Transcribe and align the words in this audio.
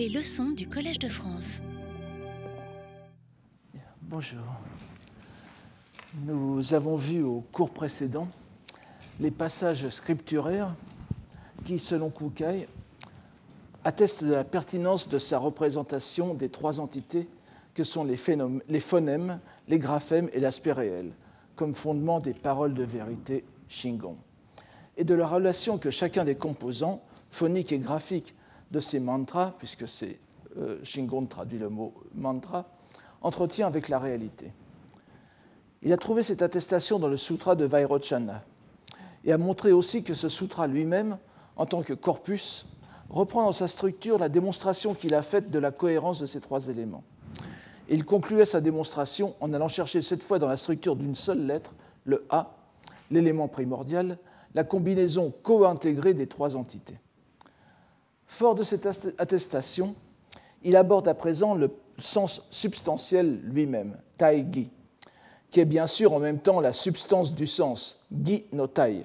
Les 0.00 0.08
leçons 0.08 0.48
du 0.48 0.66
Collège 0.66 0.98
de 0.98 1.10
France. 1.10 1.60
Bonjour. 4.00 4.40
Nous 6.24 6.72
avons 6.72 6.96
vu 6.96 7.22
au 7.22 7.44
cours 7.52 7.68
précédent 7.68 8.26
les 9.20 9.30
passages 9.30 9.86
scripturaires 9.90 10.74
qui, 11.66 11.78
selon 11.78 12.08
Kukai, 12.08 12.66
attestent 13.84 14.24
de 14.24 14.32
la 14.32 14.42
pertinence 14.42 15.06
de 15.06 15.18
sa 15.18 15.36
représentation 15.36 16.32
des 16.32 16.48
trois 16.48 16.80
entités 16.80 17.28
que 17.74 17.84
sont 17.84 18.04
les, 18.04 18.16
phonèmes, 18.16 19.38
les 19.68 19.78
graphèmes 19.78 20.30
et 20.32 20.40
l'aspect 20.40 20.72
réel, 20.72 21.12
comme 21.56 21.74
fondement 21.74 22.20
des 22.20 22.32
paroles 22.32 22.72
de 22.72 22.84
vérité 22.84 23.44
Shingon, 23.68 24.16
et 24.96 25.04
de 25.04 25.12
la 25.12 25.26
relation 25.26 25.76
que 25.76 25.90
chacun 25.90 26.24
des 26.24 26.36
composants, 26.36 27.02
phoniques 27.30 27.72
et 27.72 27.78
graphiques, 27.78 28.34
de 28.70 28.80
ces 28.80 29.00
mantras, 29.00 29.54
puisque 29.58 29.88
c'est 29.88 30.18
euh, 30.56 30.78
Shingon 30.84 31.26
traduit 31.26 31.58
le 31.58 31.68
mot 31.68 31.94
mantra, 32.14 32.66
entretient 33.22 33.66
avec 33.66 33.88
la 33.88 33.98
réalité. 33.98 34.52
Il 35.82 35.92
a 35.92 35.96
trouvé 35.96 36.22
cette 36.22 36.42
attestation 36.42 36.98
dans 36.98 37.08
le 37.08 37.16
sutra 37.16 37.54
de 37.54 37.64
Vairochana 37.64 38.44
et 39.24 39.32
a 39.32 39.38
montré 39.38 39.72
aussi 39.72 40.02
que 40.02 40.14
ce 40.14 40.28
sutra 40.28 40.66
lui-même, 40.66 41.18
en 41.56 41.66
tant 41.66 41.82
que 41.82 41.94
corpus, 41.94 42.66
reprend 43.08 43.44
dans 43.44 43.52
sa 43.52 43.68
structure 43.68 44.18
la 44.18 44.28
démonstration 44.28 44.94
qu'il 44.94 45.14
a 45.14 45.22
faite 45.22 45.50
de 45.50 45.58
la 45.58 45.70
cohérence 45.70 46.20
de 46.20 46.26
ces 46.26 46.40
trois 46.40 46.68
éléments. 46.68 47.04
Il 47.88 48.04
concluait 48.04 48.44
sa 48.44 48.60
démonstration 48.60 49.34
en 49.40 49.52
allant 49.52 49.68
chercher 49.68 50.00
cette 50.00 50.22
fois 50.22 50.38
dans 50.38 50.46
la 50.46 50.56
structure 50.56 50.96
d'une 50.96 51.16
seule 51.16 51.44
lettre, 51.44 51.72
le 52.04 52.24
A, 52.30 52.54
l'élément 53.10 53.48
primordial, 53.48 54.18
la 54.54 54.64
combinaison 54.64 55.32
co-intégrée 55.42 56.14
des 56.14 56.26
trois 56.26 56.56
entités. 56.56 56.98
Fort 58.30 58.54
de 58.54 58.62
cette 58.62 58.86
attestation, 59.18 59.96
il 60.62 60.76
aborde 60.76 61.08
à 61.08 61.14
présent 61.14 61.56
le 61.56 61.68
sens 61.98 62.46
substantiel 62.52 63.40
lui-même, 63.42 63.96
taigi, 64.16 64.70
qui 65.50 65.58
est 65.58 65.64
bien 65.64 65.88
sûr 65.88 66.12
en 66.12 66.20
même 66.20 66.38
temps 66.38 66.60
la 66.60 66.72
substance 66.72 67.34
du 67.34 67.48
sens, 67.48 68.06
gi 68.24 68.44
no 68.52 68.68
tai. 68.68 69.02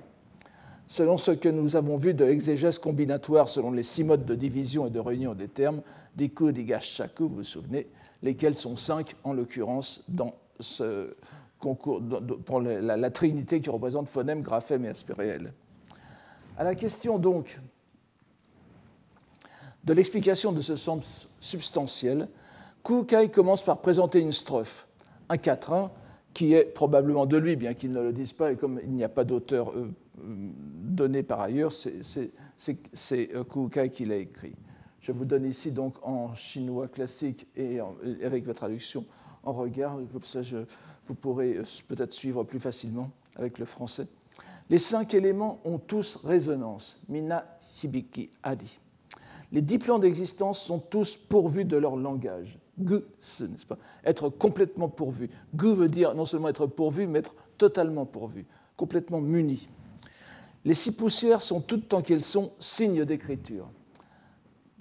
Selon 0.86 1.18
ce 1.18 1.32
que 1.32 1.50
nous 1.50 1.76
avons 1.76 1.98
vu 1.98 2.14
de 2.14 2.24
l'exégèse 2.24 2.78
combinatoire 2.78 3.50
selon 3.50 3.72
les 3.72 3.82
six 3.82 4.04
modes 4.04 4.26
de 4.26 4.36
division 4.36 4.86
et 4.86 4.92
de 4.92 5.00
réunion 5.00 5.34
des 5.34 5.48
termes, 5.48 5.82
diku, 6.16 6.52
digash, 6.52 6.92
shaku, 6.92 7.28
vous 7.28 7.38
vous 7.38 7.44
souvenez, 7.44 7.88
lesquels 8.22 8.56
sont 8.56 8.76
cinq 8.76 9.16
en 9.24 9.34
l'occurrence 9.34 10.04
dans 10.08 10.36
ce 10.60 11.16
concours, 11.58 12.00
pour 12.46 12.62
la, 12.62 13.10
trinité 13.10 13.60
qui 13.60 13.72
représente 13.72 14.08
phonème, 14.08 14.44
graphème 14.44 14.86
et 14.86 14.90
aspect 14.90 15.14
réel. 15.14 15.52
À 16.60 16.64
la 16.64 16.76
question 16.76 17.18
donc 17.18 17.60
de 19.86 19.94
l'explication 19.94 20.52
de 20.52 20.62
ce 20.62 20.76
sens 20.76 21.30
substantiel, 21.40 22.28
Kukai 22.84 23.30
commence 23.30 23.64
par 23.64 23.82
présenter 23.82 24.20
une 24.20 24.32
strophe, 24.32 24.88
un 25.30 25.38
quatrain, 25.38 25.92
qui 26.34 26.54
est 26.54 26.66
probablement 26.66 27.26
de 27.26 27.38
lui, 27.38 27.56
bien 27.56 27.74
qu'il 27.74 27.92
ne 27.92 28.02
le 28.02 28.12
dise 28.12 28.34
pas, 28.34 28.52
et 28.52 28.56
comme 28.58 28.80
il 28.84 28.92
n'y 28.92 29.04
a 29.04 29.10
pas 29.10 29.24
d'auteur 29.24 29.72
euh, 29.72 29.90
donné 30.18 31.24
par 31.24 31.40
ailleurs, 31.40 31.72
c'est 31.72 32.32
euh, 33.14 33.44
Kukai 33.44 33.90
qui 33.90 34.06
l'a 34.06 34.18
écrit. 34.18 34.54
Je 35.00 35.12
vous 35.12 35.26
donne 35.26 35.46
ici 35.46 35.72
donc 35.72 35.96
en 36.02 36.34
chinois 36.36 36.88
classique 36.88 37.48
et, 37.56 37.80
avec 38.24 38.46
la 38.48 38.54
traduction 38.54 39.06
en 39.44 39.54
regard, 39.54 39.98
comme 40.12 40.24
ça 40.24 40.42
vous 41.08 41.16
pourrez 41.16 41.58
euh, 41.58 41.64
peut-être 41.88 42.14
suivre 42.14 42.44
plus 42.44 42.60
facilement 42.60 43.12
avec 43.36 43.60
le 43.60 43.66
français. 43.66 44.08
Les 44.70 44.80
cinq 44.80 45.14
éléments 45.14 45.60
ont 45.64 45.78
tous 45.78 46.18
résonance. 46.18 47.00
Mina 47.08 47.46
Hibiki 47.82 48.30
Adi. 48.42 48.80
Les 49.52 49.62
dix 49.62 49.78
plans 49.78 50.00
d'existence 50.00 50.60
sont 50.60 50.80
tous 50.80 51.18
pourvus 51.18 51.66
de 51.66 51.78
leur 51.78 51.96
langage. 51.96 52.60
Gu, 52.80 52.96
n'est-ce 52.96 53.66
pas? 53.66 53.78
Être 54.04 54.30
complètement 54.30 54.90
pourvu. 54.90 55.30
Gu 55.54 55.74
veut 55.74 55.90
dire 55.90 56.14
non 56.14 56.26
seulement 56.26 56.50
être 56.50 56.68
pourvu, 56.68 57.08
mais 57.08 57.20
être 57.20 57.36
totalement 57.58 58.06
pourvu, 58.06 58.46
complètement 58.76 59.22
muni. 59.22 59.70
Les 60.66 60.74
six 60.74 60.96
poussières 60.96 61.42
sont 61.42 61.62
toutes 61.62 61.88
tant 61.88 62.02
qu'elles 62.02 62.24
sont 62.24 62.52
signes 62.60 63.06
d'écriture. 63.06 63.70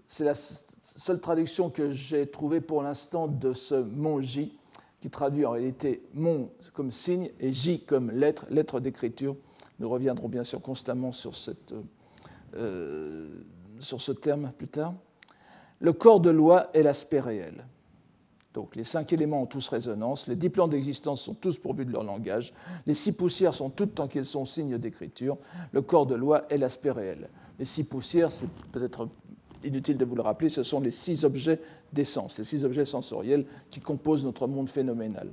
C'est 0.08 0.24
la 0.24 0.34
seule 0.34 1.20
traduction 1.20 1.70
que 1.70 1.90
j'ai 1.90 2.26
trouvée 2.26 2.60
pour 2.60 2.82
l'instant 2.82 3.28
de 3.28 3.52
ce 3.52 3.74
mon 3.74 4.20
J, 4.20 4.58
qui 5.00 5.10
traduit 5.10 5.44
en 5.44 5.50
réalité 5.50 6.02
mon 6.14 6.50
comme 6.72 6.90
signe 6.90 7.30
et 7.38 7.52
J 7.52 7.80
comme 7.80 8.10
lettre, 8.10 8.46
lettre 8.50 8.80
d'écriture. 8.80 9.36
Nous 9.78 9.88
reviendrons 9.88 10.28
bien 10.28 10.44
sûr 10.44 10.60
constamment 10.60 11.12
sur 11.12 11.34
cette. 11.34 11.74
Euh, 12.54 13.28
sur 13.80 14.00
ce 14.00 14.12
terme 14.12 14.52
plus 14.56 14.68
tard. 14.68 14.94
Le 15.80 15.92
corps 15.92 16.20
de 16.20 16.30
loi 16.30 16.70
est 16.74 16.82
l'aspect 16.82 17.20
réel. 17.20 17.64
Donc 18.54 18.76
les 18.76 18.84
cinq 18.84 19.12
éléments 19.12 19.42
ont 19.42 19.46
tous 19.46 19.68
résonance, 19.68 20.28
les 20.28 20.36
dix 20.36 20.48
plans 20.48 20.68
d'existence 20.68 21.20
sont 21.20 21.34
tous 21.34 21.58
pourvus 21.58 21.84
de 21.84 21.90
leur 21.90 22.04
langage, 22.04 22.54
les 22.86 22.94
six 22.94 23.10
poussières 23.10 23.52
sont 23.52 23.68
toutes 23.68 23.96
tant 23.96 24.06
qu'elles 24.06 24.24
sont 24.24 24.44
signes 24.44 24.78
d'écriture, 24.78 25.36
le 25.72 25.82
corps 25.82 26.06
de 26.06 26.14
loi 26.14 26.44
est 26.50 26.56
l'aspect 26.56 26.92
réel. 26.92 27.28
Les 27.58 27.64
six 27.64 27.82
poussières, 27.82 28.30
c'est 28.30 28.48
peut-être 28.70 29.08
inutile 29.64 29.98
de 29.98 30.04
vous 30.04 30.14
le 30.14 30.22
rappeler, 30.22 30.48
ce 30.48 30.62
sont 30.62 30.78
les 30.78 30.92
six 30.92 31.24
objets 31.24 31.60
d'essence, 31.92 32.38
les 32.38 32.44
six 32.44 32.64
objets 32.64 32.84
sensoriels 32.84 33.44
qui 33.70 33.80
composent 33.80 34.24
notre 34.24 34.46
monde 34.46 34.68
phénoménal, 34.68 35.28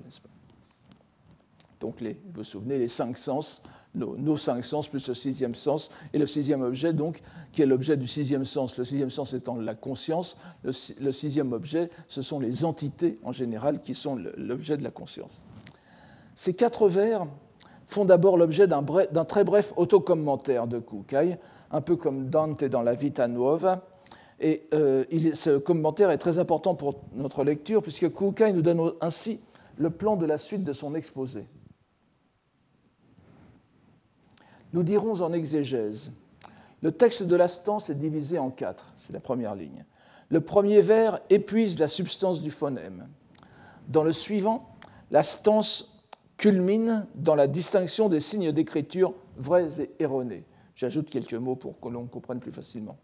Donc 1.80 2.02
vous 2.02 2.14
vous 2.34 2.44
souvenez, 2.44 2.80
les 2.80 2.88
cinq 2.88 3.20
sens, 3.20 3.62
nos, 3.96 4.38
cinq 4.38 4.64
sens 4.64 4.88
plus 4.88 5.08
le 5.08 5.14
sixième 5.14 5.56
sens, 5.56 5.90
et 6.14 6.18
le 6.18 6.26
sixième 6.26 6.62
objet, 6.62 6.94
donc, 6.94 7.22
qui 7.52 7.62
est 7.62 7.66
l'objet 7.66 7.98
du 7.98 8.08
sixième 8.08 8.46
sens. 8.46 8.78
Le 8.78 8.86
sixième 8.86 9.10
sens 9.10 9.34
étant 9.34 9.56
la 9.56 9.76
conscience, 9.76 10.38
le, 10.64 11.12
sixième 11.12 11.54
objet, 11.54 11.90
ce 12.08 12.22
sont 12.22 12.40
les 12.40 12.64
entités 12.66 13.20
en 13.24 13.32
général 13.32 13.82
qui 13.82 13.94
sont 13.94 14.18
l'objet 14.38 14.78
de 14.78 14.84
la 14.84 14.92
conscience. 14.92 15.44
Ces 16.36 16.54
quatre 16.54 16.88
vers 16.88 17.26
font 17.86 18.06
d'abord 18.06 18.38
l'objet 18.38 18.68
d'un 18.68 19.26
très 19.26 19.44
bref 19.44 19.74
autocommentaire 19.76 20.68
de 20.68 20.80
Kukai, 20.80 21.38
un 21.72 21.82
peu 21.82 21.96
comme 21.96 22.30
Dante 22.30 22.64
dans 22.64 22.82
la 22.82 22.94
Vita 22.94 23.28
Nuova. 23.28 23.86
Et 24.40 24.64
euh, 24.74 25.04
ce 25.34 25.58
commentaire 25.58 26.10
est 26.10 26.18
très 26.18 26.40
important 26.40 26.74
pour 26.74 27.02
notre 27.14 27.44
lecture, 27.44 27.82
puisque 27.82 28.12
Kukai 28.12 28.54
nous 28.54 28.62
donne 28.62 28.94
ainsi 29.02 29.42
le 29.78 29.90
plan 29.90 30.16
de 30.16 30.26
la 30.26 30.38
suite 30.38 30.64
de 30.64 30.74
son 30.74 30.96
exposé. 30.96 31.46
Nous 34.74 34.84
dirons 34.84 35.22
en 35.22 35.34
exégèse. 35.34 36.12
Le 36.82 36.92
texte 36.92 37.24
de 37.24 37.36
la 37.36 37.48
stance 37.48 37.90
est 37.90 37.96
divisé 37.96 38.40
en 38.40 38.50
quatre, 38.50 38.92
c'est 38.96 39.14
la 39.14 39.20
première 39.20 39.56
ligne. 39.56 39.86
Le 40.30 40.42
premier 40.42 40.82
vers 40.82 41.20
épuise 41.30 41.78
la 41.78 41.88
substance 41.88 42.42
du 42.42 42.52
phonème. 42.52 43.08
Dans 43.90 44.04
le 44.04 44.14
suivant, 44.14 44.76
la 45.12 45.24
stance 45.24 46.02
culmine 46.38 47.06
dans 47.16 47.36
la 47.36 47.48
distinction 47.48 48.10
des 48.10 48.20
signes 48.20 48.52
d'écriture 48.52 49.14
vrais 49.38 49.82
et 49.82 49.92
erronés. 50.00 50.46
J'ajoute 50.76 51.10
quelques 51.10 51.34
mots 51.34 51.56
pour 51.56 51.80
que 51.80 51.90
l'on 51.90 52.08
comprenne 52.08 52.40
plus 52.40 52.52
facilement. 52.52 52.98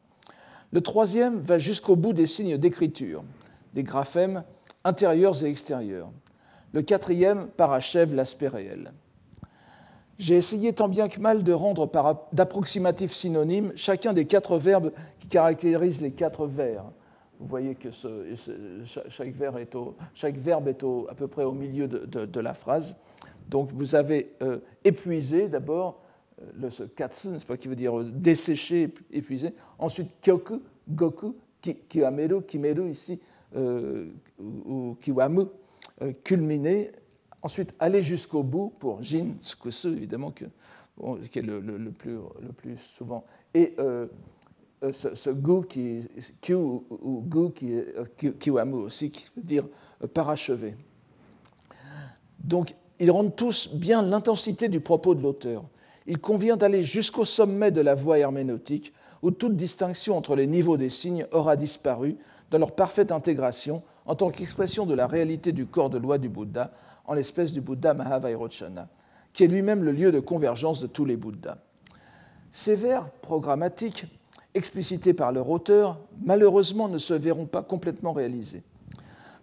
Le 0.72 0.82
troisième 0.82 1.40
va 1.40 1.60
jusqu'au 1.60 1.96
bout 1.96 2.14
des 2.14 2.26
signes 2.26 2.58
d'écriture, 2.58 3.24
des 3.74 3.84
graphèmes 3.84 4.44
intérieurs 4.84 5.44
et 5.44 5.50
extérieurs. 5.50 6.10
Le 6.74 6.82
quatrième 6.82 7.48
parachève 7.48 8.14
l'aspect 8.14 8.48
réel. 8.48 8.92
J'ai 10.18 10.36
essayé 10.36 10.74
tant 10.74 10.88
bien 10.88 11.10
que 11.10 11.20
mal 11.20 11.44
de 11.44 11.54
rendre 11.54 11.86
par 11.86 12.28
d'approximatifs 12.34 13.14
synonymes 13.14 13.72
chacun 13.76 14.14
des 14.14 14.26
quatre 14.26 14.58
verbes 14.58 14.92
qui 15.20 15.28
caractérisent 15.28 16.02
les 16.02 16.12
quatre 16.12 16.48
vers. 16.48 16.86
Vous 17.40 17.46
voyez 17.46 17.76
que 17.76 17.90
chaque, 17.92 19.34
verbe 19.36 19.58
est, 20.68 20.84
à 21.10 21.14
peu 21.16 21.28
près 21.28 21.44
au 21.44 21.52
milieu 21.52 21.88
de, 21.88 22.40
la 22.40 22.56
phrase. 22.56 22.98
Donc 23.48 23.70
vous 23.74 23.94
avez 23.94 24.34
euh, 24.42 24.60
épuisé 24.84 25.48
d'abord 25.48 26.02
euh, 26.42 26.46
le 26.60 26.70
ce 26.70 26.84
katsu, 26.84 27.30
n'est-ce 27.30 27.46
pas, 27.46 27.56
qui 27.56 27.68
veut 27.68 27.76
dire 27.76 27.98
euh, 28.00 28.04
dessécher, 28.04 28.92
épuisé. 29.12 29.54
Ensuite 29.78 30.10
kyoku, 30.20 30.62
goku, 30.90 31.36
kiwameru, 31.62 32.42
kimeru 32.42 32.90
ici, 32.90 33.20
ou 33.56 34.98
kiwamu, 35.00 35.46
culminer 36.24 36.92
Ensuite, 37.48 37.74
aller 37.80 38.02
jusqu'au 38.02 38.44
bout 38.44 38.74
pour 38.78 39.02
Jin 39.02 39.38
Tsukusu, 39.40 39.94
évidemment, 39.94 40.32
qui 40.32 40.44
est 40.44 41.42
le, 41.42 41.92
plus, 41.92 42.78
souvent. 42.78 43.24
Et 43.54 43.74
euh, 43.80 44.08
euh, 44.84 44.92
ce, 44.92 45.30
gu 45.30 45.66
qui 45.66 46.04
est 46.04 46.54
ou 46.54 47.24
gu 47.26 47.54
qui 47.54 47.72
est 47.72 47.96
euh, 47.98 48.32
kiwamu 48.38 48.76
aussi, 48.76 49.12
qui 49.12 49.32
veut 49.34 49.44
dire 49.44 49.66
parachever. 50.14 50.76
Donc, 52.44 52.76
ils 53.00 53.12
rendent 53.12 53.38
tous 53.38 53.70
bien 53.74 54.02
l'intensité 54.02 54.68
du 54.68 54.82
propos 54.82 55.16
de 55.16 55.24
l'auteur. 55.24 55.64
Il 56.06 56.20
convient 56.20 56.58
d'aller 56.58 56.84
jusqu'au 56.84 57.24
sommet 57.24 57.72
de 57.72 57.80
la 57.80 57.96
voie 57.96 58.20
herméneutique, 58.20 58.92
où 59.22 59.32
toute 59.32 59.56
distinction 59.56 60.18
entre 60.18 60.36
les 60.36 60.48
niveaux 60.48 60.76
des 60.76 60.90
signes 60.90 61.26
aura 61.32 61.56
disparu 61.56 62.18
dans 62.52 62.58
leur 62.58 62.76
parfaite 62.76 63.14
intégration 63.14 63.84
en 64.06 64.16
tant 64.16 64.32
qu'expression 64.32 64.86
de 64.86 64.94
la 64.94 65.08
réalité 65.08 65.54
du 65.54 65.66
corps 65.66 65.90
de 65.90 65.98
loi 65.98 66.18
du 66.18 66.28
Bouddha, 66.28 66.72
en 67.08 67.14
l'espèce 67.14 67.54
du 67.54 67.62
Bouddha 67.62 67.94
Mahavairochana, 67.94 68.90
qui 69.34 69.44
est 69.44 69.48
lui-même 69.48 69.84
le 69.84 69.92
lieu 69.92 70.12
de 70.12 70.20
convergence 70.20 70.82
de 70.82 70.88
tous 70.88 71.06
les 71.06 71.18
Bouddhas. 71.18 71.58
Ces 72.52 72.76
vers 72.76 73.10
programmatiques 73.22 74.06
explicités 74.54 75.14
par 75.14 75.32
leur 75.32 75.50
auteur, 75.50 76.00
malheureusement 76.24 76.90
ne 76.90 76.98
se 76.98 77.14
verront 77.14 77.46
pas 77.46 77.64
complètement 77.64 78.14
réalisés. 78.14 78.64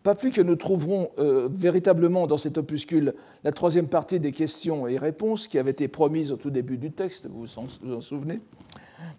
Pas 0.03 0.15
plus 0.15 0.31
que 0.31 0.43
nous 0.43 0.57
trouverons 0.57 1.11
euh, 1.19 1.49
véritablement 1.51 2.27
dans 2.27 2.37
cet 2.37 2.59
opuscule 2.59 3.15
la 3.43 3.53
troisième 3.53 3.87
partie 3.87 4.21
des 4.21 4.33
questions 4.33 4.87
et 4.87 4.99
réponses 4.99 5.49
qui 5.49 5.59
avait 5.59 5.71
été 5.71 5.89
promise 5.89 6.31
au 6.31 6.37
tout 6.37 6.51
début 6.51 6.77
du 6.77 6.91
texte, 6.93 7.27
vous 7.27 7.47
vous 7.47 7.95
en 7.95 8.01
souvenez, 8.03 8.41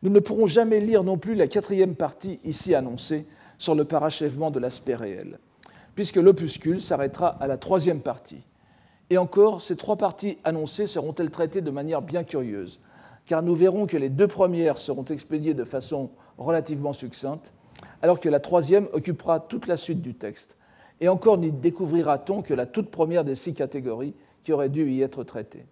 nous 0.04 0.12
ne 0.12 0.20
pourrons 0.20 0.46
jamais 0.46 0.80
lire 0.80 1.04
non 1.04 1.18
plus 1.18 1.34
la 1.34 1.48
quatrième 1.48 1.96
partie 1.96 2.40
ici 2.44 2.76
annoncée 2.76 3.26
sur 3.58 3.74
le 3.74 3.86
parachèvement 3.86 4.52
de 4.52 4.60
l'aspect 4.60 4.96
réel, 4.96 5.40
puisque 5.96 6.18
l'opuscule 6.18 6.80
s'arrêtera 6.80 7.30
à 7.30 7.48
la 7.48 7.58
troisième 7.58 8.02
partie. 8.02 8.44
Et 9.10 9.18
encore, 9.18 9.62
ces 9.62 9.76
trois 9.76 9.96
parties 9.96 10.38
annoncées 10.44 10.88
seront-elles 10.88 11.30
traitées 11.30 11.62
de 11.62 11.72
manière 11.72 12.02
bien 12.02 12.24
curieuse, 12.24 12.82
car 13.26 13.42
nous 13.42 13.56
verrons 13.56 13.88
que 13.88 13.98
les 13.98 14.10
deux 14.10 14.28
premières 14.28 14.78
seront 14.78 15.06
expédiées 15.06 15.54
de 15.54 15.64
façon 15.64 16.10
relativement 16.38 16.94
succincte, 16.94 17.54
alors 18.02 18.20
que 18.20 18.30
la 18.30 18.40
troisième 18.40 18.88
occupera 18.94 19.40
toute 19.40 19.68
la 19.68 19.78
suite 19.78 20.02
du 20.02 20.16
texte, 20.16 20.58
et 21.02 21.08
encore 21.08 21.38
n'y 21.38 21.52
découvrira-t-on 21.52 22.42
que 22.42 22.54
la 22.54 22.66
toute 22.66 22.90
première 22.90 23.24
des 23.24 23.36
six 23.36 23.54
catégories 23.54 24.16
qui 24.42 24.54
auraient 24.54 24.70
dû 24.70 24.90
y 24.92 25.02
être 25.02 25.24
traitées? 25.24 25.66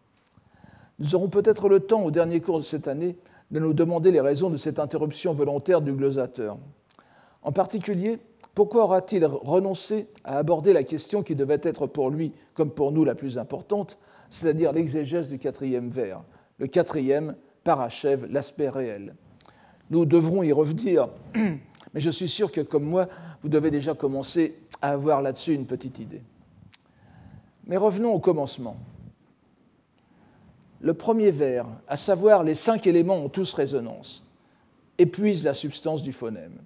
Nous 0.99 1.15
aurons 1.15 1.29
peut-être 1.29 1.69
le 1.69 1.79
temps, 1.79 2.03
au 2.03 2.11
dernier 2.11 2.39
cours 2.39 2.59
de 2.59 2.63
cette 2.63 2.87
année, 2.87 3.17
de 3.51 3.59
nous 3.59 3.73
demander 3.73 4.11
les 4.11 4.21
raisons 4.21 4.49
de 4.49 4.57
cette 4.57 4.79
interruption 4.79 5.33
volontaire 5.33 5.81
du 5.81 5.93
glosateur. 5.93 6.57
En 7.41 7.51
particulier, 7.51 8.19
pourquoi 8.55 8.83
aura-t-il 8.83 9.25
renoncé 9.25 10.07
à 10.23 10.37
aborder 10.37 10.73
la 10.73 10.83
question 10.83 11.23
qui 11.23 11.35
devait 11.35 11.59
être 11.63 11.87
pour 11.87 12.11
lui, 12.11 12.31
comme 12.53 12.69
pour 12.69 12.91
nous, 12.91 13.03
la 13.03 13.15
plus 13.15 13.37
importante, 13.37 13.97
c'est-à-dire 14.29 14.71
l'exégèse 14.71 15.29
du 15.29 15.39
quatrième 15.39 15.89
vers? 15.89 16.21
Le 16.59 16.67
quatrième 16.67 17.35
parachève 17.63 18.27
l'aspect 18.31 18.69
réel. 18.69 19.15
Nous 19.89 20.05
devrons 20.05 20.43
y 20.43 20.51
revenir, 20.51 21.09
mais 21.35 21.99
je 21.99 22.11
suis 22.11 22.29
sûr 22.29 22.51
que, 22.51 22.61
comme 22.61 22.83
moi, 22.83 23.07
vous 23.41 23.49
devez 23.49 23.71
déjà 23.71 23.95
commencer 23.95 24.55
à 24.81 24.91
avoir 24.91 25.21
là-dessus 25.21 25.53
une 25.53 25.65
petite 25.65 25.97
idée. 25.97 26.21
Mais 27.65 27.77
revenons 27.77 28.13
au 28.13 28.19
commencement. 28.19 28.77
Le 30.79 30.93
premier 30.93 31.31
vers, 31.31 31.65
à 31.87 31.97
savoir 31.97 32.43
les 32.43 32.55
cinq 32.55 32.85
éléments 32.85 33.15
ont 33.15 33.29
tous 33.29 33.53
résonance, 33.53 34.25
épuise 34.97 35.43
la 35.43 35.53
substance 35.53 36.03
du 36.03 36.11
phonème. 36.11 36.59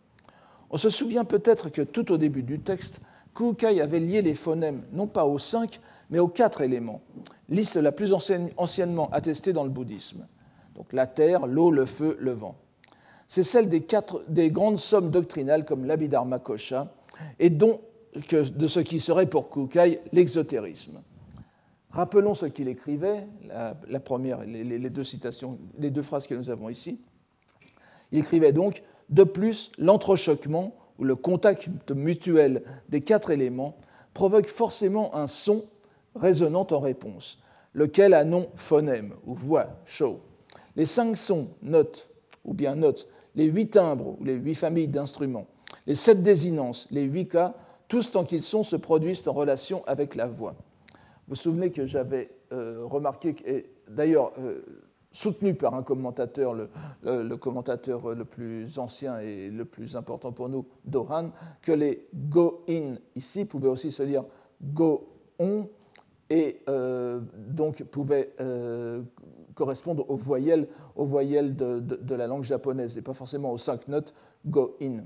On 0.70 0.78
se 0.78 0.90
souvient 0.90 1.26
peut-être 1.26 1.70
que 1.70 1.82
tout 1.82 2.12
au 2.12 2.18
début 2.18 2.44
du 2.44 2.60
texte, 2.60 3.00
Kukai 3.34 3.82
avait 3.82 4.00
lié 4.00 4.22
les 4.22 4.36
phonèmes 4.36 4.84
non 4.92 5.08
pas 5.08 5.26
aux 5.26 5.40
cinq, 5.40 5.80
mais 6.10 6.20
aux 6.20 6.28
quatre 6.28 6.62
éléments, 6.62 7.02
liste 7.50 7.76
la 7.76 7.92
plus 7.92 8.14
anciennement 8.14 9.10
attestée 9.12 9.54
dans 9.54 9.64
le 9.64 9.70
bouddhisme. 9.70 10.28
Donc 10.76 10.94
la 10.94 11.08
terre, 11.08 11.48
l'eau, 11.48 11.72
le 11.72 11.86
feu, 11.86 12.18
le 12.20 12.32
vent. 12.32 12.56
C'est 13.28 13.44
celle 13.44 13.70
des, 13.70 13.82
quatre, 13.82 14.24
des 14.30 14.50
grandes 14.52 14.78
sommes 14.78 15.12
doctrinales 15.12 15.66
comme 15.66 15.86
l'Abhidharma 15.86 16.40
Kosha 16.40 16.94
et 17.40 17.52
que 17.52 18.50
de 18.50 18.68
ce 18.68 18.80
qui 18.80 19.00
serait 19.00 19.26
pour 19.26 19.50
Kukai 19.50 20.00
l'exotérisme. 20.14 21.02
Rappelons 21.92 22.36
ce 22.36 22.46
qu'il 22.46 22.68
écrivait, 22.68 23.28
la, 23.48 24.00
première, 24.00 24.44
les, 24.44 24.90
deux 24.90 25.04
citations, 25.04 25.58
les 25.80 25.90
deux 25.90 26.04
phrases 26.04 26.28
que 26.28 26.36
nous 26.36 26.50
avons 26.50 26.70
ici. 26.70 27.00
Il 28.12 28.20
écrivait 28.20 28.52
donc 28.52 28.84
De 29.10 29.24
plus, 29.24 29.72
l'entrechoquement 29.78 30.76
ou 31.00 31.04
le 31.04 31.16
contact 31.16 31.92
mutuel 31.92 32.64
des 32.90 33.02
quatre 33.02 33.32
éléments 33.32 33.78
provoque 34.14 34.48
forcément 34.48 35.16
un 35.16 35.28
son 35.28 35.66
résonnant 36.16 36.68
en 36.72 36.80
réponse, 36.80 37.40
lequel 37.74 38.14
a 38.14 38.24
nom 38.24 38.50
phonème 38.56 39.14
ou 39.26 39.34
voix, 39.34 39.68
show. 39.86 40.20
Les 40.76 40.86
cinq 40.86 41.16
sons, 41.16 41.50
notes 41.62 42.10
ou 42.44 42.54
bien 42.54 42.76
notes, 42.76 43.08
les 43.36 43.46
huit 43.46 43.70
timbres 43.70 44.18
ou 44.20 44.24
les 44.24 44.34
huit 44.34 44.56
familles 44.56 44.88
d'instruments, 44.88 45.48
les 45.86 45.96
sept 45.96 46.24
désinences, 46.24 46.88
les 46.92 47.04
huit 47.04 47.28
cas, 47.28 47.54
tous 47.88 48.12
tant 48.12 48.26
qu'ils 48.26 48.42
sont, 48.42 48.64
se 48.64 48.76
produisent 48.76 49.28
en 49.28 49.34
relation 49.34 49.86
avec 49.86 50.16
la 50.16 50.28
voix. 50.28 50.56
Vous 51.28 51.30
vous 51.30 51.36
souvenez 51.36 51.72
que 51.72 51.86
j'avais 51.86 52.30
euh, 52.52 52.86
remarqué, 52.86 53.36
et 53.46 53.70
d'ailleurs 53.88 54.32
euh, 54.40 54.87
soutenu 55.18 55.56
par 55.56 55.74
un 55.74 55.82
commentateur, 55.82 56.54
le, 56.54 57.36
commentateur 57.38 58.14
le 58.14 58.24
plus 58.24 58.78
ancien 58.78 59.20
et 59.20 59.50
le 59.50 59.66
plus 59.66 59.96
important 59.96 60.32
pour 60.32 60.48
nous, 60.48 60.68
Dohan, 60.86 61.32
que 61.64 61.72
les 61.72 62.08
go-in 62.14 62.98
ici 63.16 63.46
pouvaient 63.46 63.68
aussi 63.68 63.90
se 63.90 64.04
lire 64.04 64.26
go-on 64.62 65.70
et 66.30 66.62
euh, 66.70 67.20
donc 67.36 67.84
pouvaient 67.86 68.32
correspondre 69.56 70.08
aux 70.08 70.16
voyelles, 70.16 70.68
aux 70.96 71.06
voyelles 71.06 71.56
de, 71.56 72.16
la 72.16 72.28
langue 72.28 72.44
japonaise 72.44 72.96
et 72.96 73.02
pas 73.02 73.16
forcément 73.16 73.52
aux 73.52 73.58
cinq 73.58 73.88
notes 73.88 74.14
go-in. 74.46 75.00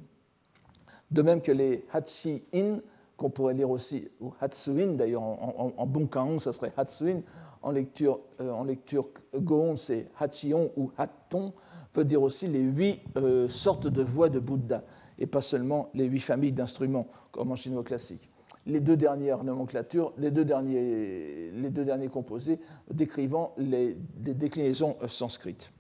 De 1.10 1.22
même 1.22 1.42
que 1.42 1.54
les 1.54 1.86
hachi-in, 1.94 2.80
qu'on 3.16 3.30
pourrait 3.30 3.54
lire 3.54 3.70
aussi, 3.70 4.10
ou 4.20 4.34
hatsuin, 4.42 4.94
d'ailleurs 4.94 5.24
en, 5.24 5.86
bon 5.86 6.06
kaon, 6.06 6.40
ça 6.40 6.52
serait 6.52 6.74
hatsuin, 6.76 7.22
en 7.62 7.72
lecture, 7.72 8.20
euh, 8.40 8.52
en 8.52 8.64
lecture 8.64 9.08
goon, 9.36 9.76
c'est 9.76 10.08
hachion 10.20 10.72
ou 10.76 10.92
hatton, 10.98 11.54
peut 11.94 12.06
dire 12.06 12.22
aussi 12.22 12.48
les 12.48 12.60
huit 12.62 13.02
euh, 13.18 13.50
sortes 13.50 13.88
de 13.88 14.04
voix 14.04 14.30
de 14.30 14.40
Bouddha, 14.40 14.84
et 15.20 15.28
pas 15.28 15.42
seulement 15.42 15.90
les 15.94 16.06
huit 16.06 16.20
familles 16.20 16.54
d'instruments, 16.54 17.08
comme 17.32 17.52
en 17.52 17.56
chinois 17.56 17.84
classique. 17.84 18.30
Les 18.66 18.80
deux 18.80 18.98
dernières 18.98 19.44
nomenclatures, 19.44 20.14
les 20.18 20.32
deux 20.32 20.46
derniers, 20.46 21.52
les 21.52 21.70
deux 21.70 21.84
derniers 21.84 22.10
composés 22.10 22.60
décrivant 22.92 23.54
les, 23.58 23.98
les 24.24 24.34
déclinaisons 24.34 24.98
euh, 25.02 25.08
sanskrites. 25.08 25.72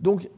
Donc, 0.00 0.28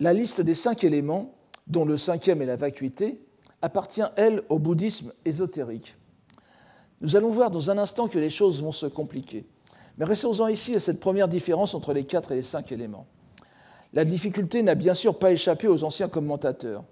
la 0.00 0.12
liste 0.12 0.40
des 0.40 0.54
cinq 0.54 0.84
éléments 0.84 1.34
dont 1.66 1.84
le 1.84 1.96
cinquième 1.96 2.42
est 2.42 2.46
la 2.46 2.56
vacuité, 2.56 3.20
appartient, 3.62 4.02
elle, 4.16 4.42
au 4.50 4.58
bouddhisme 4.58 5.12
ésotérique. 5.24 5.96
Nous 7.00 7.16
allons 7.16 7.30
voir 7.30 7.50
dans 7.50 7.70
un 7.70 7.78
instant 7.78 8.08
que 8.08 8.18
les 8.18 8.30
choses 8.30 8.62
vont 8.62 8.72
se 8.72 8.86
compliquer. 8.86 9.46
Mais 9.98 10.04
restons-en 10.04 10.48
ici 10.48 10.74
à 10.74 10.80
cette 10.80 11.00
première 11.00 11.28
différence 11.28 11.74
entre 11.74 11.92
les 11.92 12.04
quatre 12.04 12.32
et 12.32 12.36
les 12.36 12.42
cinq 12.42 12.72
éléments. 12.72 13.06
La 13.92 14.04
difficulté 14.04 14.62
n'a 14.62 14.74
bien 14.74 14.94
sûr 14.94 15.18
pas 15.18 15.30
échappé 15.30 15.68
aux 15.68 15.84
anciens 15.84 16.08
commentateurs. 16.08 16.84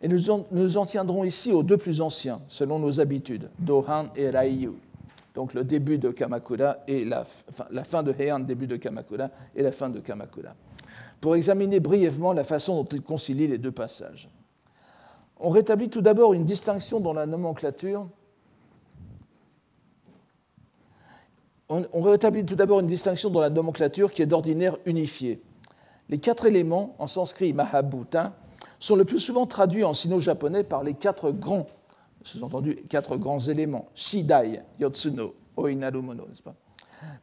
Et 0.00 0.08
nous 0.08 0.30
en, 0.30 0.86
tiendrons 0.86 1.24
ici 1.24 1.50
aux 1.52 1.62
deux 1.62 1.78
plus 1.78 2.00
anciens, 2.00 2.42
selon 2.48 2.78
nos 2.78 3.00
habitudes, 3.00 3.50
Dohan 3.58 4.08
et 4.14 4.30
Raiyu. 4.30 4.72
Donc 5.34 5.54
le 5.54 5.64
début 5.64 5.98
de 5.98 6.10
Kamakura 6.10 6.78
et 6.86 7.04
la, 7.04 7.24
la 7.70 7.84
fin 7.84 8.02
de 8.02 8.12
Heian, 8.12 8.40
début 8.40 8.66
de 8.66 8.76
Kamakura, 8.76 9.30
et 9.56 9.62
la 9.62 9.72
fin 9.72 9.88
de 9.88 10.00
Kamakura 10.00 10.54
pour 11.24 11.36
examiner 11.36 11.80
brièvement 11.80 12.34
la 12.34 12.44
façon 12.44 12.82
dont 12.82 12.88
il 12.92 13.00
concilie 13.00 13.46
les 13.46 13.56
deux 13.56 13.72
passages. 13.72 14.28
On 15.40 15.48
rétablit 15.48 15.88
tout 15.88 16.02
d'abord 16.02 16.34
une 16.34 16.44
distinction 16.44 17.00
dans 17.00 17.14
la 17.14 17.24
nomenclature. 17.24 18.06
On, 21.70 22.02
rétablit 22.02 22.44
tout 22.44 22.56
d'abord 22.56 22.80
une 22.80 22.86
distinction 22.86 23.30
dans 23.30 23.40
la 23.40 23.48
nomenclature 23.48 24.12
qui 24.12 24.20
est 24.20 24.26
d'ordinaire 24.26 24.76
unifiée. 24.84 25.42
Les 26.10 26.18
quatre 26.18 26.44
éléments, 26.44 26.94
en 26.98 27.06
sanskrit 27.06 27.54
mahabhuta, 27.54 28.34
sont 28.78 28.96
le 28.96 29.06
plus 29.06 29.18
souvent 29.18 29.46
traduits 29.46 29.84
en 29.84 29.94
sino-japonais 29.94 30.62
par 30.62 30.84
les 30.84 30.92
quatre 30.92 31.30
grands, 31.30 31.66
sous-entendu 32.22 32.76
quatre 32.90 33.16
grands 33.16 33.38
éléments, 33.38 33.88
shidai, 33.94 34.60
yotsuno, 34.78 35.34
oinaru 35.56 36.02
mono, 36.02 36.26
n'est-ce 36.26 36.42
pas? 36.42 36.54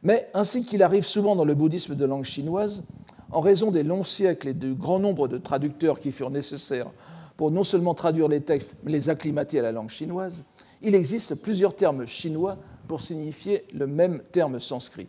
Mais 0.02 0.28
ainsi 0.34 0.64
qu'il 0.64 0.82
arrive 0.82 1.04
souvent 1.04 1.36
dans 1.36 1.44
le 1.44 1.54
bouddhisme 1.54 1.94
de 1.94 2.04
langue 2.04 2.24
chinoise, 2.24 2.82
en 3.30 3.40
raison 3.40 3.70
des 3.70 3.84
longs 3.84 4.04
siècles 4.04 4.48
et 4.48 4.54
du 4.54 4.74
grand 4.74 4.98
nombre 4.98 5.28
de 5.28 5.38
traducteurs 5.38 6.00
qui 6.00 6.10
furent 6.10 6.30
nécessaires 6.30 6.90
pour 7.36 7.52
non 7.52 7.62
seulement 7.62 7.94
traduire 7.94 8.28
les 8.28 8.40
textes, 8.40 8.76
mais 8.82 8.90
les 8.90 9.08
acclimater 9.08 9.60
à 9.60 9.62
la 9.62 9.72
langue 9.72 9.88
chinoise, 9.88 10.44
il 10.82 10.96
existe 10.96 11.36
plusieurs 11.36 11.76
termes 11.76 12.06
chinois 12.06 12.58
pour 12.88 13.00
signifier 13.00 13.64
le 13.72 13.86
même 13.86 14.22
terme 14.32 14.60
sanskrit. 14.60 15.08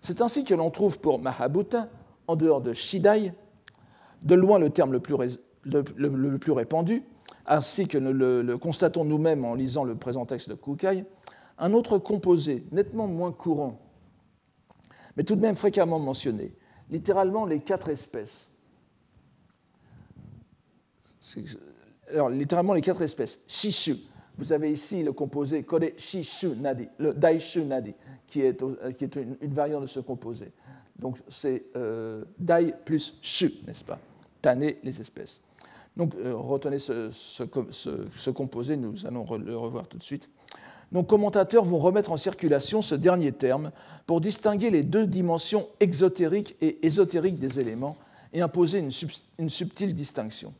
C'est 0.00 0.20
ainsi 0.20 0.44
que 0.44 0.54
l'on 0.54 0.70
trouve 0.70 0.98
pour 0.98 1.18
Mahabhuta, 1.18 1.88
en 2.26 2.36
dehors 2.36 2.60
de 2.60 2.72
Shidai, 2.72 3.32
de 4.22 4.34
loin 4.34 4.58
le 4.58 4.70
terme 4.70 4.92
le 4.92 5.00
plus, 5.00 5.16
le, 5.64 6.38
plus 6.38 6.52
répandu, 6.52 7.02
ainsi 7.46 7.86
que 7.86 7.98
nous 7.98 8.12
le, 8.12 8.42
le 8.42 8.58
constatons 8.58 9.04
nous-mêmes 9.04 9.44
en 9.44 9.54
lisant 9.54 9.84
le 9.84 9.94
présent 9.94 10.24
texte 10.24 10.48
de 10.48 10.54
Kukai, 10.54 11.04
un 11.58 11.72
autre 11.72 11.98
composé 11.98 12.64
nettement 12.72 13.06
moins 13.06 13.32
courant, 13.32 13.80
mais 15.16 15.24
tout 15.24 15.36
de 15.36 15.40
même 15.40 15.56
fréquemment 15.56 15.98
mentionné, 15.98 16.54
littéralement 16.90 17.46
les 17.46 17.60
quatre 17.60 17.88
espèces. 17.88 18.50
Alors, 22.10 22.28
littéralement 22.28 22.74
les 22.74 22.82
quatre 22.82 23.02
espèces. 23.02 23.40
Shishu. 23.46 23.96
Vous 24.36 24.52
avez 24.52 24.72
ici 24.72 25.02
le 25.02 25.12
composé 25.12 25.62
Kore 25.62 25.80
Shishu 25.96 26.48
Nadi, 26.56 26.88
le 26.98 27.14
Daishu 27.14 27.64
Nadi, 27.64 27.94
qui 28.26 28.40
est, 28.40 28.62
euh, 28.62 28.92
qui 28.92 29.04
est 29.04 29.16
une, 29.16 29.36
variante 29.54 29.82
de 29.82 29.86
ce 29.86 30.00
composé. 30.00 30.50
Donc 30.98 31.18
c'est 31.28 31.64
euh, 31.76 32.24
Dai 32.38 32.74
plus 32.84 33.18
Shu, 33.22 33.52
n'est-ce 33.66 33.84
pas? 33.84 33.98
Tanner 34.42 34.78
les 34.82 35.00
espèces. 35.00 35.40
Donc 35.96 36.14
euh, 36.16 36.34
retenez 36.34 36.78
ce, 36.78 37.10
ce, 37.10 38.30
composé, 38.30 38.76
nous 38.76 39.06
allons 39.06 39.24
le 39.36 39.56
revoir 39.56 39.86
tout 39.86 39.98
de 39.98 40.02
suite 40.02 40.28
nos 40.94 41.02
commentateurs 41.02 41.64
vont 41.64 41.78
remettre 41.78 42.12
en 42.12 42.16
circulation 42.16 42.80
ce 42.80 42.94
dernier 42.94 43.32
terme 43.32 43.72
pour 44.06 44.20
distinguer 44.20 44.70
les 44.70 44.84
deux 44.84 45.08
dimensions 45.08 45.68
exotériques 45.80 46.56
et 46.60 46.86
ésotériques 46.86 47.38
des 47.38 47.58
éléments 47.58 47.96
et 48.32 48.42
imposer 48.42 48.78
une, 48.78 49.48
subtile 49.48 49.92
distinction. 49.92 50.54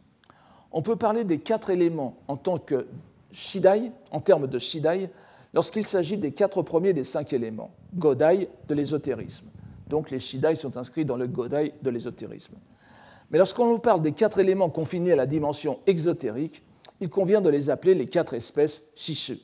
On 0.73 0.83
peut 0.83 0.97
parler 0.97 1.23
des 1.23 1.39
quatre 1.39 1.71
éléments 1.71 2.17
en 2.27 2.37
tant 2.37 2.59
que 2.59 2.87
Shidai, 3.35 3.91
en 4.13 4.21
termes 4.21 4.47
de 4.47 4.59
Shidai, 4.59 5.11
lorsqu'il 5.53 5.87
s'agit 5.87 6.17
des 6.17 6.33
quatre 6.33 6.63
premiers 6.63 6.93
des 6.93 7.05
cinq 7.05 7.33
éléments, 7.33 7.73
Godai 7.95 8.49
de 8.69 8.75
l'ésotérisme. 8.75 9.47
Donc 9.89 10.11
les 10.11 10.21
Shidai 10.21 10.55
sont 10.55 10.77
inscrits 10.77 11.05
dans 11.05 11.17
le 11.17 11.27
Godai 11.27 11.75
de 11.83 11.91
l'ésotérisme. 11.91 12.55
Mais 13.31 13.39
lorsqu'on 13.39 13.67
nous 13.67 13.81
parle 13.81 14.03
des 14.03 14.13
quatre 14.13 14.39
éléments 14.39 14.71
confinés 14.71 15.13
à 15.13 15.17
la 15.17 15.27
dimension 15.27 15.81
exotérique, 15.87 16.63
il 17.01 17.11
convient 17.11 17.41
de 17.41 17.51
les 17.51 17.71
appeler 17.71 17.95
les 17.95 18.07
quatre 18.07 18.35
espèces 18.35 18.85
Shishu. 18.95 19.39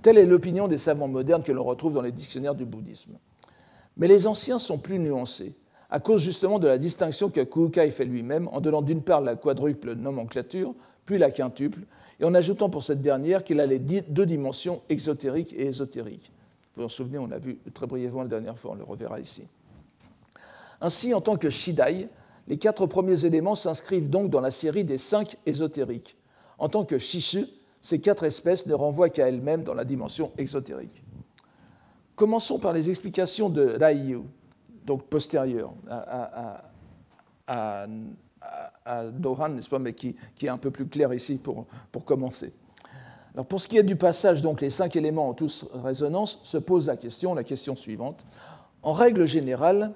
Telle 0.00 0.16
est 0.16 0.24
l'opinion 0.24 0.66
des 0.66 0.78
savants 0.78 1.08
modernes 1.08 1.42
que 1.42 1.52
l'on 1.52 1.64
retrouve 1.64 1.94
dans 1.94 2.02
les 2.02 2.12
dictionnaires 2.12 2.54
du 2.54 2.64
bouddhisme. 2.64 3.18
Mais 3.98 4.08
les 4.08 4.26
anciens 4.26 4.58
sont 4.58 4.78
plus 4.78 4.98
nuancés, 4.98 5.54
à 5.90 6.00
cause 6.00 6.22
justement 6.22 6.58
de 6.58 6.68
la 6.68 6.78
distinction 6.78 7.28
que 7.28 7.42
Kukai 7.42 7.90
fait 7.90 8.06
lui-même 8.06 8.48
en 8.48 8.62
donnant 8.62 8.80
d'une 8.80 9.02
part 9.02 9.20
la 9.20 9.36
quadruple 9.36 9.94
nomenclature, 9.94 10.74
puis 11.04 11.18
la 11.18 11.30
quintuple, 11.30 11.80
et 12.20 12.24
en 12.24 12.34
ajoutant 12.34 12.68
pour 12.68 12.82
cette 12.82 13.00
dernière 13.00 13.42
qu'il 13.42 13.60
a 13.60 13.66
les 13.66 13.78
deux 13.78 14.26
dimensions 14.26 14.82
exotériques 14.88 15.54
et 15.54 15.66
ésotériques. 15.66 16.30
Vous 16.74 16.82
vous 16.82 16.86
en 16.86 16.88
souvenez, 16.88 17.18
on 17.18 17.26
l'a 17.26 17.38
vu 17.38 17.58
très 17.74 17.86
brièvement 17.86 18.22
la 18.22 18.28
dernière 18.28 18.58
fois, 18.58 18.72
on 18.72 18.74
le 18.74 18.84
reverra 18.84 19.18
ici. 19.18 19.42
Ainsi, 20.80 21.14
en 21.14 21.20
tant 21.20 21.36
que 21.36 21.50
Shidai, 21.50 22.08
les 22.46 22.58
quatre 22.58 22.86
premiers 22.86 23.24
éléments 23.24 23.54
s'inscrivent 23.54 24.10
donc 24.10 24.30
dans 24.30 24.40
la 24.40 24.50
série 24.50 24.84
des 24.84 24.98
cinq 24.98 25.36
ésotériques. 25.46 26.16
En 26.58 26.68
tant 26.68 26.84
que 26.84 26.98
Shishu, 26.98 27.46
ces 27.80 28.00
quatre 28.00 28.24
espèces 28.24 28.66
ne 28.66 28.74
renvoient 28.74 29.08
qu'à 29.08 29.28
elles-mêmes 29.28 29.62
dans 29.62 29.74
la 29.74 29.84
dimension 29.84 30.32
exotérique. 30.36 31.02
Commençons 32.16 32.58
par 32.58 32.74
les 32.74 32.90
explications 32.90 33.48
de 33.48 33.76
Raiyu, 33.78 34.20
donc 34.84 35.04
postérieures 35.04 35.72
à, 35.88 36.62
Dohan, 39.12 39.50
n'est-ce 39.50 39.68
pas, 39.68 39.78
mais 39.78 39.92
qui, 39.92 40.16
est 40.42 40.48
un 40.48 40.58
peu 40.58 40.70
plus 40.70 40.86
clair 40.86 41.12
ici 41.12 41.36
pour, 41.36 41.66
pour 41.92 42.04
commencer. 42.04 42.52
Alors 43.34 43.46
pour 43.46 43.60
ce 43.60 43.68
qui 43.68 43.78
est 43.78 43.82
du 43.82 43.96
passage, 43.96 44.42
donc 44.42 44.60
les 44.60 44.70
cinq 44.70 44.96
éléments 44.96 45.28
en 45.28 45.34
tous 45.34 45.66
résonance, 45.72 46.40
se 46.42 46.58
pose 46.58 46.88
la 46.88 46.96
question, 46.96 47.34
la 47.34 47.44
question 47.44 47.76
suivante. 47.76 48.24
En 48.82 48.92
règle 48.92 49.26
générale, 49.26 49.92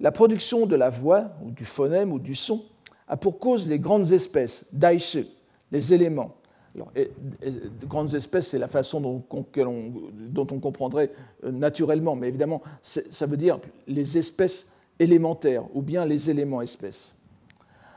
la 0.00 0.12
production 0.12 0.66
de 0.66 0.76
la 0.76 0.90
voix, 0.90 1.30
ou 1.44 1.50
du 1.50 1.64
phonème, 1.64 2.12
ou 2.12 2.18
du 2.18 2.34
son, 2.34 2.64
a 3.08 3.16
pour 3.16 3.38
cause 3.38 3.68
les 3.68 3.78
grandes 3.78 4.12
espèces, 4.12 4.66
daishu, 4.72 5.26
les 5.70 5.94
éléments. 5.94 6.34
Alors, 6.74 6.92
grandes 7.86 8.14
espèces, 8.14 8.48
c'est 8.48 8.58
la 8.58 8.68
façon 8.68 9.00
dont, 9.00 9.24
dont, 9.30 10.46
on 10.50 10.58
comprendrait 10.58 11.10
euh, 11.44 11.50
naturellement, 11.50 12.16
mais 12.16 12.28
évidemment, 12.28 12.60
ça 12.82 13.26
veut 13.26 13.38
dire 13.38 13.60
les 13.86 14.18
espèces 14.18 14.68
élémentaires 14.98 15.64
ou 15.74 15.82
bien 15.82 16.04
les 16.04 16.30
éléments 16.30 16.62
espèces. 16.62 17.14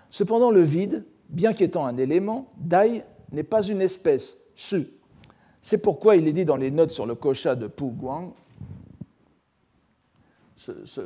Cependant, 0.10 0.51
le 0.51 0.62
vide, 0.62 1.06
bien 1.29 1.53
qu'étant 1.53 1.86
un 1.86 1.98
élément, 1.98 2.51
dai 2.58 3.03
n'est 3.32 3.44
pas 3.44 3.62
une 3.62 3.82
espèce, 3.82 4.38
su. 4.56 4.88
C'est 5.62 5.79
pourquoi 5.79 6.15
il 6.15 6.27
est 6.27 6.34
dit 6.34 6.46
dans 6.46 6.56
les 6.56 6.72
notes 6.72 6.91
sur 6.91 7.06
le 7.06 7.15
kocha 7.15 7.56
de 7.56 7.68
Pu 7.68 7.91
Guang 7.91 8.34
ce, 10.60 11.01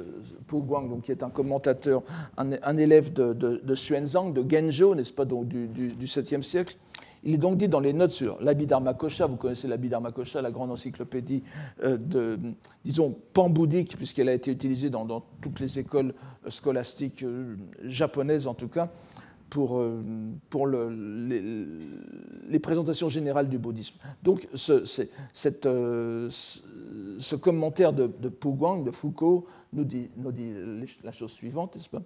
Guang, 0.52 0.90
donc, 0.90 1.04
qui 1.04 1.12
est 1.12 1.22
un 1.22 1.30
commentateur, 1.30 2.02
un, 2.38 2.78
élève 2.78 3.14
de, 3.14 3.76
Xuanzang, 3.76 4.34
de 4.34 4.44
Genjo, 4.50 4.96
n'est-ce 4.96 5.14
pas, 5.14 5.26
donc, 5.26 5.48
du, 5.48 5.68
du, 5.68 6.06
7e 6.06 6.42
siècle. 6.42 6.76
Il 7.24 7.34
est 7.34 7.38
donc 7.38 7.58
dit 7.58 7.68
dans 7.68 7.80
les 7.80 7.94
notes 7.94 8.12
sur 8.12 8.42
l'Abhidharma 8.42 8.94
Kosha, 8.94 9.28
vous 9.28 9.38
connaissez 9.38 9.68
l'Abhidharma 9.68 10.12
Kosha, 10.12 10.42
la 10.42 10.52
grande 10.52 10.72
encyclopédie 10.72 11.44
euh, 11.84 12.38
disons, 12.84 13.16
pan-bouddhique, 13.34 13.96
puisqu'elle 13.98 14.30
a 14.30 14.34
été 14.34 14.52
utilisée 14.52 14.90
dans, 14.90 15.22
toutes 15.42 15.60
les 15.60 15.80
écoles 15.80 16.14
scolastiques 16.48 17.24
euh, 17.24 17.56
japonaises 17.84 18.48
en 18.48 18.54
tout 18.54 18.68
cas, 18.68 18.90
pour, 19.54 19.78
euh, 19.78 20.02
pour 20.50 20.66
le, 20.66 20.90
les, 22.50 22.60
présentations 22.60 23.08
générales 23.08 23.48
du 23.48 23.60
bouddhisme. 23.60 23.98
Donc 24.24 24.48
ce, 24.56 24.84
euh, 25.66 26.30
commentaire 27.40 27.94
de, 27.94 28.08
de 28.08 28.30
de 28.30 28.92
Foucault, 28.92 29.46
nous 29.72 29.84
dit, 29.84 30.10
nous 30.18 30.32
dit 30.32 30.54
la 31.04 31.12
chose 31.12 31.32
suivante, 31.32 31.76
n'est-ce 31.76 31.90
pas? 31.90 32.02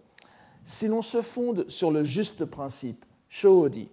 Si 0.65 0.89
l'on 0.89 1.01
se 1.01 1.21
fonde 1.21 1.63
sur 1.69 1.89
le 1.89 2.03
juste 2.03 2.43
principe, 2.43 3.05
Shodi, 3.29 3.87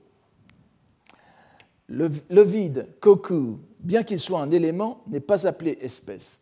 le, 1.89 2.43
vide, 2.43 2.89
Koku, 3.01 3.59
bien 3.81 4.03
qu'il 4.03 4.19
soit 4.19 4.41
un 4.41 4.51
élément, 4.51 5.03
n'est 5.07 5.21
pas 5.21 5.47
appelé 5.47 5.79
espèce. 5.81 6.41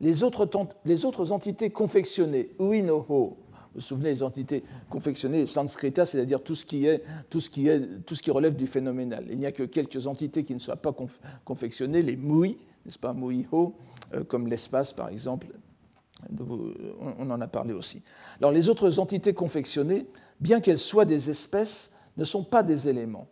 Les 0.00 0.22
autres, 0.22 1.32
entités 1.32 1.70
confectionnées, 1.70 2.50
Uinoho, 2.58 3.36
vous 3.72 3.76
vous 3.76 3.80
souvenez 3.80 4.10
des 4.10 4.22
entités 4.22 4.64
confectionnées, 4.88 5.46
sanskrita, 5.46 6.04
c'est-à-dire 6.04 6.42
tout, 6.42 6.54
tout, 6.54 7.40
tout 8.06 8.14
ce 8.14 8.22
qui 8.22 8.30
relève 8.30 8.56
du 8.56 8.66
phénoménal. 8.66 9.26
Il 9.30 9.38
n'y 9.38 9.46
a 9.46 9.52
que 9.52 9.62
quelques 9.62 10.08
entités 10.08 10.42
qui 10.42 10.54
ne 10.54 10.58
soient 10.58 10.76
pas 10.76 10.92
confectionnées, 11.44 12.02
les 12.02 12.16
mui, 12.16 12.58
n'est-ce 12.84 12.98
pas, 12.98 13.12
muiho, 13.12 13.76
euh, 14.14 14.24
comme 14.24 14.48
l'espace 14.48 14.92
par 14.92 15.08
exemple, 15.10 15.48
on 17.18 17.30
en 17.30 17.40
a 17.40 17.46
parlé 17.46 17.72
aussi. 17.72 18.02
Alors 18.40 18.52
les 18.52 18.68
autres 18.68 18.98
entités 18.98 19.32
confectionnées, 19.32 20.06
bien 20.40 20.60
qu'elles 20.60 20.78
soient 20.78 21.04
des 21.04 21.30
espèces, 21.30 21.92
ne 22.16 22.24
sont 22.24 22.42
pas 22.42 22.62
des 22.62 22.88
éléments. 22.88 23.28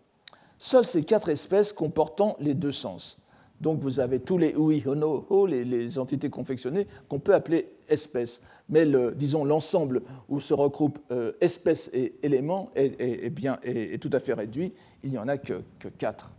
Seules 0.59 0.85
ces 0.85 1.05
quatre 1.05 1.29
espèces 1.29 1.73
comportant 1.73 2.37
les 2.41 2.55
deux 2.55 2.73
sens. 2.73 3.19
Donc 3.61 3.81
vous 3.81 4.01
avez 4.01 4.21
tous 4.21 4.39
les 4.39 4.55
uihono, 4.57 5.47
les, 5.47 5.65
les 5.65 5.99
entités 5.99 6.31
confectionnées, 6.31 6.87
qu'on 7.09 7.19
peut 7.19 7.35
appeler 7.35 7.73
espèces 7.89 8.41
mais 8.69 8.87
disons 9.15 9.45
l'ensemble 9.45 10.03
où 10.29 10.41
se 10.41 10.53
regroupent 10.53 10.99
euh, 11.11 11.33
espèces 11.41 11.91
et 11.93 12.15
éléments 12.23 12.71
est, 12.75 13.31
bien, 13.31 13.59
est, 13.63 14.01
tout 14.01 14.11
à 14.13 14.21
fait 14.21 14.35
réduit. 14.35 14.75
Il 15.03 15.11
n'y 15.11 15.19
en 15.19 15.29
a 15.29 15.39
que 15.39 15.63
quatre. 15.97 16.31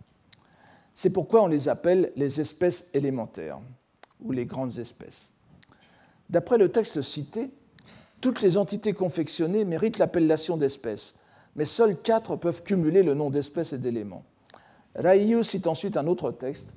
C'est 0.94 1.10
pourquoi 1.10 1.44
on 1.44 1.48
les 1.48 1.70
appelle 1.70 2.12
les 2.16 2.40
espèces 2.40 2.88
élémentaires 2.94 3.60
ou 4.22 4.32
les 4.32 4.46
grandes 4.46 4.78
espèces. 4.78 5.32
D'après 6.30 6.58
le 6.58 6.70
texte 6.70 7.02
cité, 7.02 7.50
toutes 8.22 8.42
les 8.42 8.58
entités 8.58 8.94
confectionnées 8.94 9.66
méritent 9.66 9.98
l'appellation 9.98 10.58
d'espèces, 10.58 11.16
mais 11.60 11.66
seules 11.66 11.98
quatre 12.02 12.38
peuvent 12.38 12.64
cumuler 12.64 13.04
le 13.04 13.14
nom 13.14 13.30
d'espèces 13.30 13.74
et 13.74 13.78
d'éléments. 13.78 14.24
Raiyu 14.96 15.44
cite 15.44 15.68
ensuite 15.68 15.98
un 15.98 16.08
autre 16.08 16.32
texte 16.32 16.74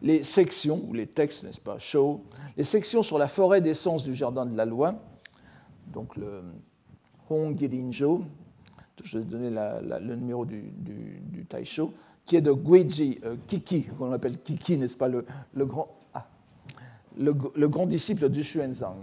les 0.00 0.24
sections, 0.24 0.82
ou 0.88 0.94
les 0.94 1.06
textes, 1.06 1.44
n'est-ce 1.44 1.60
pas, 1.60 1.78
show, 1.78 2.24
les 2.56 2.64
sections 2.64 3.02
sur 3.02 3.18
la 3.18 3.28
forêt 3.28 3.60
d'essence 3.60 4.04
du 4.04 4.14
jardin 4.14 4.46
de 4.46 4.56
la 4.56 4.64
loi, 4.64 4.94
donc 5.92 6.16
le 6.16 6.42
Hongirinjo, 7.28 8.24
je 9.04 9.18
vais 9.18 9.24
donner 9.24 9.50
le 9.50 10.16
numéro 10.16 10.46
du, 10.46 10.62
du, 10.72 11.44
Taisho, 11.44 11.92
qui 12.24 12.36
est 12.36 12.40
de 12.40 12.52
Guiji 12.52 13.20
euh, 13.24 13.36
Kiki, 13.46 13.84
qu'on 13.98 14.12
appelle 14.12 14.38
Kiki, 14.38 14.78
n'est-ce 14.78 14.96
pas, 14.96 15.08
le, 15.08 15.24
grand, 15.66 15.94
ah, 16.14 16.26
le, 17.18 17.68
grand 17.68 17.86
disciple 17.86 18.30
du 18.30 18.40
Xuanzang. 18.40 18.96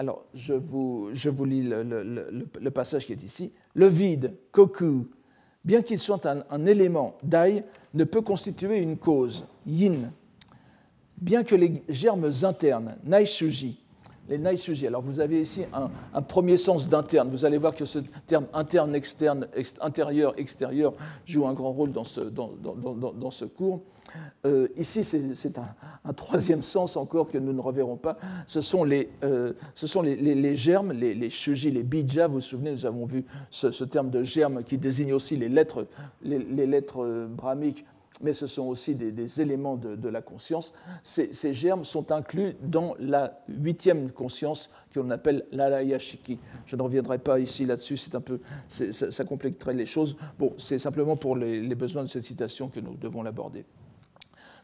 Alors, 0.00 0.24
je 0.32 0.54
vous, 0.54 1.10
lis 1.44 1.62
le, 1.64 2.68
passage 2.70 3.04
qui 3.04 3.12
est 3.12 3.22
ici. 3.24 3.52
Le 3.74 3.88
vide, 3.88 4.32
Koku, 4.52 5.08
bien 5.64 5.82
qu'il 5.82 5.98
soit 5.98 6.24
un, 6.24 6.66
élément 6.66 7.18
dai, 7.24 7.64
ne 7.94 8.04
peut 8.04 8.22
constituer 8.22 8.78
une 8.78 8.96
cause, 8.96 9.44
yin, 9.66 10.12
bien 11.20 11.42
que 11.42 11.56
les 11.56 11.82
germes 11.88 12.30
internes, 12.42 12.96
naishuji, 13.02 13.80
les 14.28 14.38
naishuji, 14.38 14.86
alors 14.86 15.02
vous 15.02 15.18
avez 15.18 15.40
ici 15.40 15.64
un, 15.72 16.22
premier 16.22 16.58
sens 16.58 16.88
d'interne, 16.88 17.28
vous 17.28 17.44
allez 17.44 17.58
voir 17.58 17.74
que 17.74 17.84
ce 17.84 17.98
terme 18.28 18.46
interne, 18.52 18.94
externe, 18.94 19.48
intérieur, 19.80 20.32
extérieur 20.38 20.94
joue 21.24 21.44
un 21.48 21.54
grand 21.54 21.72
rôle 21.72 21.90
dans 21.90 22.04
ce, 22.04 22.20
dans 22.20 23.30
ce 23.32 23.46
cours. 23.46 23.82
Euh, 24.46 24.68
ici, 24.76 25.04
c'est 25.04 25.58
un, 25.58 26.12
troisième 26.12 26.62
sens 26.62 26.96
encore 26.96 27.28
que 27.28 27.38
nous 27.38 27.52
ne 27.52 27.60
reverrons 27.60 27.96
pas. 27.96 28.16
Ce 28.46 28.60
sont 28.60 28.84
les, 28.84 29.10
euh, 29.24 29.52
germes, 30.54 30.92
les, 30.92 31.14
les 31.14 31.28
les 31.70 31.82
bija. 31.82 32.26
Vous 32.26 32.34
vous 32.34 32.40
souvenez, 32.40 32.70
nous 32.70 32.86
avons 32.86 33.06
vu 33.06 33.24
ce, 33.50 33.84
terme 33.84 34.10
de 34.10 34.22
germe 34.22 34.62
qui 34.62 34.78
désigne 34.78 35.12
aussi 35.12 35.36
les 35.36 35.48
lettres, 35.48 35.86
les, 36.22 36.38
euh, 36.96 37.26
brahmiques, 37.26 37.84
mais 38.20 38.32
ce 38.32 38.46
sont 38.46 38.66
aussi 38.66 38.94
des, 38.94 39.40
éléments 39.40 39.76
de, 39.76 40.08
la 40.08 40.22
conscience. 40.22 40.72
Ces, 41.02 41.54
germes 41.54 41.84
sont 41.84 42.12
inclus 42.12 42.54
dans 42.62 42.94
la 42.98 43.40
huitième 43.48 44.10
conscience 44.10 44.70
qu'on 44.94 45.10
appelle 45.10 45.44
l'Alayashiki. 45.52 46.38
Je 46.66 46.76
ne 46.76 46.82
reviendrai 46.82 47.18
pas 47.18 47.38
ici 47.38 47.66
là-dessus, 47.66 47.96
ça, 47.96 48.20
ça, 48.68 49.24
compléterait 49.24 49.74
les 49.74 49.86
choses. 49.86 50.16
Bon, 50.38 50.54
c'est 50.56 50.78
simplement 50.78 51.16
pour 51.16 51.36
les 51.36 51.74
besoins 51.74 52.02
de 52.02 52.08
cette 52.08 52.24
citation 52.24 52.68
que 52.68 52.80
nous 52.80 52.94
devons 52.94 53.22
l'aborder. 53.22 53.64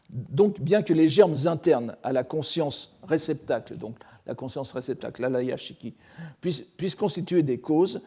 Donc, 0.09 0.59
bien 0.61 0.81
que 0.81 0.93
les 0.93 1.09
germes 1.09 1.35
internes 1.45 1.95
à 2.03 2.13
la 2.13 2.23
conscience 2.23 2.97
réceptacle, 3.03 3.77
donc 3.77 3.95
la 4.25 4.35
conscience 4.35 4.71
réceptacle, 4.71 5.21
l'alayashiki, 5.21 5.93
puissent, 6.41 6.61
puissent 6.77 6.95
constituer 6.95 7.43
des 7.43 7.59
causes, 7.59 8.01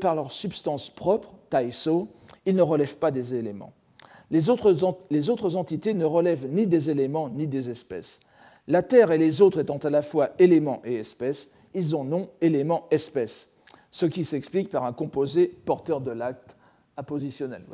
par 0.00 0.14
leur 0.14 0.32
substance 0.32 0.90
propre, 0.90 1.34
taiso, 1.50 2.08
ils 2.46 2.54
ne 2.54 2.62
relèvent 2.62 2.98
pas 2.98 3.10
des 3.10 3.34
éléments. 3.34 3.72
Les 4.30 4.48
autres, 4.48 5.56
entités 5.56 5.94
ne 5.94 6.04
relèvent 6.04 6.46
ni 6.46 6.66
des 6.66 6.90
éléments 6.90 7.28
ni 7.28 7.46
des 7.46 7.70
espèces. 7.70 8.20
La 8.66 8.82
Terre 8.82 9.12
et 9.12 9.18
les 9.18 9.42
autres 9.42 9.60
étant 9.60 9.76
à 9.76 9.90
la 9.90 10.02
fois 10.02 10.30
éléments 10.38 10.80
et 10.84 10.94
espèces, 10.94 11.50
ils 11.74 11.94
ont 11.94 12.04
nom 12.04 12.30
élément-espèce, 12.40 13.50
ce 13.90 14.06
qui 14.06 14.24
s'explique 14.24 14.70
par 14.70 14.84
un 14.84 14.92
composé 14.92 15.46
porteur 15.46 16.00
de 16.00 16.10
l'acte 16.12 16.56
appositionnel. 16.96 17.64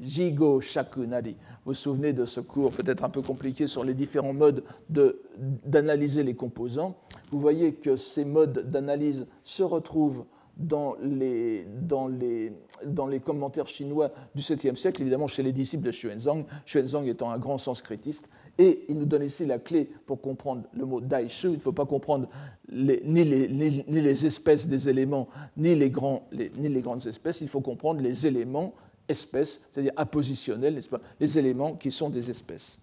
Jigo 0.00 0.60
Shakunari. 0.60 1.32
Vous 1.64 1.72
vous 1.72 1.74
souvenez 1.74 2.12
de 2.12 2.24
ce 2.24 2.40
cours 2.40 2.72
peut-être 2.72 3.04
un 3.04 3.10
peu 3.10 3.22
compliqué 3.22 3.66
sur 3.66 3.84
les 3.84 3.94
différents 3.94 4.32
modes 4.32 4.64
d'analyser 4.88 6.22
les 6.22 6.34
composants. 6.34 6.96
Vous 7.30 7.40
voyez 7.40 7.74
que 7.74 7.96
ces 7.96 8.24
modes 8.24 8.70
d'analyse 8.70 9.26
se 9.44 9.62
retrouvent 9.62 10.24
dans 10.56 10.96
les, 11.00 11.66
dans, 11.82 12.06
les, 12.06 12.52
dans 12.84 13.06
les, 13.06 13.20
commentaires 13.20 13.66
chinois 13.66 14.10
du 14.34 14.42
7e 14.42 14.76
siècle, 14.76 15.00
évidemment 15.00 15.26
chez 15.26 15.42
les 15.42 15.52
disciples 15.52 15.84
de 15.84 15.90
Xuanzang, 15.90 16.44
Xuanzang 16.66 17.06
étant 17.06 17.30
un 17.30 17.38
grand 17.38 17.56
sanskritiste, 17.56 18.28
et 18.58 18.84
il 18.88 18.98
nous 18.98 19.06
donne 19.06 19.22
ici 19.22 19.46
la 19.46 19.58
clé 19.58 19.90
pour 20.06 20.20
comprendre 20.20 20.64
le 20.74 20.84
mot 20.84 21.00
daishu. 21.00 21.48
Il 21.48 21.54
ne 21.54 21.58
faut 21.60 21.72
pas 21.72 21.86
comprendre 21.86 22.28
ni, 22.70 23.24
les, 23.24 23.48
ni, 23.48 24.00
les, 24.00 24.26
espèces 24.26 24.68
des 24.68 24.88
éléments, 24.88 25.28
ni 25.56 25.74
les, 25.74 25.88
grands, 25.88 26.28
ni 26.32 26.68
les 26.68 26.80
grandes 26.82 27.06
espèces, 27.06 27.40
il 27.40 27.48
faut 27.48 27.62
comprendre 27.62 28.02
les 28.02 28.26
éléments 28.26 28.74
espèces, 29.10 29.62
c'est-à-dire 29.70 29.92
appositionnels, 29.96 30.80
pas, 30.90 31.00
les 31.18 31.38
éléments 31.38 31.74
qui 31.74 31.90
sont 31.90 32.10
des 32.10 32.30
espèces. 32.30 32.78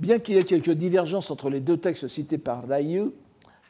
Bien 0.00 0.18
qu'il 0.18 0.34
y 0.34 0.38
ait 0.38 0.44
quelques 0.44 0.72
divergences 0.72 1.30
entre 1.30 1.50
les 1.50 1.60
deux 1.60 1.76
textes 1.76 2.08
cités 2.08 2.38
par 2.38 2.66
Ryu, 2.68 3.12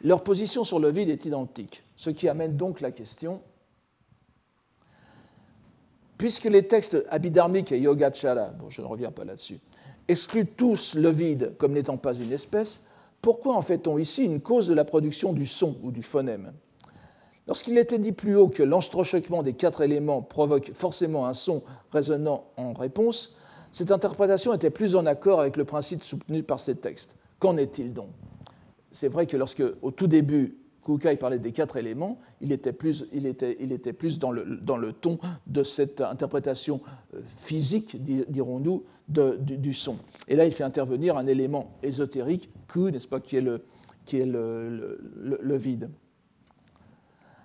leur 0.02 0.25
position 0.25 0.64
sur 0.64 0.78
le 0.78 0.90
vide 0.90 1.11
est 1.11 1.25
identique, 1.26 1.82
ce 1.97 2.11
qui 2.11 2.28
amène 2.28 2.56
donc 2.56 2.80
la 2.80 2.90
question 2.90 3.40
puisque 6.23 6.44
les 6.44 6.62
textes 6.68 7.04
abhidharmiques 7.11 7.73
et 7.73 7.80
Yogacara, 7.80 8.50
bon, 8.50 8.71
je 8.71 8.80
ne 8.80 8.87
reviens 8.87 9.11
pas 9.11 9.25
là-dessus, 9.25 9.59
excluent 10.06 10.47
tous 10.47 10.94
le 10.94 11.11
vide 11.11 11.56
comme 11.59 11.73
n'étant 11.73 11.97
pas 11.97 12.14
une 12.14 12.30
espèce, 12.30 12.85
pourquoi 13.21 13.56
en 13.56 13.61
fait-on 13.61 13.99
ici 13.99 14.25
une 14.25 14.40
cause 14.40 14.68
de 14.68 14.75
la 14.75 14.85
production 14.85 15.32
du 15.32 15.47
son 15.47 15.76
ou 15.82 15.90
du 15.90 16.04
phonème? 16.04 16.52
Lorsqu'il 17.49 17.77
était 17.77 17.99
dit 17.99 18.13
plus 18.13 18.37
haut 18.37 18.49
que 18.49 18.63
l'entrochoquement 18.63 19.43
des 19.43 19.55
quatre 19.55 19.83
éléments 19.83 20.23
provoque 20.23 20.71
forcément 20.75 21.27
un 21.27 21.33
son 21.33 21.63
résonnant 21.91 22.45
en 22.57 22.73
réponse, 22.73 23.37
cette 23.73 23.91
interprétation 23.91 24.55
était 24.55 24.71
plus 24.71 24.97
en 24.97 25.07
accord 25.07 25.41
avec 25.41 25.57
le 25.57 25.65
principe 25.65 26.03
soutenu 26.03 26.43
par 26.43 26.61
ces 26.61 26.77
textes. 26.77 27.17
Qu'en 27.39 27.57
est-il 27.57 27.93
donc? 27.93 28.11
C'est 28.93 29.09
vrai 29.09 29.27
que 29.27 29.37
lorsque, 29.37 29.63
au 29.81 29.91
tout 29.91 30.07
début, 30.07 30.59
Kukai 30.85 31.17
parlait 31.17 31.39
des 31.39 31.53
quatre 31.53 31.77
éléments, 31.77 32.19
il 32.41 32.53
était 32.53 32.73
plus, 32.73 33.07
il 33.13 33.27
était, 33.27 33.57
il 33.61 33.73
était 33.73 33.93
plus 33.93 34.19
dans, 34.19 34.31
le, 34.31 34.45
dans, 34.45 34.77
le, 34.77 34.93
ton 34.93 35.19
de 35.47 35.63
cette 35.63 36.01
interprétation 36.01 36.81
euh, 37.15 37.21
physique, 37.39 38.03
dirons-nous, 38.03 38.85
du, 39.09 39.75
son. 39.75 39.97
Et 40.29 40.37
là, 40.37 40.47
il 40.47 40.53
fait 40.53 40.65
intervenir 40.65 41.17
un 41.17 41.27
élément 41.27 41.73
ésotérique, 41.83 42.51
Ku, 42.69 42.91
n'est-ce 42.91 43.09
pas, 43.09 43.21
qui 43.21 43.37
est 43.37 43.41
le, 43.43 43.63
qui 44.07 44.19
est 44.19 44.27
le 44.27 45.57
vide. 45.57 45.91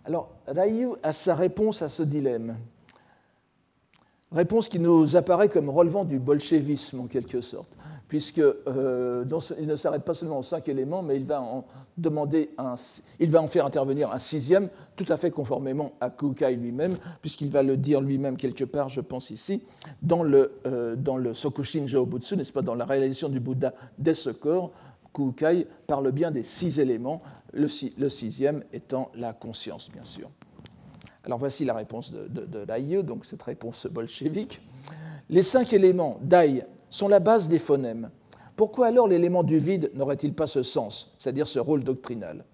Alors, 0.08 0.30
Ryu 0.48 0.92
a 1.04 1.12
sa 1.12 1.36
réponse 1.36 1.82
à 1.82 1.90
ce 1.90 2.02
dilemme. 2.02 2.56
Réponse 4.32 4.70
qui 4.70 4.80
nous 4.80 5.18
apparaît 5.18 5.50
comme 5.50 5.70
relevant 5.70 6.06
du 6.06 6.18
bolchevisme 6.18 7.02
en 7.02 7.08
quelque 7.08 7.42
sorte, 7.42 7.76
puisqu'il 8.08 8.54
euh, 8.68 9.26
ne 9.60 9.76
s'arrête 9.76 10.06
pas 10.06 10.14
seulement 10.14 10.40
aux 10.40 10.44
cinq 10.44 10.70
éléments, 10.70 11.02
mais 11.02 11.18
il 11.18 11.28
il 13.20 13.32
va 13.32 13.42
en 13.42 13.48
faire 13.48 13.66
intervenir 13.66 14.10
un 14.14 14.18
sixième, 14.18 14.70
tout 14.96 15.06
à 15.10 15.18
fait 15.18 15.30
conformément 15.30 15.92
à 16.00 16.10
Kukai 16.10 16.56
lui-même, 16.56 16.98
puisqu'il 17.22 17.50
va 17.50 17.62
le 17.62 17.76
dire 17.76 18.00
lui-même 18.00 18.38
quelque 18.38 18.64
part, 18.64 18.88
je 18.88 19.02
pense 19.02 19.30
ici, 19.30 19.62
dans 20.02 20.24
le, 20.24 20.54
euh, 20.68 20.96
dans 20.96 21.18
le 21.18 21.34
Sokushin 21.34 21.86
Jōbutsu, 21.86 22.38
n'est-ce 22.38 22.54
pas, 22.54 22.62
dans 22.62 22.76
la 22.76 22.86
réalisation 22.86 23.28
du 23.28 23.42
Bouddha 23.42 23.74
dès 23.98 24.14
ce 24.14 24.30
corps, 24.30 24.72
Kukai 25.14 25.68
parle 25.86 26.12
bien 26.12 26.32
des 26.32 26.44
six 26.44 26.80
éléments, 26.80 27.22
le, 27.54 27.68
sixième 28.10 28.64
étant 28.74 29.12
la 29.16 29.34
conscience, 29.34 29.90
bien 29.92 30.04
sûr. 30.04 30.30
Alors 31.24 31.40
voici 31.40 31.66
la 31.66 31.74
réponse 31.74 32.12
de, 32.12 32.28
de, 32.28 33.02
donc 33.02 33.26
cette 33.26 33.44
réponse 33.44 33.88
bolchevique. 33.88 34.62
Les 35.30 35.44
cinq 35.44 35.74
éléments 35.74 36.20
d'Aïe 36.22 36.64
sont 36.90 37.08
la 37.08 37.20
base 37.20 37.50
des 37.50 37.60
phonèmes. 37.60 38.10
Pourquoi 38.56 38.88
alors 38.88 39.08
l'élément 39.08 39.44
du 39.44 39.60
vide 39.60 39.92
n'aurait-il 39.94 40.34
pas 40.34 40.48
ce 40.48 40.64
sens, 40.64 41.14
c'est-à-dire 41.18 41.48
ce 41.48 41.60
rôle 41.60 41.84
doctrinal? 41.84 42.46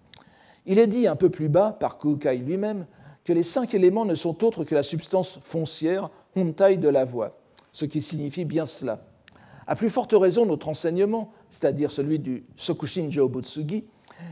Il 0.65 0.79
est 0.79 0.87
dit 0.87 1.07
un 1.07 1.15
peu 1.15 1.29
plus 1.29 1.49
bas 1.49 1.71
par 1.71 1.97
Kukai 1.97 2.37
lui-même 2.37 2.87
que 3.23 3.33
les 3.33 3.43
cinq 3.43 3.73
éléments 3.73 4.05
ne 4.05 4.15
sont 4.15 4.43
autres 4.43 4.63
que 4.63 4.75
la 4.75 4.83
substance 4.83 5.39
foncière, 5.43 6.09
hontai 6.35 6.77
de 6.77 6.89
la 6.89 7.05
voix, 7.05 7.37
ce 7.71 7.85
qui 7.85 8.01
signifie 8.01 8.45
bien 8.45 8.65
cela. 8.65 9.05
À 9.65 9.75
plus 9.75 9.89
forte 9.89 10.13
raison, 10.13 10.45
notre 10.45 10.67
enseignement, 10.67 11.31
c'est-à-dire 11.47 11.89
celui 11.89 12.19
du 12.19 12.43
Sokushin 12.55 13.07
Jōbutsugi, 13.09 13.85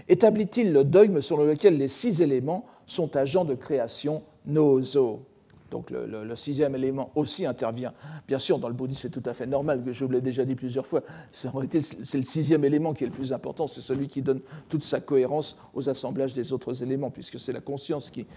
établit-il 0.08 0.72
le 0.74 0.84
dogme 0.84 1.22
selon 1.22 1.46
lequel 1.46 1.78
les 1.78 1.88
six 1.88 2.22
éléments 2.22 2.66
sont 2.86 3.16
agents 3.16 3.46
de 3.46 3.56
création 3.56 4.24
nozo. 4.46 5.26
Donc 5.72 5.90
le, 5.90 6.36
sixième 6.36 6.76
élément 6.76 7.12
aussi 7.16 7.46
intervient. 7.46 7.94
Bien 8.28 8.40
sûr, 8.40 8.60
dans 8.60 8.68
le 8.68 8.74
bouddhisme, 8.74 9.04
c'est 9.04 9.10
tout 9.10 9.28
à 9.28 9.34
fait 9.34 9.46
normal, 9.46 9.82
que 9.84 9.94
je 9.94 10.04
vous 10.04 10.12
l'ai 10.12 10.22
déjà 10.22 10.44
dit 10.44 10.56
plusieurs 10.56 10.86
fois, 10.86 11.02
c'est 11.32 12.18
le 12.18 12.24
sixième 12.24 12.66
élément 12.66 12.94
qui 12.94 13.06
est 13.06 13.08
le 13.08 13.14
plus 13.14 13.32
important, 13.32 13.68
c'est 13.68 13.80
celui 13.80 14.08
qui 14.08 14.22
donne 14.22 14.42
toute 14.68 14.84
sa 14.84 15.00
cohérence 15.00 15.58
aux 15.74 15.90
assemblages 15.90 16.34
des 16.34 16.52
autres 16.52 16.84
éléments, 16.84 17.10
puisque 17.10 17.40
c'est 17.40 17.54
la 17.54 17.62
conscience 17.62 18.12
qui, 18.12 18.28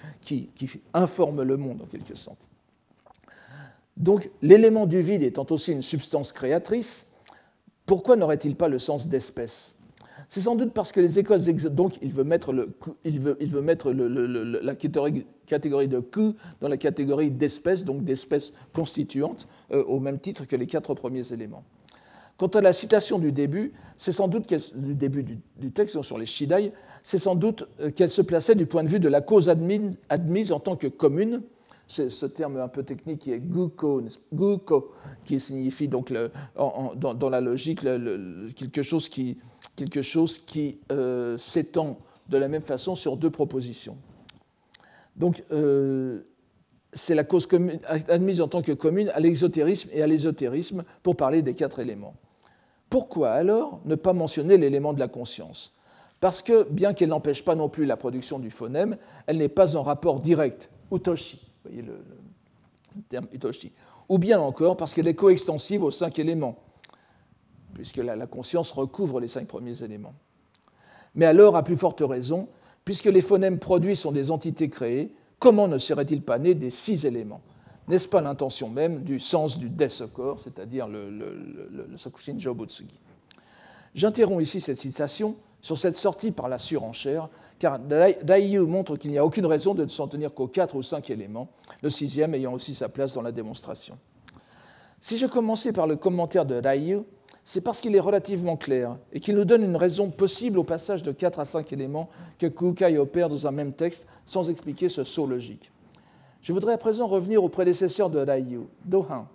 informe 0.94 1.42
le 1.42 1.56
monde 1.56 1.82
en 1.82 1.86
quelque 1.86 2.14
sorte. 2.14 2.38
Donc 3.96 4.30
l'élément 4.40 4.86
du 4.86 5.00
vide 5.00 5.24
étant 5.24 5.46
aussi 5.50 5.72
une 5.72 5.82
substance 5.82 6.32
créatrice, 6.32 7.06
pourquoi 7.84 8.16
n'aurait-il 8.16 8.54
pas 8.54 8.68
le 8.68 8.78
sens 8.78 9.08
d'espèce? 9.08 9.73
C'est 10.34 10.40
sans 10.40 10.56
doute 10.56 10.72
parce 10.72 10.90
que 10.90 10.98
les 10.98 11.20
écoles. 11.20 11.38
Donc, 11.70 11.96
il 12.02 12.10
veut 12.10 12.24
mettre, 12.24 12.52
la 12.52 12.64
catégorie, 14.74 15.86
de 15.86 16.00
Ku 16.00 16.32
dans 16.60 16.66
la 16.66 16.76
catégorie 16.76 17.30
d'espèces, 17.30 17.84
donc 17.84 18.02
d'espèces 18.02 18.52
constituantes, 18.74 19.46
euh, 19.70 19.84
au 19.84 20.00
même 20.00 20.18
titre 20.18 20.44
que 20.44 20.56
les 20.56 20.66
quatre 20.66 20.92
premiers 20.94 21.32
éléments. 21.32 21.62
Quant 22.36 22.48
à 22.48 22.60
la 22.60 22.72
citation 22.72 23.20
du 23.20 23.30
début, 23.30 23.74
c'est 23.96 24.10
sans 24.10 24.26
doute 24.26 24.52
du 24.74 24.96
début 24.96 25.22
du, 25.22 25.70
texte 25.70 26.02
sur 26.02 26.18
les 26.18 26.26
Shidai, 26.26 26.72
c'est 27.04 27.18
sans 27.18 27.36
doute 27.36 27.68
euh, 27.78 27.92
qu'elle 27.92 28.10
se 28.10 28.20
plaçait 28.20 28.56
du 28.56 28.66
point 28.66 28.82
de 28.82 28.88
vue 28.88 28.98
de 28.98 29.08
la 29.08 29.20
cause 29.20 29.48
admise 29.48 30.50
en 30.50 30.58
tant 30.58 30.74
que 30.74 30.88
commune. 30.88 31.42
C'est 31.86 32.10
ce 32.10 32.26
terme 32.26 32.56
un 32.56 32.66
peu 32.66 32.82
technique 32.82 33.20
qui 33.20 33.30
est 33.30 33.38
guko, 33.38 34.02
qui 35.24 35.38
signifie 35.38 35.86
donc 35.86 36.12
dans, 36.56 37.30
la 37.30 37.40
logique 37.40 37.82
quelque 38.56 38.82
chose 38.82 39.08
qui, 39.08 39.36
quelque 39.76 40.02
chose 40.02 40.38
qui 40.38 40.78
euh, 40.92 41.36
s'étend 41.38 41.98
de 42.28 42.36
la 42.36 42.48
même 42.48 42.62
façon 42.62 42.94
sur 42.94 43.16
deux 43.16 43.30
propositions. 43.30 43.96
Donc, 45.16 45.44
euh, 45.52 46.22
c'est 46.92 47.14
la 47.14 47.24
cause 47.24 47.48
admise 48.08 48.40
en 48.40 48.48
tant 48.48 48.62
que 48.62 48.72
commune 48.72 49.10
à 49.10 49.20
l'exotérisme 49.20 49.90
et 49.92 50.02
à 50.02 50.06
l'ésotérisme 50.06 50.84
pour 51.02 51.16
parler 51.16 51.42
des 51.42 51.54
quatre 51.54 51.80
éléments. 51.80 52.14
Pourquoi 52.88 53.32
alors 53.32 53.80
ne 53.84 53.96
pas 53.96 54.12
mentionner 54.12 54.56
l'élément 54.56 54.92
de 54.92 55.00
la 55.00 55.08
conscience? 55.08 55.72
Parce 56.20 56.40
que, 56.40 56.62
bien 56.70 56.94
qu'elle 56.94 57.08
n'empêche 57.08 57.44
pas 57.44 57.54
non 57.54 57.68
plus 57.68 57.84
la 57.84 57.96
production 57.96 58.38
du 58.38 58.50
phonème, 58.50 58.96
elle 59.26 59.38
n'est 59.38 59.48
pas 59.48 59.76
en 59.76 59.82
rapport 59.82 60.20
direct, 60.20 60.70
utoshi, 60.92 61.40
vous 61.64 61.70
voyez 61.70 61.82
le, 61.82 61.98
le 62.96 63.02
terme 63.08 63.26
utoshi, 63.32 63.72
ou 64.08 64.18
bien 64.18 64.40
encore 64.40 64.76
parce 64.76 64.94
qu'elle 64.94 65.08
est 65.08 65.14
coextensive 65.14 65.82
aux 65.82 65.90
cinq 65.90 66.18
éléments, 66.18 66.56
puisque 67.74 67.98
la, 67.98 68.26
conscience 68.26 68.72
recouvre 68.72 69.20
les 69.20 69.28
cinq 69.28 69.46
premiers 69.46 69.82
éléments. 69.82 70.14
Mais 71.14 71.26
alors, 71.26 71.56
à 71.56 71.62
plus 71.62 71.76
forte 71.76 72.02
raison, 72.06 72.48
puisque 72.84 73.06
les 73.06 73.20
phonèmes 73.20 73.58
produits 73.58 73.96
sont 73.96 74.12
des 74.12 74.30
entités 74.30 74.68
créées, 74.68 75.12
comment 75.38 75.68
ne 75.68 75.78
serait-il 75.78 76.22
pas 76.22 76.38
né 76.38 76.54
des 76.54 76.70
six 76.70 77.04
éléments? 77.04 77.40
N'est-ce 77.88 78.08
pas 78.08 78.20
l'intention 78.20 78.70
même 78.70 79.02
du 79.02 79.20
sens 79.20 79.58
du 79.58 79.68
Desokor, 79.68 80.40
c'est-à-dire 80.40 80.88
le, 80.88 81.10
le, 81.10 81.86
le, 81.90 81.96
Sokushin 81.96 82.38
Jobutsugi? 82.38 82.98
J'interromps 83.94 84.42
ici 84.42 84.60
cette 84.60 84.78
citation 84.78 85.36
sur 85.60 85.78
cette 85.78 85.96
sortie 85.96 86.30
par 86.30 86.48
la 86.48 86.58
surenchère, 86.58 87.28
car 87.58 87.78
Daiyu 87.78 88.60
montre 88.60 88.96
qu'il 88.96 89.10
n'y 89.10 89.18
a 89.18 89.24
aucune 89.24 89.46
raison 89.46 89.74
de 89.74 89.84
ne 89.84 89.88
s'en 89.88 90.08
tenir 90.08 90.34
qu'aux 90.34 90.48
quatre 90.48 90.74
ou 90.74 90.82
cinq 90.82 91.10
éléments, 91.10 91.48
le 91.82 91.90
sixième 91.90 92.34
ayant 92.34 92.52
aussi 92.52 92.74
sa 92.74 92.88
place 92.88 93.14
dans 93.14 93.22
la 93.22 93.32
démonstration. 93.32 93.96
Si 95.00 95.18
je 95.18 95.26
commençais 95.26 95.72
par 95.72 95.86
le 95.86 95.96
commentaire 95.96 96.46
de 96.46 96.60
Daiyu, 96.60 97.00
c'est 97.44 97.60
parce 97.60 97.80
qu'il 97.80 97.94
est 97.94 98.00
relativement 98.00 98.56
clair 98.56 98.96
et 99.12 99.20
qu'il 99.20 99.36
nous 99.36 99.44
donne 99.44 99.62
une 99.62 99.76
raison 99.76 100.08
possible 100.08 100.58
au 100.58 100.64
passage 100.64 101.02
de 101.02 101.12
4 101.12 101.40
à 101.40 101.44
5 101.44 101.72
éléments 101.74 102.08
que 102.38 102.46
Kukai 102.46 102.96
opère 102.96 103.28
dans 103.28 103.46
un 103.46 103.50
même 103.50 103.74
texte 103.74 104.06
sans 104.24 104.48
expliquer 104.48 104.88
ce 104.88 105.04
saut 105.04 105.26
logique. 105.26 105.70
Je 106.40 106.54
voudrais 106.54 106.72
à 106.72 106.78
présent 106.78 107.06
revenir 107.06 107.44
au 107.44 107.50
prédécesseur 107.50 108.08
de 108.08 108.18
Raiyu, 108.18 108.62
Dohan, 108.86 109.26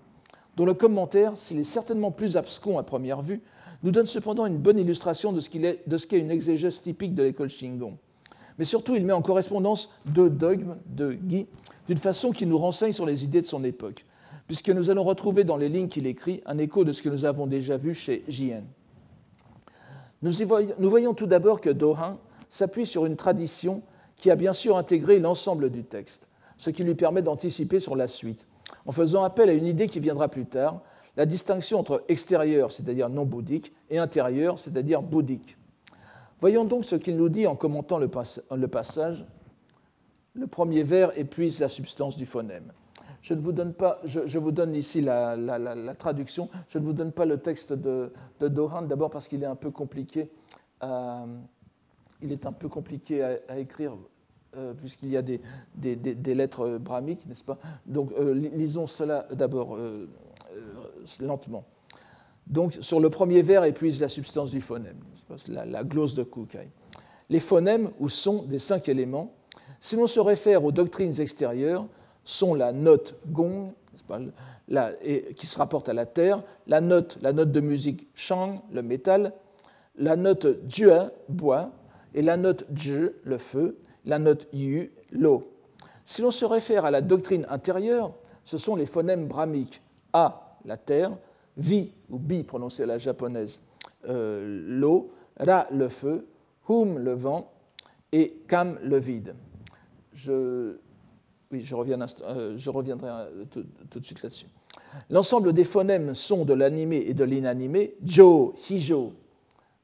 dont 0.58 0.66
le 0.66 0.74
commentaire, 0.74 1.38
s'il 1.38 1.60
est 1.60 1.64
certainement 1.64 2.12
plus 2.12 2.36
abscon 2.36 2.80
à 2.80 2.84
première 2.84 3.22
vue, 3.22 3.42
nous 3.84 3.92
donne 3.92 4.08
cependant 4.08 4.48
une 4.48 4.58
bonne 4.58 4.80
illustration 4.80 5.32
de 5.32 5.40
ce 5.40 5.50
qu'est 6.08 6.20
une 6.20 6.32
exégèse 6.32 6.82
typique 6.82 7.14
de 7.14 7.24
l'école 7.24 7.50
Shingon. 7.50 7.98
Mais 8.58 8.66
surtout, 8.66 8.96
il 8.96 9.06
met 9.06 9.14
en 9.14 9.22
correspondance 9.22 9.90
deux 10.06 10.30
dogmes 10.30 10.78
de 10.88 11.14
Guy 11.14 11.48
d'une 11.88 11.98
façon 11.98 12.32
qui 12.32 12.46
nous 12.46 12.58
renseigne 12.58 12.92
sur 12.92 13.06
les 13.06 13.24
idées 13.24 13.42
de 13.42 13.46
son 13.46 13.64
époque 13.64 14.06
puisque 14.50 14.70
nous 14.72 14.90
allons 14.90 15.04
retrouver 15.04 15.44
dans 15.44 15.58
les 15.58 15.70
lignes 15.70 15.90
qu'il 15.90 16.08
écrit 16.08 16.42
un 16.48 16.58
écho 16.58 16.84
de 16.84 16.92
ce 16.92 17.04
que 17.04 17.10
nous 17.10 17.24
avons 17.24 17.46
déjà 17.46 17.78
vu 17.78 17.94
chez 17.94 18.24
JN. 18.28 18.64
Nous, 20.24 20.32
voyons, 20.48 20.74
nous 20.80 20.90
voyons 20.90 21.14
tout 21.14 21.28
d'abord 21.28 21.62
que 21.62 21.70
Dohan 21.70 22.18
s'appuie 22.50 22.88
sur 22.88 23.06
une 23.06 23.16
tradition 23.16 23.84
qui 24.16 24.32
a 24.32 24.36
bien 24.36 24.54
sûr 24.54 24.76
intégré 24.76 25.20
l'ensemble 25.20 25.70
du 25.70 25.84
texte, 25.84 26.28
ce 26.58 26.72
qui 26.72 26.84
lui 26.84 26.96
permet 26.96 27.22
d'anticiper 27.22 27.80
sur 27.80 27.96
la 27.96 28.08
suite, 28.08 28.48
en 28.88 28.92
faisant 28.92 29.24
appel 29.24 29.50
à 29.50 29.54
une 29.54 29.68
idée 29.68 29.86
qui 29.86 30.00
viendra 30.00 30.30
plus 30.30 30.48
tard, 30.48 30.82
la 31.16 31.28
distinction 31.28 31.78
entre 31.78 32.04
extérieur, 32.08 32.72
c'est-à-dire 32.72 33.08
non 33.08 33.26
bouddhique, 33.26 33.72
et 33.92 34.00
intérieur, 34.00 34.58
c'est-à-dire 34.58 35.04
bouddhique. 35.04 35.58
Voyons 36.42 36.66
donc 36.66 36.86
ce 36.86 36.96
qu'il 36.96 37.18
nous 37.18 37.30
dit 37.30 37.46
en 37.46 37.56
commentant 37.56 38.00
le, 38.00 38.08
passage. 38.08 39.28
Le 40.34 40.48
premier 40.48 40.82
vers 40.82 41.16
épuise 41.20 41.60
la 41.60 41.70
substance 41.70 42.18
du 42.18 42.26
phonème. 42.26 42.72
Je, 43.22 43.34
ne 43.34 43.42
vous 43.42 43.52
donne 43.52 43.74
pas, 43.74 44.00
je, 44.06 44.38
vous 44.38 44.52
donne 44.52 44.76
ici 44.76 45.02
la, 45.02 45.36
traduction. 45.98 46.50
Je 46.70 46.80
ne 46.80 46.84
vous 46.84 46.94
donne 46.94 47.12
pas 47.12 47.26
le 47.26 47.38
texte 47.38 47.74
de, 47.74 48.14
de 48.40 48.48
Dohan, 48.48 48.84
d'abord 48.84 49.10
parce 49.10 49.28
qu'il 49.28 49.44
est 49.44 49.48
un 49.48 49.56
peu 49.56 49.72
compliqué. 49.72 50.30
À, 50.82 51.26
il 52.22 52.32
est 52.32 52.46
un 52.46 52.52
peu 52.52 52.68
compliqué 52.68 53.24
à, 53.24 53.58
écrire 53.58 53.94
euh, 54.58 54.74
puisqu'il 54.74 55.10
y 55.10 55.18
a 55.18 55.22
des, 55.22 55.40
lettres 56.36 56.78
brahmiques, 56.78 57.26
n'est-ce 57.28 57.44
pas? 57.44 57.58
Donc 57.86 58.12
euh, 58.14 58.34
lisons 58.34 58.88
cela 58.88 59.28
d'abord 59.32 59.76
euh, 59.76 60.10
lentement. 61.22 61.66
Donc 62.48 62.74
sur 62.74 63.00
le 63.00 63.10
premier 63.10 63.42
vers 63.42 63.64
épuise 63.64 64.02
la 64.02 64.10
substance 64.10 64.52
du 64.52 64.62
phonème, 64.62 64.98
la, 65.48 65.66
la, 65.66 65.84
glose 65.84 66.16
de 66.16 66.24
Kukai. 66.24 66.70
Les 67.30 67.40
phonèmes 67.40 67.92
ou 68.00 68.10
sons 68.10 68.44
des 68.44 68.60
cinq 68.60 68.90
éléments, 68.90 69.34
si 69.80 69.96
l'on 69.96 70.08
se 70.08 70.20
réfère 70.20 70.64
aux 70.64 70.72
doctrines 70.72 71.22
extérieures, 71.22 71.86
sont 72.24 72.54
la 72.54 72.72
note 72.72 73.16
gong, 73.28 73.74
qui 75.36 75.48
se 75.48 75.58
rapporte 75.58 75.90
à 75.90 75.94
la 75.94 76.06
terre, 76.06 76.44
la 76.68 76.82
note, 76.82 77.18
la 77.22 77.34
note 77.34 77.52
de 77.52 77.60
musique 77.60 78.08
shang, 78.16 78.62
le 78.72 78.82
métal, 78.82 79.34
la 79.98 80.16
note 80.16 80.48
jua, 80.68 81.12
bois, 81.28 81.72
et 82.14 82.22
la 82.22 82.38
note 82.38 82.66
J, 82.74 83.12
le 83.24 83.38
feu, 83.38 83.78
la 84.06 84.20
note 84.20 84.48
Yu, 84.54 84.92
l'eau. 85.12 85.52
Si 86.06 86.22
l'on 86.22 86.32
se 86.32 86.46
réfère 86.46 86.86
à 86.86 86.92
la 86.92 87.02
doctrine 87.02 87.46
intérieure, 87.50 88.14
ce 88.44 88.58
sont 88.58 88.76
les 88.76 88.86
phonèmes 88.86 89.28
brahmiques 89.28 89.82
A, 90.14 90.58
la 90.66 90.78
terre, 90.78 91.12
Vi, 91.58 91.92
ou 92.10 92.18
Bi 92.18 92.44
prononcé 92.44 92.84
à 92.84 92.86
la 92.86 92.98
japonaise, 92.98 93.62
euh, 94.08 94.66
l'eau, 94.68 95.12
Ra, 95.38 95.68
le 95.72 95.90
feu, 95.90 96.26
Hum, 96.68 97.00
le 97.00 97.14
vent, 97.14 97.52
et 98.12 98.44
Kam, 98.48 98.78
le 98.84 99.00
vide. 99.00 99.34
Je, 100.14 100.78
oui, 101.52 101.64
je, 101.66 101.74
euh, 101.76 102.58
reviendrai 102.68 103.10
euh, 103.10 103.46
tout, 103.50 104.00
de 104.00 104.06
suite 104.06 104.22
là-dessus. 104.22 104.46
L'ensemble 105.10 105.54
des 105.54 105.64
phonèmes 105.64 106.14
sont 106.14 106.46
de 106.46 106.54
l'animé 106.54 107.04
et 107.08 107.14
de 107.14 107.24
l'inanimé, 107.24 107.96
Jo, 108.06 108.54
Hijo, 108.70 109.14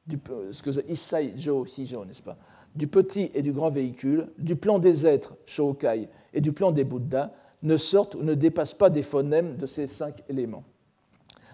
du, 0.06 0.18
ce 0.52 0.62
que 0.62 0.70
Issai 0.90 1.32
Jo 1.36 1.66
Hijo, 1.66 2.04
n'est-ce 2.04 2.22
pas, 2.22 2.36
du 2.74 2.86
petit 2.86 3.30
et 3.34 3.42
du 3.42 3.52
grand 3.52 3.70
véhicule, 3.70 4.28
du 4.38 4.54
plan 4.54 4.78
des 4.78 5.06
êtres, 5.06 5.34
Shokai, 5.44 6.08
et 6.32 6.40
du 6.40 6.52
plan 6.52 6.70
des 6.70 6.84
Bouddhas, 6.84 7.32
ne 7.62 7.76
sortent 7.76 8.14
ou 8.14 8.22
ne 8.22 8.34
dépassent 8.34 8.74
pas 8.74 8.90
des 8.90 9.02
phonèmes 9.02 9.56
de 9.56 9.66
ces 9.66 9.86
cinq 9.86 10.22
éléments. 10.28 10.64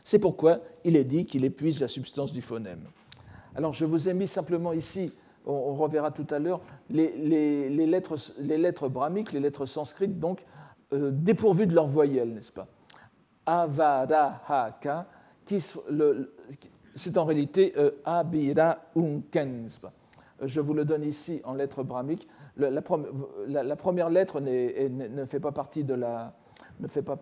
C'est 0.04 0.18
pourquoi 0.18 0.60
il 0.84 0.96
est 0.96 1.04
dit 1.04 1.24
qu'il 1.24 1.44
épuise 1.44 1.80
la 1.80 1.88
substance 1.88 2.32
du 2.32 2.42
phonème. 2.42 2.82
Alors 3.54 3.72
je 3.72 3.84
vous 3.84 4.08
ai 4.08 4.14
mis 4.14 4.26
simplement 4.26 4.72
ici, 4.72 5.12
on, 5.46 5.74
reverra 5.74 6.10
tout 6.10 6.26
à 6.30 6.38
l'heure, 6.38 6.60
les, 6.90 7.68
lettres, 7.86 8.16
les 8.38 8.72
brahmiques, 8.88 9.32
les 9.32 9.40
lettres 9.40 9.66
sanscrites, 9.66 10.18
donc 10.18 10.44
euh, 10.92 11.10
dépourvues 11.10 11.66
de 11.66 11.74
leurs 11.74 11.86
voyelles, 11.86 12.34
n'est-ce 12.34 12.52
pas? 12.52 12.68
Avarahaka, 13.46 15.06
qui, 15.44 15.60
c'est 16.94 17.18
en 17.18 17.24
réalité 17.24 17.72
euh, 17.76 17.90
Abira 18.04 18.78
Unken. 18.96 19.68
Je 20.42 20.60
vous 20.60 20.74
le 20.74 20.84
donne 20.84 21.04
ici 21.04 21.40
en 21.44 21.54
lettres 21.54 21.82
brahmiques. 21.82 22.28
La, 22.56 22.82
première 22.82 24.10
lettre 24.10 24.40
ne 24.40 25.24
fait 25.24 25.40
pas 25.40 25.52
partie 25.52 25.84
de 25.84 25.94
la, 25.94 26.34
pas 27.00 27.16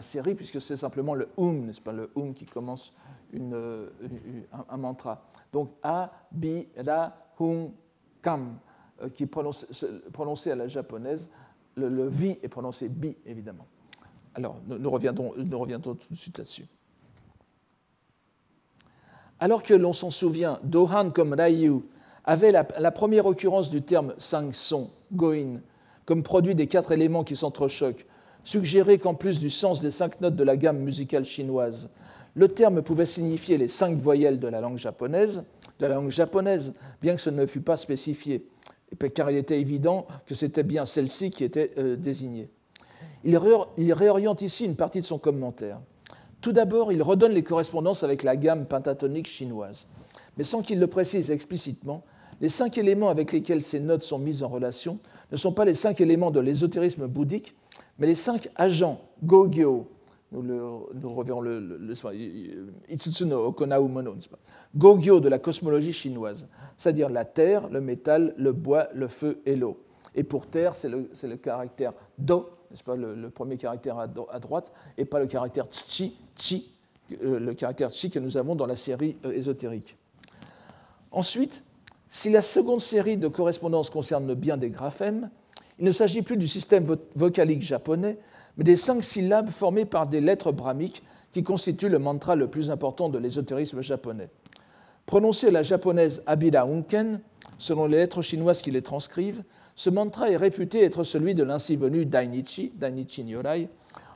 série, 0.00 0.34
puisque 0.34 0.60
c'est 0.60 0.76
simplement 0.76 1.14
le 1.14 1.28
Um, 1.36 1.66
n'est-ce 1.66 1.80
pas, 1.80 1.92
le 1.92 2.10
Um 2.16 2.34
qui 2.34 2.44
commence 2.44 2.92
un, 3.34 4.76
mantra. 4.76 5.31
Donc 5.52 5.72
A, 5.82 6.10
Bi, 6.30 6.66
Ra, 6.76 7.16
Hum, 7.42 7.72
Kam, 8.22 8.58
euh, 9.02 9.08
qui 9.08 9.24
est 9.24 9.26
prononcé, 9.26 10.50
à 10.50 10.54
la 10.54 10.68
japonaise. 10.68 11.28
Le, 11.74 11.88
le, 11.88 12.08
Vi 12.08 12.38
est 12.40 12.48
prononcé 12.48 12.88
Bi, 12.88 13.16
évidemment. 13.26 13.66
Alors, 14.34 14.60
nous, 14.66 14.90
reviendrons, 14.90 15.32
tout 15.32 15.96
de 16.10 16.14
suite 16.14 16.38
là-dessus. 16.38 16.66
Alors 19.40 19.64
que 19.64 19.74
l'on 19.74 19.92
s'en 19.92 20.10
souvient, 20.10 20.60
Dohan 20.62 21.10
comme 21.10 21.32
Ryu 21.32 21.80
avait 22.24 22.52
la, 22.52 22.62
première 22.92 23.26
occurrence 23.26 23.68
du 23.68 23.82
terme 23.82 24.14
sang 24.18 24.52
son, 24.52 24.90
goin, 25.12 25.58
comme 26.04 26.22
produit 26.22 26.54
des 26.54 26.68
quatre 26.68 26.92
éléments 26.92 27.24
qui 27.24 27.34
s'entrechoquent, 27.34 28.06
suggérait 28.44 28.98
qu'en 28.98 29.14
plus 29.14 29.40
du 29.40 29.50
sens 29.50 29.80
des 29.80 29.90
cinq 29.90 30.20
notes 30.20 30.36
de 30.36 30.44
la 30.44 30.56
gamme 30.56 30.78
musicale 30.78 31.24
chinoise, 31.24 31.90
le 32.34 32.48
terme 32.48 32.82
pouvait 32.82 33.06
signifier 33.06 33.58
les 33.58 33.68
cinq 33.68 33.98
voyelles 33.98 34.40
de 34.40 34.48
la 34.48 34.60
langue 34.60 34.78
japonaise, 34.78 35.44
la 35.80 35.88
langue 35.88 36.10
japonaise, 36.10 36.74
bien 37.00 37.14
que 37.14 37.20
ce 37.20 37.30
ne 37.30 37.44
fût 37.46 37.60
pas 37.60 37.76
spécifié, 37.76 38.46
car 39.14 39.30
il 39.30 39.36
était 39.36 39.60
évident 39.60 40.06
que 40.26 40.34
c'était 40.34 40.62
bien 40.62 40.84
celle-ci 40.86 41.30
qui 41.30 41.44
était 41.44 41.72
euh, 41.78 41.96
désignée. 41.96 42.50
il 43.24 43.36
réoriente 43.36 44.42
ici 44.42 44.64
une 44.64 44.76
partie 44.76 45.00
de 45.00 45.04
son 45.04 45.18
commentaire. 45.18 45.80
Tout 46.40 46.52
d'abord, 46.52 46.92
il 46.92 47.02
redonne 47.02 47.32
les 47.32 47.44
correspondances 47.44 48.02
avec 48.02 48.24
la 48.24 48.36
gamme 48.36 48.66
pentatonique 48.66 49.28
chinoise. 49.28 49.86
Mais 50.36 50.44
sans 50.44 50.62
qu'il 50.62 50.80
le 50.80 50.88
précise 50.88 51.30
explicitement, 51.30 52.02
les 52.40 52.48
cinq 52.48 52.78
éléments 52.78 53.10
avec 53.10 53.32
lesquels 53.32 53.62
ces 53.62 53.78
notes 53.78 54.02
sont 54.02 54.18
mises 54.18 54.42
en 54.42 54.48
relation 54.48 54.98
ne 55.30 55.36
sont 55.36 55.52
pas 55.52 55.64
les 55.64 55.74
cinq 55.74 56.00
éléments 56.00 56.32
de 56.32 56.40
l'ésotérisme 56.40 57.06
bouddhique, 57.06 57.54
mais 57.98 58.08
les 58.08 58.16
cinq 58.16 58.48
agents 58.56 59.00
Gogyo. 59.22 59.91
Nous, 60.32 60.42
nous 60.42 61.14
reverrons 61.14 61.42
le, 61.42 61.60
le, 61.60 61.76
le 61.76 63.24
no 63.26 63.46
Okonau 63.46 63.88
Mono, 63.88 64.16
Gogyo 64.74 65.20
de 65.20 65.28
la 65.28 65.38
cosmologie 65.38 65.92
chinoise, 65.92 66.48
c'est-à-dire 66.76 67.10
la 67.10 67.24
terre, 67.26 67.68
le 67.68 67.80
métal, 67.82 68.34
le 68.38 68.52
bois, 68.52 68.88
le 68.94 69.08
feu 69.08 69.42
et 69.44 69.56
l'eau. 69.56 69.78
Et 70.14 70.24
pour 70.24 70.46
terre, 70.46 70.74
c'est 70.74 70.88
le, 70.88 71.10
le, 71.22 71.36
caractère 71.36 71.92
Do, 72.18 72.50
n'est-ce 72.70 72.82
pas, 72.82 72.96
le, 72.96 73.28
premier 73.30 73.56
caractère 73.58 73.98
à, 73.98 74.06
droite, 74.06 74.72
et 74.96 75.04
pas 75.04 75.18
le 75.20 75.26
caractère 75.26 75.66
Tchi, 75.66 76.16
chi, 76.34 76.72
euh, 77.22 77.38
le 77.38 77.54
caractère 77.54 77.90
chi 77.90 78.10
que 78.10 78.18
nous 78.18 78.36
avons 78.36 78.54
dans 78.54 78.66
la 78.66 78.76
série 78.76 79.16
euh, 79.24 79.32
ésotérique. 79.32 79.96
Ensuite, 81.10 81.62
si 82.08 82.30
la 82.30 82.42
seconde 82.42 82.80
série 82.80 83.16
de 83.16 83.28
correspondances 83.28 83.90
concerne 83.90 84.34
bien 84.34 84.56
des 84.56 84.70
graphèmes, 84.70 85.30
il 85.78 85.84
ne 85.84 85.92
s'agit 85.92 86.22
plus 86.22 86.36
du 86.36 86.46
système 86.46 86.84
vocalique 87.14 87.62
japonais, 87.62 88.18
mais 88.56 88.64
des 88.64 88.76
cinq 88.76 89.02
syllabes 89.02 89.50
formées 89.50 89.84
par 89.84 90.06
des 90.06 90.20
lettres 90.20 90.52
brahmiques 90.52 91.02
qui 91.30 91.42
constituent 91.42 91.88
le 91.88 91.98
mantra 91.98 92.36
le 92.36 92.48
plus 92.48 92.70
important 92.70 93.08
de 93.08 93.18
l'ésotérisme 93.18 93.80
japonais. 93.80 94.28
Prononcé 95.06 95.48
à 95.48 95.50
la 95.50 95.62
japonaise 95.62 96.22
Abida 96.26 96.64
Unken, 96.64 97.20
selon 97.58 97.86
les 97.86 97.96
lettres 97.96 98.22
chinoises 98.22 98.62
qui 98.62 98.70
les 98.70 98.82
transcrivent, 98.82 99.42
ce 99.74 99.90
mantra 99.90 100.30
est 100.30 100.36
réputé 100.36 100.84
être 100.84 101.02
celui 101.02 101.34
de 101.34 101.42
l'ainsi 101.42 101.76
venu 101.76 102.04
Dainichi, 102.04 102.72
Dainichi 102.76 103.24
Nyorai, 103.24 103.68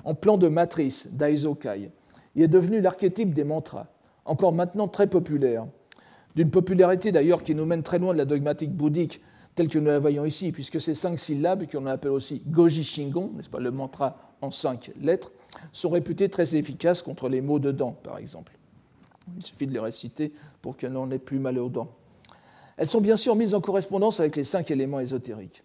en 0.04 0.14
plan 0.14 0.36
de 0.36 0.48
matrice, 0.48 1.08
Daizokai. 1.10 1.90
Il 2.34 2.42
est 2.42 2.48
devenu 2.48 2.80
l'archétype 2.80 3.32
des 3.32 3.44
mantras, 3.44 3.86
encore 4.26 4.52
maintenant 4.52 4.88
très 4.88 5.06
populaire, 5.06 5.66
d'une 6.34 6.50
popularité 6.50 7.12
d'ailleurs 7.12 7.42
qui 7.42 7.54
nous 7.54 7.64
mène 7.64 7.82
très 7.82 7.98
loin 7.98 8.12
de 8.12 8.18
la 8.18 8.26
dogmatique 8.26 8.72
bouddhique 8.72 9.22
telle 9.54 9.68
que 9.68 9.78
nous 9.78 9.86
la 9.86 9.98
voyons 9.98 10.26
ici, 10.26 10.52
puisque 10.52 10.80
ces 10.80 10.94
cinq 10.94 11.18
syllabes, 11.18 11.66
qu'on 11.66 11.86
appelle 11.86 12.10
aussi 12.10 12.42
Goji 12.46 12.84
Shingon, 12.84 13.32
n'est-ce 13.34 13.48
pas, 13.48 13.58
le 13.58 13.70
mantra 13.70 14.25
en 14.40 14.50
cinq 14.50 14.90
lettres, 15.00 15.30
sont 15.72 15.88
réputées 15.88 16.28
très 16.28 16.56
efficaces 16.56 17.02
contre 17.02 17.28
les 17.28 17.40
maux 17.40 17.58
de 17.58 17.72
dents, 17.72 17.96
par 18.02 18.18
exemple. 18.18 18.52
Il 19.36 19.44
suffit 19.44 19.66
de 19.66 19.72
les 19.72 19.80
réciter 19.80 20.32
pour 20.62 20.76
que 20.76 20.86
l'on 20.86 21.06
n'ait 21.06 21.18
plus 21.18 21.38
mal 21.38 21.58
aux 21.58 21.68
dents. 21.68 21.88
Elles 22.76 22.86
sont 22.86 23.00
bien 23.00 23.16
sûr 23.16 23.34
mises 23.34 23.54
en 23.54 23.60
correspondance 23.60 24.20
avec 24.20 24.36
les 24.36 24.44
cinq 24.44 24.70
éléments 24.70 25.00
ésotériques. 25.00 25.62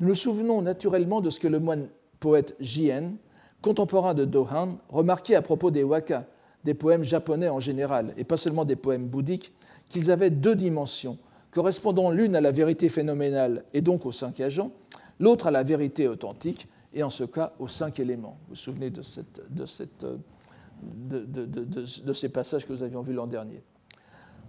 Nous 0.00 0.08
nous 0.08 0.14
souvenons 0.14 0.60
naturellement 0.60 1.20
de 1.20 1.30
ce 1.30 1.40
que 1.40 1.48
le 1.48 1.60
moine 1.60 1.88
poète 2.20 2.54
Jien, 2.60 3.12
contemporain 3.62 4.12
de 4.12 4.24
Dohan, 4.24 4.78
remarquait 4.88 5.36
à 5.36 5.42
propos 5.42 5.70
des 5.70 5.84
waka, 5.84 6.26
des 6.64 6.74
poèmes 6.74 7.04
japonais 7.04 7.48
en 7.48 7.60
général, 7.60 8.12
et 8.16 8.24
pas 8.24 8.36
seulement 8.36 8.64
des 8.64 8.76
poèmes 8.76 9.06
bouddhiques, 9.06 9.52
qu'ils 9.88 10.10
avaient 10.10 10.30
deux 10.30 10.56
dimensions, 10.56 11.16
correspondant 11.50 12.10
l'une 12.10 12.36
à 12.36 12.40
la 12.40 12.50
vérité 12.50 12.88
phénoménale 12.88 13.64
et 13.72 13.80
donc 13.80 14.04
aux 14.04 14.12
cinq 14.12 14.40
agents, 14.40 14.72
l'autre 15.20 15.46
à 15.46 15.50
la 15.50 15.62
vérité 15.62 16.08
authentique, 16.08 16.68
et 16.96 17.02
en 17.02 17.10
ce 17.10 17.22
cas 17.24 17.52
aux 17.58 17.68
cinq 17.68 18.00
éléments. 18.00 18.38
Vous 18.48 18.54
vous 18.54 18.56
souvenez 18.56 18.90
de, 18.90 19.02
ces 22.12 22.28
passages 22.30 22.66
que 22.66 22.72
nous 22.72 22.82
avions 22.82 23.02
vus 23.02 23.12
l'an 23.12 23.26
dernier. 23.26 23.62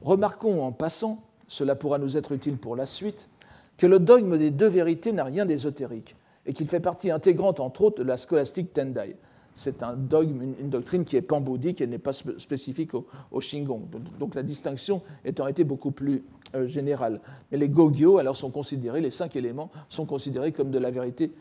Remarquons 0.02 0.64
en 0.64 0.72
passant 0.72 1.22
cela 1.48 1.76
pourra 1.76 2.00
nous 2.00 2.18
être 2.18 2.32
utile 2.32 2.58
pour 2.58 2.76
la 2.76 2.86
suite, 2.86 3.30
que 3.78 3.86
le 3.86 4.00
dogme 4.00 4.38
des 4.38 4.50
deux 4.52 4.68
vérités 4.68 5.12
n'a 5.12 5.26
rien 5.26 5.46
d'ésotérique 5.46 6.16
et 6.46 6.54
qu'il 6.54 6.68
fait 6.68 6.80
partie 6.80 7.12
intégrante, 7.12 7.60
entre 7.60 7.84
autres, 7.84 8.02
de 8.04 8.08
la 8.08 8.18
scolastique 8.18 8.74
Tendai, 8.74 9.18
c'est 9.58 9.82
un 9.82 9.94
dogme, 9.94 10.54
une, 10.60 10.70
doctrine 10.70 11.04
qui 11.04 11.18
est 11.18 11.22
pan-bouddhique 11.22 11.82
et 11.82 11.88
n'est 11.88 11.98
pas 11.98 12.14
spécifique 12.14 12.94
au, 12.94 13.08
au, 13.32 13.42
Shingon. 13.42 13.90
Donc 14.20 14.36
la 14.36 14.44
distinction 14.44 15.02
étant 15.26 15.48
été 15.48 15.64
beaucoup 15.64 15.90
plus 15.90 16.24
euh, 16.54 16.68
générale. 16.68 17.20
Mais 17.52 17.58
les 17.58 17.68
Gogyo, 17.68 18.20
alors, 18.20 18.38
sont 18.38 18.52
considérés, 18.52 19.02
les 19.02 19.10
cinq 19.10 19.36
éléments 19.36 19.72
sont 19.90 20.06
considérés 20.06 20.52
comme 20.52 20.70
de 20.70 20.78
la 20.78 20.92
vérité 20.92 21.32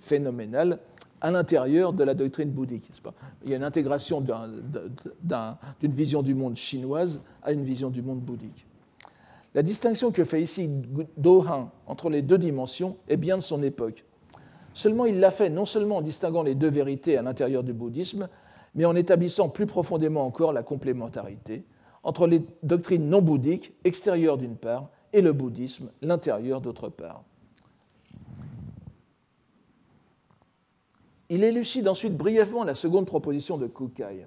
phénoménale 0.00 0.78
à 1.20 1.30
l'intérieur 1.30 1.92
de 1.92 2.04
la 2.04 2.14
doctrine 2.14 2.50
bouddhique. 2.50 2.90
Il 3.44 3.50
y 3.50 3.54
a 3.54 3.56
une 3.56 3.64
intégration 3.64 4.20
d'une 4.20 5.92
vision 5.92 6.22
du 6.22 6.34
monde 6.34 6.56
chinoise 6.56 7.22
à 7.42 7.52
une 7.52 7.64
vision 7.64 7.90
du 7.90 8.02
monde 8.02 8.20
bouddhique. 8.20 8.66
La 9.54 9.62
distinction 9.62 10.12
que 10.12 10.24
fait 10.24 10.42
ici 10.42 10.70
Han 11.24 11.70
entre 11.86 12.10
les 12.10 12.22
deux 12.22 12.38
dimensions 12.38 12.96
est 13.08 13.16
bien 13.16 13.38
de 13.38 13.42
son 13.42 13.62
époque. 13.62 14.04
Seulement, 14.74 15.06
il 15.06 15.18
l'a 15.18 15.30
fait 15.30 15.48
non 15.48 15.64
seulement 15.64 15.96
en 15.96 16.02
distinguant 16.02 16.42
les 16.42 16.54
deux 16.54 16.70
vérités 16.70 17.16
à 17.16 17.22
l'intérieur 17.22 17.62
du 17.62 17.72
bouddhisme, 17.72 18.28
mais 18.74 18.84
en 18.84 18.94
établissant 18.94 19.48
plus 19.48 19.64
profondément 19.64 20.26
encore 20.26 20.52
la 20.52 20.62
complémentarité 20.62 21.64
entre 22.02 22.26
les 22.26 22.42
doctrines 22.62 23.08
non 23.08 23.20
bouddhiques, 23.20 23.74
extérieures 23.82 24.36
d'une 24.36 24.56
part, 24.56 24.90
et 25.12 25.22
le 25.22 25.32
bouddhisme, 25.32 25.90
l'intérieur 26.02 26.60
d'autre 26.60 26.88
part. 26.88 27.24
Il 31.28 31.44
élucide 31.44 31.88
ensuite 31.88 32.16
brièvement 32.16 32.64
la 32.64 32.74
seconde 32.74 33.06
proposition 33.06 33.58
de 33.58 33.66
Kukai, 33.66 34.26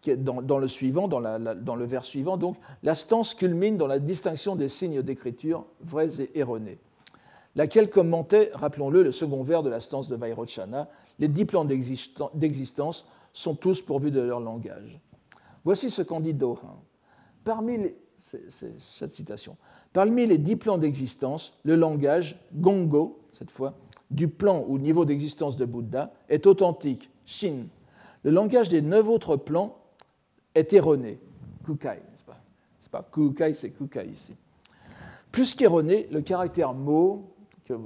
qui 0.00 0.10
est 0.10 0.16
dans, 0.16 0.58
le 0.58 0.68
suivant, 0.68 1.08
dans, 1.08 1.18
le 1.20 1.84
vers 1.84 2.04
suivant. 2.04 2.36
Donc, 2.36 2.56
la 2.82 2.94
stance 2.94 3.34
culmine 3.34 3.76
dans 3.76 3.86
la 3.86 3.98
distinction 3.98 4.56
des 4.56 4.68
signes 4.68 5.02
d'écriture 5.02 5.66
vrais 5.80 6.20
et 6.20 6.38
erronés 6.38 6.78
laquelle 7.54 7.90
commentait, 7.90 8.50
rappelons-le, 8.54 9.02
le 9.02 9.12
second 9.12 9.42
vers 9.42 9.62
de 9.62 9.70
la 9.70 9.80
stance 9.80 10.08
de 10.08 10.16
Vairochana, 10.16 10.88
les 11.18 11.28
dix 11.28 11.44
plans 11.44 11.64
d'existence 11.64 13.06
sont 13.32 13.54
tous 13.54 13.82
pourvus 13.82 14.10
de 14.10 14.20
leur 14.20 14.40
langage. 14.40 15.00
Voici 15.64 15.90
ce 15.90 16.02
qu'en 16.02 16.20
dit 16.20 16.34
Dohan. 16.34 16.82
Parmi 17.44 17.78
cette 18.16 19.12
citation. 19.12 19.56
Parmi 19.92 20.26
les 20.26 20.38
dix 20.38 20.56
plans 20.56 20.78
d'existence, 20.78 21.58
le 21.64 21.74
langage, 21.74 22.40
gongo, 22.54 23.20
cette 23.32 23.50
fois, 23.50 23.74
du 24.12 24.28
plan 24.28 24.64
ou 24.68 24.78
niveau 24.78 25.04
d'existence 25.04 25.56
de 25.56 25.64
Bouddha 25.64 26.12
est 26.28 26.46
authentique, 26.46 27.10
shin. 27.24 27.66
Le 28.22 28.30
langage 28.30 28.68
des 28.68 28.82
neuf 28.82 29.08
autres 29.08 29.36
plans 29.36 29.76
est 30.54 30.72
erroné, 30.72 31.18
kukai. 31.64 32.00
C'est 32.78 32.90
pas, 32.90 33.08
kukai, 33.10 33.54
c'est 33.54 33.70
kukai 33.70 34.06
ici. 34.06 34.34
Plus 35.30 35.54
qu'erroné, 35.54 36.08
le 36.12 36.20
caractère 36.20 36.74
mo, 36.74 37.34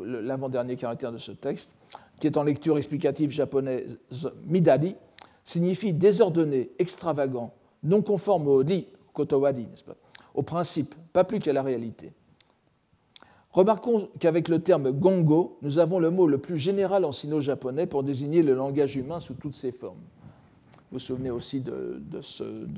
l'avant-dernier 0.04 0.76
caractère 0.76 1.12
de 1.12 1.18
ce 1.18 1.30
texte, 1.30 1.74
qui 2.18 2.26
est 2.26 2.36
en 2.36 2.42
lecture 2.42 2.76
explicative 2.76 3.30
japonaise 3.30 3.98
midadi, 4.44 4.96
signifie 5.44 5.92
désordonné, 5.92 6.70
extravagant, 6.78 7.54
non 7.84 8.02
conforme 8.02 8.48
au 8.48 8.64
di, 8.64 8.88
kotowadi, 9.12 9.68
pas, 9.86 9.94
au 10.34 10.42
principe, 10.42 10.94
pas 11.12 11.22
plus 11.22 11.38
qu'à 11.38 11.52
la 11.52 11.62
réalité. 11.62 12.12
Remarquons 13.56 14.10
qu'avec 14.20 14.48
le 14.48 14.58
terme 14.58 14.92
gongo, 14.92 15.56
nous 15.62 15.78
avons 15.78 15.98
le 15.98 16.10
mot 16.10 16.26
le 16.26 16.36
plus 16.36 16.58
général 16.58 17.06
en 17.06 17.12
sino-japonais 17.12 17.86
pour 17.86 18.02
désigner 18.02 18.42
le 18.42 18.52
langage 18.52 18.96
humain 18.96 19.18
sous 19.18 19.32
toutes 19.32 19.54
ses 19.54 19.72
formes. 19.72 19.96
Vous 19.96 20.82
vous 20.92 20.98
souvenez 20.98 21.30
aussi 21.30 21.62
de, 21.62 22.02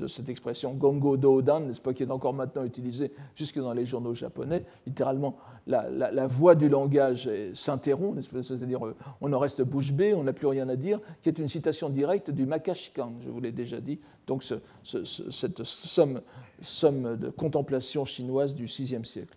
cette 0.07 0.29
expression 0.29 0.73
gongo 0.73 1.17
dodan, 1.17 1.59
n'est-ce 1.59 1.81
pas, 1.81 1.93
qui 1.93 2.03
est 2.03 2.11
encore 2.11 2.33
maintenant 2.33 2.63
utilisée 2.63 3.11
jusque 3.35 3.59
dans 3.59 3.73
les 3.73 3.85
journaux 3.85 4.13
japonais. 4.13 4.63
Littéralement, 4.87 5.35
la, 5.67 6.27
voix 6.27 6.55
du 6.55 6.69
langage 6.69 7.29
s'interrompt, 7.53 8.21
c'est-à-dire 8.41 8.87
euh, 8.87 8.95
on 9.19 9.33
en 9.33 9.39
reste 9.39 9.61
bouche 9.61 9.91
bée, 9.91 10.13
on 10.13 10.23
n'a 10.23 10.31
plus 10.31 10.47
rien 10.47 10.69
à 10.69 10.77
dire, 10.77 11.01
qui 11.21 11.27
est 11.27 11.39
une 11.39 11.49
citation 11.49 11.89
directe 11.89 12.31
du 12.31 12.45
Makashikan, 12.45 13.15
je 13.21 13.29
vous 13.29 13.41
l'ai 13.41 13.51
déjà 13.51 13.81
dit, 13.81 13.99
donc 14.27 14.45
cette 14.83 15.63
somme, 15.65 16.21
somme 16.61 17.17
de 17.17 17.29
contemplation 17.29 18.05
chinoise 18.05 18.55
du 18.55 18.63
VIe 18.63 19.03
siècle. 19.03 19.35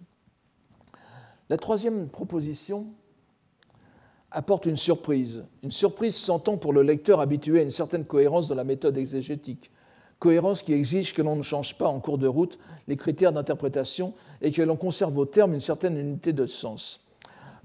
La 1.53 1.59
troisième 1.59 2.09
proposition 2.09 2.87
apporte 4.31 4.65
une 4.65 4.79
surprise. 4.79 5.45
Une 5.63 5.71
surprise 5.71 6.17
s'entend 6.17 6.57
pour 6.57 6.73
le 6.73 6.81
lecteur 6.81 7.21
habitué 7.21 7.59
à 7.59 7.63
une 7.63 7.69
certaine 7.69 8.07
cohérence 8.07 8.49
dans 8.49 8.55
la 8.55 8.65
méthode 8.65 8.97
exégétique. 8.97 9.71
Cohérence 10.19 10.63
qui 10.63 10.73
exige 10.73 11.13
que 11.13 11.21
l'on 11.21 11.37
ne 11.37 11.43
change 11.43 11.77
pas 11.77 11.89
en 11.89 12.01
cours 12.01 12.17
de 12.17 12.27
route 12.27 12.59
les 12.89 12.97
critères 12.97 13.33
d'interprétation 13.33 14.15
et 14.41 14.51
que 14.51 14.63
l'on 14.63 14.77
conserve 14.77 15.19
au 15.19 15.27
terme 15.27 15.53
une 15.53 15.61
certaine 15.61 15.99
unité 15.99 16.33
de 16.33 16.47
sens. 16.47 17.05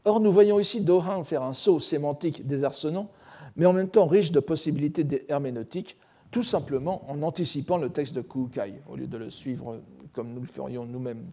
Or, 0.04 0.20
nous 0.20 0.34
voyons 0.34 0.60
ici 0.60 0.82
Dohan 0.82 1.24
faire 1.24 1.44
un 1.44 1.54
saut 1.54 1.80
sémantique 1.80 2.46
désarçonnant, 2.46 3.10
mais 3.56 3.68
en 3.68 3.72
même 3.72 3.88
temps 3.88 4.06
riche 4.06 4.34
de 4.34 4.42
possibilités 4.42 5.24
herméneutiques, 5.30 5.96
tout 6.30 6.44
simplement 6.44 7.10
en 7.10 7.22
anticipant 7.22 7.78
le 7.78 7.90
texte 7.90 8.16
de 8.16 8.22
Kukai, 8.22 8.82
au 8.90 8.98
lieu 8.98 9.08
de 9.08 9.18
le 9.18 9.30
suivre 9.30 9.80
comme 10.12 10.34
nous 10.34 10.42
le 10.42 10.48
ferions 10.48 10.86
nous-mêmes. 10.86 11.24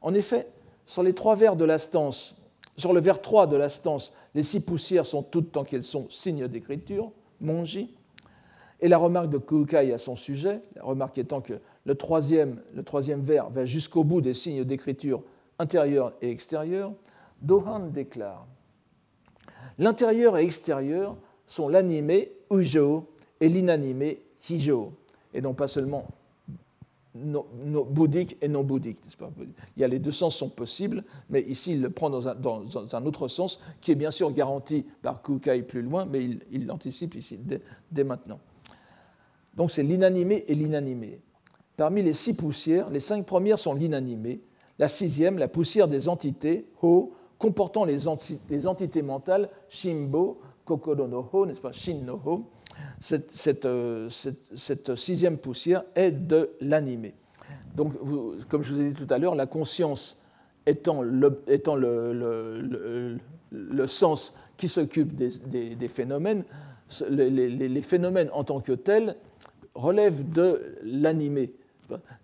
En 0.00 0.14
effet, 0.14 0.46
sur 0.88 1.04
les 1.04 1.12
trois 1.12 1.36
vers 1.36 1.54
de 1.54 1.64
la 1.64 1.78
stance 1.78 2.34
le 2.92 3.00
vers 3.00 3.20
3 3.20 3.46
de 3.46 3.56
la 3.56 3.68
stance, 3.68 4.12
les 4.34 4.42
six 4.42 4.60
poussières 4.60 5.06
sont 5.06 5.22
toutes 5.22 5.52
tant 5.52 5.64
qu'elles 5.64 5.82
sont 5.82 6.06
signes 6.08 6.46
d'écriture, 6.46 7.10
monji. 7.40 7.94
Et 8.80 8.88
la 8.88 8.98
remarque 8.98 9.30
de 9.30 9.38
Kukai 9.38 9.92
à 9.92 9.98
son 9.98 10.14
sujet, 10.14 10.60
la 10.76 10.84
remarque 10.84 11.18
étant 11.18 11.40
que 11.40 11.54
le 11.84 11.94
troisième, 11.96 12.60
le 12.74 12.84
troisième 12.84 13.22
vers 13.22 13.50
va 13.50 13.64
jusqu'au 13.64 14.04
bout 14.04 14.20
des 14.20 14.34
signes 14.34 14.64
d'écriture 14.64 15.22
intérieurs 15.58 16.12
et 16.22 16.30
extérieurs, 16.30 16.92
Dohan 17.42 17.88
déclare 17.88 18.46
L'intérieur 19.78 20.38
et 20.38 20.44
extérieur 20.44 21.16
sont 21.46 21.68
l'animé 21.68 22.32
Ujo 22.50 23.08
et 23.40 23.48
l'inanimé 23.48 24.22
Hijo, 24.48 24.92
et 25.34 25.40
non 25.40 25.54
pas 25.54 25.66
seulement 25.66 26.06
bouddhique 27.14 28.36
et 28.40 28.48
non 28.48 28.62
bouddhique. 28.62 28.98
Il 29.76 29.80
y 29.80 29.84
a 29.84 29.88
les 29.88 29.98
deux 29.98 30.12
sens 30.12 30.36
sont 30.36 30.48
possibles, 30.48 31.04
mais 31.30 31.42
ici 31.42 31.72
il 31.72 31.82
le 31.82 31.90
prend 31.90 32.10
dans 32.10 32.28
un, 32.28 32.34
dans, 32.34 32.94
un, 32.94 33.06
autre 33.06 33.28
sens 33.28 33.60
qui 33.80 33.92
est 33.92 33.96
bien 33.96 34.10
sûr 34.10 34.30
garanti 34.32 34.84
par 35.02 35.22
Kukai 35.22 35.62
plus 35.62 35.82
loin, 35.82 36.04
mais 36.04 36.24
il 36.50 36.66
l'anticipe 36.66 37.14
ici 37.14 37.38
dès, 37.90 38.04
maintenant. 38.04 38.40
Donc 39.56 39.70
c'est 39.70 39.82
l'inanimé 39.82 40.44
et 40.46 40.54
l'inanimé. 40.54 41.20
Parmi 41.76 42.02
les 42.02 42.12
six 42.12 42.36
poussières, 42.36 42.90
les 42.90 43.00
cinq 43.00 43.24
premières 43.24 43.58
sont 43.58 43.74
l'inanimé, 43.74 44.40
la 44.78 44.88
sixième, 44.88 45.38
la 45.38 45.48
poussière 45.48 45.88
des 45.88 46.08
entités, 46.08 46.66
Ho, 46.82 47.12
comportant 47.38 47.84
les, 47.84 47.98
les 48.50 48.66
entités 48.66 49.02
mentales, 49.02 49.48
Shimbo, 49.68 50.40
Kokoro 50.64 51.08
no 51.08 51.28
Ho, 51.32 51.46
n'est-ce 51.46 51.60
pas, 51.60 51.72
Shin 51.72 52.00
no 52.04 52.20
Ho, 52.24 52.44
euh, 53.64 54.08
cette, 54.08 54.94
sixième 54.96 55.38
poussière 55.38 55.84
est 55.94 56.12
de 56.12 56.50
l'animé. 56.60 57.14
Donc, 57.74 57.92
comme 58.48 58.62
je 58.62 58.74
vous 58.74 58.80
ai 58.80 58.90
dit 58.90 59.06
tout 59.06 59.12
à 59.12 59.18
l'heure, 59.18 59.34
la 59.34 59.46
conscience 59.46 60.20
étant 60.66 61.02
le, 61.02 61.38
sens 63.86 64.36
qui 64.56 64.68
s'occupe 64.68 65.14
des, 65.14 65.88
phénomènes, 65.88 66.44
les, 67.08 67.82
phénomènes 67.82 68.30
en 68.32 68.44
tant 68.44 68.60
que 68.60 68.72
tels 68.72 69.16
relèvent 69.74 70.30
de 70.30 70.76
l'animé. 70.82 71.52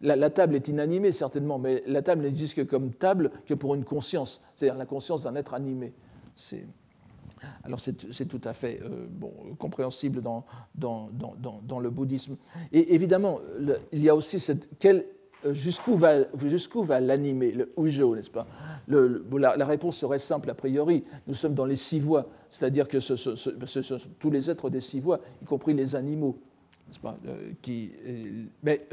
La, 0.02 0.28
table 0.30 0.56
est 0.56 0.68
inanimée 0.68 1.12
certainement, 1.12 1.58
mais 1.58 1.82
la 1.86 2.02
table 2.02 2.22
n'existe 2.22 2.56
que 2.56 2.62
comme 2.62 2.90
table 2.92 3.30
que 3.46 3.54
pour 3.54 3.74
une 3.74 3.84
conscience, 3.84 4.42
c'est-à-dire 4.56 4.76
la 4.76 4.86
conscience 4.86 5.22
d'un 5.22 5.36
être 5.36 5.54
animé. 5.54 5.94
Alors 7.62 7.80
c'est 7.80 8.28
tout 8.28 8.40
à 8.44 8.52
fait 8.52 8.80
euh, 8.82 9.06
bon, 9.08 9.32
compréhensible 9.58 10.20
dans, 10.20 10.44
dans, 10.74 11.10
dans, 11.62 11.78
le 11.78 11.90
bouddhisme. 11.90 12.36
Et 12.72 12.94
évidemment, 12.94 13.40
il 13.92 14.02
y 14.02 14.08
a 14.08 14.14
aussi 14.14 14.40
cette... 14.40 14.68
Euh, 15.44 15.54
jusqu'où 15.54 15.96
va, 15.96 16.24
jusqu'où 16.46 16.82
va 16.82 17.00
l'animer, 17.00 17.52
le 17.52 17.72
ujo, 17.78 18.16
n'est-ce 18.16 18.30
pas? 18.30 18.46
La, 18.88 19.66
réponse 19.66 19.96
serait 19.96 20.18
simple 20.18 20.48
a 20.50 20.54
priori. 20.54 21.04
Nous 21.26 21.34
sommes 21.34 21.54
dans 21.54 21.66
les 21.66 21.76
six 21.76 22.00
voies, 22.00 22.28
c'est-à-dire 22.48 22.88
que 22.88 23.00
ce, 23.00 23.16
ce, 23.16 24.08
tous 24.18 24.30
les 24.30 24.50
êtres 24.50 24.70
des 24.70 24.80
six 24.80 25.00
voies, 25.00 25.20
y 25.42 25.44
compris 25.44 25.74
les 25.74 25.96
animaux, 25.96 26.38
pas? 27.02 27.18
Euh, 27.26 27.52
qui, 27.60 27.92
Mais 28.62 28.88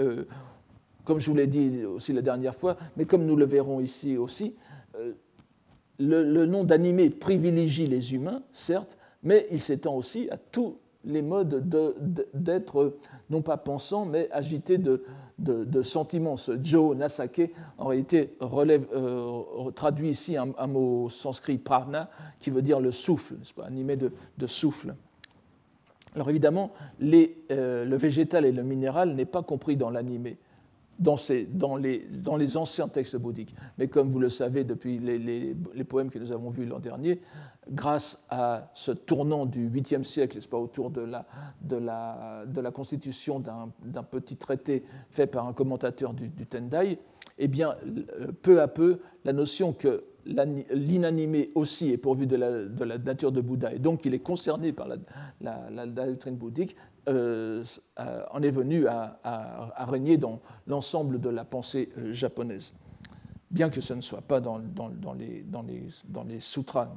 comme 1.06 1.20
je 1.20 1.30
vous 1.30 1.38
l'ai 1.38 1.48
dit 1.48 1.86
aussi 1.86 2.14
la 2.14 2.22
dernière 2.22 2.56
fois, 2.56 2.78
mais 2.98 3.06
comme 3.06 3.26
nous 3.26 3.36
le 3.36 3.46
verrons 3.46 3.80
ici 3.80 4.18
aussi, 4.18 4.56
le, 6.02 6.46
nom 6.46 6.64
d'animé 6.64 7.10
privilégie 7.10 7.88
les 7.88 8.14
humains, 8.14 8.42
certes, 8.52 8.98
mais 9.24 9.48
il 9.52 9.60
s'étend 9.60 9.96
aussi 9.96 10.30
à 10.32 10.38
tous 10.38 10.78
les 11.06 11.22
modes 11.22 11.64
d'être, 12.34 12.98
non 13.30 13.42
pas 13.42 13.58
pensants, 13.58 14.06
mais 14.06 14.30
agités 14.32 14.78
de, 14.78 15.04
sentiments. 15.82 16.38
Ce 16.38 16.62
Jo 16.64 16.96
Nasake, 16.96 17.52
en 17.78 17.88
réalité, 17.88 18.36
euh, 18.42 19.72
traduit 19.76 20.10
ici 20.10 20.38
un, 20.38 20.68
mot 20.68 21.10
sanskrit 21.10 21.58
prana, 21.58 22.10
qui 22.40 22.50
veut 22.50 22.62
dire 22.62 22.80
le 22.80 22.92
souffle, 22.92 23.36
pas, 23.56 23.66
animé 23.66 23.96
de, 23.96 24.48
souffle. 24.48 24.96
Alors 26.14 26.30
évidemment, 26.30 26.72
euh, 27.02 27.86
le 27.86 27.96
végétal 27.96 28.46
et 28.46 28.52
le 28.52 28.64
minéral 28.64 29.14
n'est 29.16 29.26
pas 29.26 29.44
compris 29.44 29.78
dans 29.78 29.90
l'animé. 29.90 30.38
Dans, 31.02 31.76
les, 31.78 32.58
anciens 32.58 32.88
textes 32.88 33.18
bouddhiques. 33.18 33.56
Mais 33.78 33.88
comme 33.88 34.10
vous 34.10 34.20
le 34.20 34.30
savez 34.30 34.64
depuis 34.64 35.00
les, 35.00 35.84
poèmes 35.84 36.10
que 36.10 36.20
nous 36.20 36.32
avons 36.32 36.52
vus 36.52 36.66
l'an 36.66 36.80
dernier, 36.80 37.22
grâce 37.70 38.26
à 38.30 38.70
ce 38.74 38.92
tournant 38.92 39.46
du 39.46 39.70
8e 39.70 40.04
siècle, 40.04 40.38
pas, 40.50 40.58
autour 40.58 40.92
de 40.92 41.02
la, 41.02 42.72
constitution 42.72 43.40
d'un 43.40 44.04
petit 44.04 44.36
traité 44.38 44.84
fait 45.10 45.28
par 45.28 45.48
un 45.48 45.54
commentateur 45.54 46.14
du, 46.14 46.30
Tendai, 46.46 47.00
eh 47.40 47.48
bien, 47.48 47.76
peu 48.42 48.62
à 48.62 48.68
peu, 48.68 49.00
la 49.26 49.34
notion 49.34 49.74
que 49.74 50.04
l'inanimé 50.26 51.50
aussi 51.56 51.92
est 51.92 51.98
pourvu 51.98 52.28
de 52.28 52.36
la, 52.36 52.98
nature 53.00 53.32
de 53.32 53.42
Bouddha, 53.42 53.74
et 53.74 53.80
donc 53.80 54.06
il 54.06 54.14
est 54.14 54.20
concerné 54.20 54.72
par 54.72 54.88
la, 55.42 55.88
doctrine 55.88 56.36
bouddhique, 56.36 56.76
euh, 57.08 57.64
en 58.32 58.42
est 58.44 58.52
venu 58.52 58.88
à, 58.88 59.86
régner 59.90 60.18
dans 60.18 60.40
l'ensemble 60.68 61.20
de 61.20 61.30
la 61.30 61.44
pensée 61.44 61.90
euh, 61.98 62.14
japonaise, 62.14 62.76
bien 63.50 63.70
que 63.70 63.82
ce 63.82 63.94
ne 63.94 64.02
soit 64.02 64.22
pas 64.22 64.40
dans, 64.40 64.62
les, 65.18 66.40
sutras. 66.40 66.90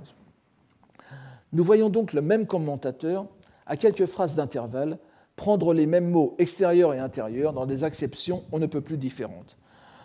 Nous 1.52 1.64
voyons 1.64 1.88
donc 1.88 2.12
le 2.12 2.20
même 2.20 2.46
commentateur, 2.46 3.26
à 3.66 3.76
quelques 3.76 4.06
phrases 4.06 4.34
d'intervalle, 4.34 4.98
prendre 5.36 5.72
les 5.72 5.86
mêmes 5.86 6.10
mots 6.10 6.34
extérieurs 6.38 6.94
et 6.94 6.98
intérieurs 6.98 7.52
dans 7.52 7.66
des 7.66 7.82
acceptions 7.82 8.44
on 8.52 8.58
ne 8.58 8.66
peut 8.66 8.82
plus 8.82 8.98
différentes. 8.98 9.56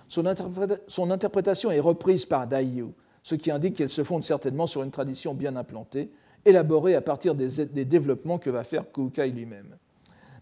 Son, 0.07 0.25
interprétation 0.25 1.69
est 1.71 1.79
reprise 1.79 2.25
par 2.25 2.47
Daiyu, 2.47 2.87
ce 3.21 3.35
qui 3.35 3.51
indique 3.51 3.75
qu'elle 3.75 3.89
se 3.89 4.03
fonde 4.03 4.23
certainement 4.23 4.65
sur 4.65 4.81
une 4.81 4.91
tradition 4.91 5.35
bien 5.35 5.55
implantée, 5.55 6.09
élaborée 6.45 6.95
à 6.95 7.01
partir 7.01 7.35
des, 7.35 7.85
développements 7.85 8.39
que 8.39 8.49
va 8.49 8.63
faire 8.63 8.91
Kukai 8.91 9.29
lui-même. 9.29 9.75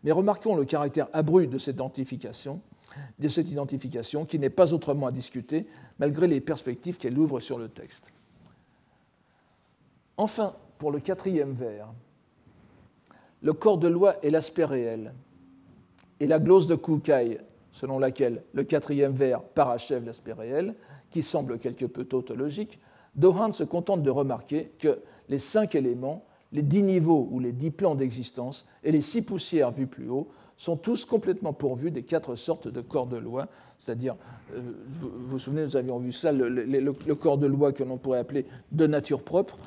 Mais 0.03 0.11
remarquons 0.11 0.55
le 0.55 0.65
caractère 0.65 1.07
abrupt 1.13 1.51
de 1.51 1.57
cette 1.57 1.75
identification, 1.75 2.61
qui 4.25 4.39
n'est 4.39 4.49
pas 4.49 4.73
autrement 4.73 5.07
à 5.07 5.11
discuter, 5.11 5.67
malgré 5.99 6.27
les 6.27 6.41
perspectives 6.41 6.97
qu'elle 6.97 7.17
ouvre 7.17 7.39
sur 7.39 7.57
le 7.57 7.67
texte. 7.67 8.11
Enfin, 10.17 10.55
pour 10.77 10.91
le 10.91 10.99
quatrième 10.99 11.53
vers, 11.53 11.87
le 13.41 13.53
corps 13.53 13.77
de 13.77 13.87
loi 13.87 14.23
est 14.23 14.29
l'aspect 14.29 14.65
réel, 14.65 15.13
et 16.19 16.27
la 16.27 16.39
glose 16.39 16.67
de 16.67 16.75
Kukai, 16.75 17.39
selon 17.71 17.99
laquelle 17.99 18.43
le 18.53 18.63
quatrième 18.63 19.13
vers 19.13 19.43
parachève 19.43 20.05
l'aspect 20.05 20.33
réel, 20.33 20.75
qui 21.11 21.21
semble 21.21 21.59
quelque 21.59 21.85
peu 21.85 22.05
tautologique, 22.05 22.79
Dohan 23.15 23.51
se 23.51 23.63
contente 23.63 24.03
de 24.03 24.09
remarquer 24.09 24.71
que 24.79 24.99
les 25.29 25.39
cinq 25.39 25.75
éléments, 25.75 26.25
les 26.51 26.61
dix 26.61 26.83
niveaux 26.83 27.27
ou 27.31 27.39
les 27.39 27.51
dix 27.51 27.71
plans 27.71 27.95
d'existence 27.95 28.65
et 28.83 28.91
les 28.91 29.01
six 29.01 29.21
poussières 29.21 29.71
vues 29.71 29.87
plus 29.87 30.09
haut 30.09 30.27
sont 30.57 30.75
tous 30.75 31.05
complètement 31.05 31.53
pourvus 31.53 31.91
des 31.91 32.01
quatre 32.01 32.35
sortes 32.35 32.67
de 32.67 32.81
corps 32.81 33.05
de 33.05 33.17
loi, 33.17 33.47
c'est-à-dire, 33.77 34.15
euh, 34.55 34.61
vous 34.89 35.11
vous 35.15 35.39
souvenez, 35.39 35.61
nous 35.61 35.77
avions 35.77 35.99
vu 35.99 36.11
ça, 36.11 36.31
le, 36.31 37.13
corps 37.13 37.37
de 37.37 37.45
loi 37.45 37.71
que 37.71 37.83
l'on 37.83 37.97
pourrait 37.97 38.19
appeler 38.19 38.45
de 38.71 38.87
nature 38.87 39.21
propre, 39.21 39.59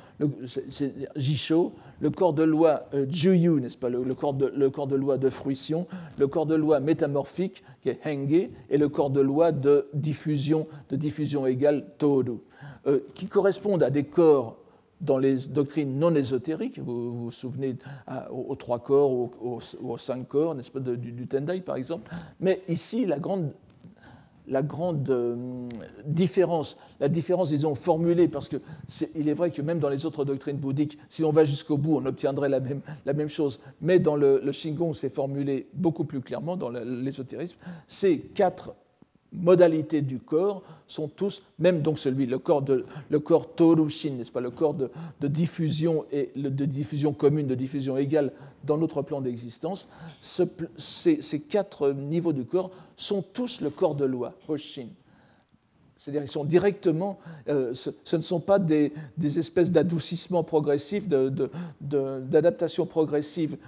c'est 0.46 0.92
Jisho, 1.14 1.72
le 2.00 2.10
corps 2.10 2.32
de 2.32 2.42
loi 2.42 2.86
euh, 2.92 3.06
Juyu, 3.08 3.60
n'est-ce 3.60 3.78
pas, 3.78 3.88
le, 3.88 4.02
corps 4.14 4.34
de, 4.34 4.52
le 4.54 4.68
corps 4.68 4.88
de 4.88 4.96
loi 4.96 5.16
de 5.16 5.30
fruition, 5.30 5.86
le 6.18 6.26
corps 6.26 6.46
de 6.46 6.56
loi 6.56 6.80
métamorphique, 6.80 7.62
qui 7.82 7.90
est 7.90 8.00
Henge, 8.04 8.48
et 8.68 8.76
le 8.76 8.88
corps 8.88 9.10
de 9.10 9.20
loi 9.20 9.52
de 9.52 9.86
diffusion, 9.94 10.66
de 10.90 10.96
diffusion 10.96 11.46
égale 11.46 11.86
Toru, 11.98 12.38
euh, 12.86 13.00
qui 13.14 13.26
correspondent 13.26 13.84
à 13.84 13.90
des 13.90 14.04
corps 14.04 14.56
dans 15.00 15.18
les 15.18 15.36
doctrines 15.48 15.98
non 15.98 16.14
ésotériques, 16.14 16.78
vous 16.78 17.24
vous, 17.24 17.30
souvenez 17.30 17.76
aux, 18.30 18.54
trois 18.56 18.80
corps, 18.80 19.10
aux, 19.10 19.60
aux, 19.82 19.98
cinq 19.98 20.28
corps, 20.28 20.54
n'est-ce 20.54 20.70
pas, 20.70 20.80
du, 20.80 21.26
Tendai 21.26 21.60
par 21.60 21.76
exemple, 21.76 22.12
mais 22.40 22.62
ici 22.68 23.06
la 23.06 23.18
grande, 23.18 23.52
la 24.46 24.62
grande 24.62 25.08
euh, 25.10 25.68
différence, 26.04 26.76
la 26.98 27.08
différence, 27.08 27.50
disons, 27.50 27.74
formulée, 27.74 28.28
parce 28.28 28.48
qu'il 28.48 28.60
est, 29.16 29.28
est 29.28 29.34
vrai 29.34 29.50
que 29.50 29.62
même 29.62 29.78
dans 29.78 29.88
les 29.88 30.04
autres 30.06 30.24
doctrines 30.24 30.56
bouddhiques, 30.56 30.98
si 31.08 31.24
on 31.24 31.32
va 31.32 31.44
jusqu'au 31.44 31.78
bout, 31.78 31.96
on 31.96 32.06
obtiendrait 32.06 32.48
la 32.48 32.60
même, 32.60 32.80
la 33.06 33.12
même 33.12 33.28
chose, 33.28 33.60
mais 33.80 33.98
dans 33.98 34.16
le, 34.16 34.50
Shingon, 34.52 34.92
c'est 34.92 35.12
formulé 35.12 35.68
beaucoup 35.72 36.04
plus 36.04 36.20
clairement 36.20 36.56
dans 36.56 36.68
l'ésotérisme, 36.68 37.56
ces 37.86 38.18
quatre 38.18 38.74
modalités 39.32 40.02
du 40.02 40.18
corps 40.18 40.62
sont 40.86 41.08
tous, 41.08 41.42
même 41.58 41.82
donc 41.82 41.98
celui, 41.98 42.26
le 42.26 42.38
corps, 42.38 42.62
de, 42.62 42.84
le 43.08 43.20
corps 43.20 43.54
Torushin, 43.54 44.10
n'est-ce 44.10 44.32
pas, 44.32 44.40
le 44.40 44.50
corps 44.50 44.74
de, 44.74 44.90
diffusion 45.28 46.04
et 46.10 46.30
de 46.36 46.64
diffusion 46.64 47.12
commune, 47.12 47.46
de 47.46 47.54
diffusion 47.54 47.96
égale 47.96 48.32
dans 48.64 48.76
notre 48.76 49.02
plan 49.02 49.20
d'existence, 49.20 49.88
ces, 50.20 51.40
quatre 51.48 51.92
niveaux 51.92 52.32
du 52.32 52.44
corps 52.44 52.70
sont 52.96 53.22
tous 53.22 53.60
le 53.60 53.70
corps 53.70 53.94
de 53.94 54.04
loi, 54.04 54.34
Hoshin. 54.48 54.88
C'est-à-dire 55.96 56.22
ils 56.22 56.28
sont 56.28 56.44
directement, 56.44 57.18
euh, 57.48 57.74
ce, 57.74 58.16
ne 58.16 58.22
sont 58.22 58.40
pas 58.40 58.58
des, 58.58 58.92
espèces 59.38 59.70
d'adoucissement 59.70 60.42
progressif, 60.42 61.06
d'adaptation 61.08 62.86
progressive 62.86 63.58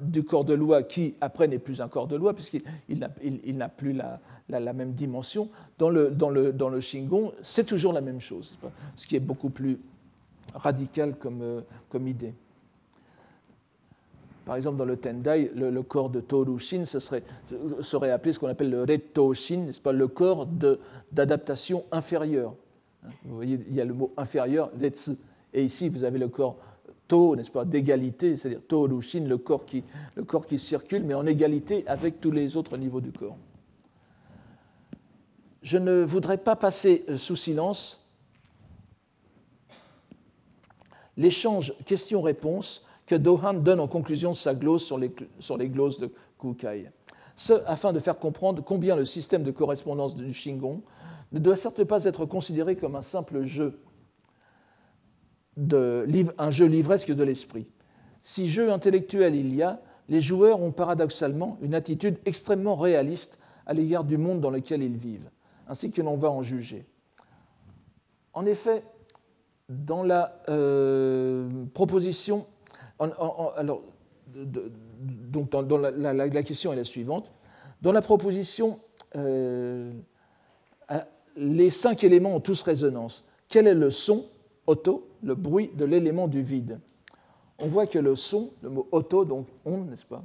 du 0.00 0.24
corps 0.24 0.44
de 0.44 0.54
loi 0.54 0.82
qui, 0.82 1.14
après, 1.20 1.48
n'est 1.48 1.58
plus 1.58 1.80
un 1.80 1.88
corps 1.88 2.06
de 2.06 2.16
loi, 2.16 2.34
puisqu'il 2.34 2.98
n'a 2.98 3.68
plus 3.68 3.92
la, 3.92 4.72
même 4.72 4.92
dimension. 4.92 5.48
Dans 5.78 5.90
le, 5.90 6.80
Shingon, 6.80 7.32
c'est 7.42 7.64
toujours 7.64 7.92
la 7.92 8.00
même 8.00 8.20
chose, 8.20 8.58
ce 8.96 9.06
qui 9.06 9.16
est 9.16 9.20
beaucoup 9.20 9.50
plus 9.50 9.78
radical 10.54 11.16
comme, 11.16 11.42
euh, 11.42 11.60
comme 11.88 12.08
idée. 12.08 12.34
Par 14.44 14.56
exemple, 14.56 14.78
dans 14.78 14.84
le 14.84 14.96
Tendai, 14.96 15.52
le, 15.54 15.82
corps 15.82 16.10
de 16.10 16.20
Torushin 16.20 16.84
ce 16.84 16.98
serait, 16.98 17.22
serait 17.82 18.10
appelé 18.10 18.32
ce 18.32 18.40
qu'on 18.40 18.48
appelle 18.48 18.70
le 18.70 18.82
Retoshin, 18.82 19.58
n'est-ce 19.58 19.80
pas, 19.80 19.92
le 19.92 20.08
corps 20.08 20.48
d'adaptation 21.12 21.84
inférieure. 21.92 22.54
Vous 23.24 23.36
voyez, 23.36 23.60
il 23.68 23.74
y 23.74 23.80
a 23.80 23.84
le 23.84 23.94
mot 23.94 24.12
inférieur, 24.16 24.70
Retsu. 24.80 25.12
Et 25.52 25.62
ici, 25.62 25.88
vous 25.88 26.04
avez 26.04 26.18
le 26.18 26.28
corps 26.28 26.56
To, 27.08 27.34
n'est-ce 27.34 27.50
pas, 27.50 27.64
d'égalité, 27.64 28.36
c'est-à-dire 28.36 28.60
corps, 29.42 29.66
qui, 29.66 29.82
le 30.14 30.24
corps 30.24 30.46
qui 30.46 30.58
circule, 30.58 31.02
mais 31.04 31.14
en 31.14 31.26
égalité 31.26 31.84
avec 31.86 32.20
tous 32.20 32.30
les 32.30 32.56
autres 32.56 32.76
niveaux 32.76 33.00
du 33.00 33.10
corps 33.10 33.36
je 35.62 35.78
ne 35.78 36.02
voudrais 36.02 36.38
pas 36.38 36.56
passer 36.56 37.04
euh, 37.08 37.16
sous 37.16 37.36
silence 37.36 38.06
l'échange 41.16 41.74
questions-réponses 41.84 42.84
que 43.06 43.14
Dohan 43.14 43.54
donne 43.54 43.80
en 43.80 43.88
conclusion 43.88 44.30
de 44.30 44.36
sa 44.36 44.54
glose 44.54 44.82
sur 44.82 44.96
les, 44.96 45.14
sur 45.38 45.58
les 45.58 45.68
glosses 45.68 45.98
de 45.98 46.10
Kukai. 46.38 46.90
Ce, 47.36 47.52
afin 47.66 47.92
de 47.92 47.98
faire 47.98 48.18
comprendre 48.18 48.62
combien 48.62 48.96
le 48.96 49.04
système 49.04 49.42
de 49.42 49.50
correspondance 49.50 50.14
du 50.14 50.32
Shingon 50.32 50.82
ne 51.32 51.38
doit 51.38 51.56
certes 51.56 51.84
pas 51.84 52.04
être 52.04 52.24
considéré 52.24 52.76
comme 52.76 52.96
un 52.96 53.02
simple 53.02 53.42
jeu, 53.42 53.78
un 56.38 56.50
jeu 56.50 56.66
livresque 56.66 57.12
de 57.12 57.22
l'esprit. 57.22 57.66
Si 58.22 58.48
jeu 58.48 58.72
intellectuel 58.72 59.34
il 59.34 59.54
y 59.54 59.62
a, 59.62 59.80
les 60.08 60.20
joueurs 60.20 60.60
ont 60.60 60.72
paradoxalement 60.72 61.58
une 61.62 61.74
attitude 61.74 62.18
extrêmement 62.24 62.76
réaliste 62.76 63.38
à 63.66 63.72
l'égard 63.72 64.04
du 64.04 64.18
monde 64.18 64.40
dans 64.40 64.50
lequel 64.50 64.82
ils 64.82 64.96
vivent 64.96 65.30
ainsi 65.70 65.92
que 65.92 66.02
l'on 66.02 66.16
va 66.16 66.30
en 66.30 66.42
juger. 66.42 66.84
En 68.32 68.44
effet, 68.44 68.82
dans 69.68 70.02
la 70.02 70.42
euh, 70.48 71.48
proposition, 71.72 72.44
alors, 72.98 73.82
la, 75.96 76.42
question 76.42 76.72
est 76.72 76.76
la 76.76 76.84
suivante. 76.84 77.32
Dans 77.82 77.92
la 77.92 78.02
proposition, 78.02 78.80
euh, 79.14 79.92
les 81.36 81.70
cinq 81.70 82.02
éléments 82.02 82.34
ont 82.34 82.40
tous 82.40 82.62
résonance. 82.62 83.24
Quel 83.48 83.68
est 83.68 83.74
le 83.74 83.92
son, 83.92 84.26
auto, 84.66 85.08
le 85.22 85.34
bruit 85.34 85.70
de 85.74 85.84
l'élément 85.84 86.28
du 86.28 86.42
vide 86.42 86.78
On 87.58 87.66
voit 87.66 87.86
que 87.86 87.98
le 87.98 88.16
son, 88.16 88.50
le 88.62 88.70
mot 88.70 88.88
auto, 88.92 89.24
donc 89.24 89.46
on, 89.64 89.78
n'est-ce 89.78 90.06
pas, 90.06 90.22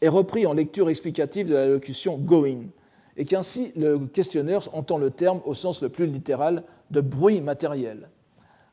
est 0.00 0.08
repris 0.08 0.46
en 0.46 0.52
lecture 0.52 0.88
explicative 0.88 1.48
de 1.48 1.54
la 1.54 1.66
locution 1.66 2.16
going 2.16 2.66
et 3.16 3.24
qu'ainsi 3.24 3.72
le 3.76 3.98
questionnaire 3.98 4.60
entend 4.72 4.96
le 4.96 5.10
terme 5.10 5.40
au 5.44 5.54
sens 5.54 5.82
le 5.82 5.88
plus 5.88 6.06
littéral 6.06 6.62
de 6.90 7.00
bruit 7.00 7.40
matériel. 7.40 8.08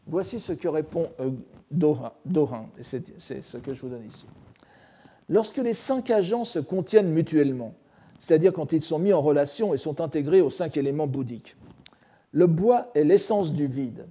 Voici 0.08 0.40
ce 0.40 0.54
que 0.54 0.68
répond 0.68 1.10
euh, 1.20 1.32
Dohan, 1.72 2.70
et 2.78 2.84
c'est 2.84 3.42
ce 3.42 3.58
que 3.58 3.74
je 3.74 3.82
vous 3.82 3.90
donne 3.90 4.06
ici. 4.06 4.28
Lorsque 5.28 5.58
les 5.58 5.74
cinq 5.74 6.12
agents 6.12 6.46
se 6.46 6.60
contiennent 6.60 7.10
mutuellement, 7.10 7.74
c'est-à-dire 8.20 8.54
quand 8.54 8.72
ils 8.72 8.82
sont 8.82 9.00
mis 9.00 9.14
en 9.14 9.22
relation 9.22 9.74
et 9.74 9.78
sont 9.78 10.00
intégrés 10.00 10.42
aux 10.42 10.52
cinq 10.52 10.78
éléments 10.78 11.08
bouddhiques, 11.08 11.56
le 12.36 12.48
bois 12.48 12.92
est 12.94 13.06
l'essence 13.06 13.54
du 13.54 13.66
vide. 13.66 14.08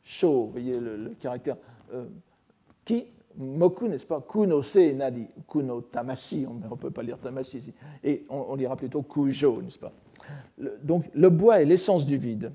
Sho, 0.00 0.46
vous 0.46 0.52
voyez 0.52 0.78
le, 0.78 1.12
caractère 1.20 1.56
euh, 1.92 2.06
qui 2.84 3.04
Moku, 3.36 3.88
n'est-ce 3.88 4.06
pas 4.06 4.20
Kuno 4.20 4.60
se 4.60 4.92
nadi, 4.92 5.26
kuno 5.48 5.80
tamashi, 5.80 6.46
on 6.46 6.54
ne 6.54 6.76
peut 6.76 6.90
pas 6.90 7.02
lire 7.02 7.18
tamashi 7.18 7.58
ici, 7.58 7.72
et 8.04 8.26
on, 8.28 8.54
lira 8.54 8.76
plutôt 8.76 9.02
kujo, 9.02 9.62
n'est-ce 9.62 9.78
pas 9.78 9.92
Donc 10.82 11.10
le 11.14 11.30
bois 11.30 11.62
est 11.62 11.64
l'essence 11.64 12.04
du 12.04 12.18
vide. 12.18 12.52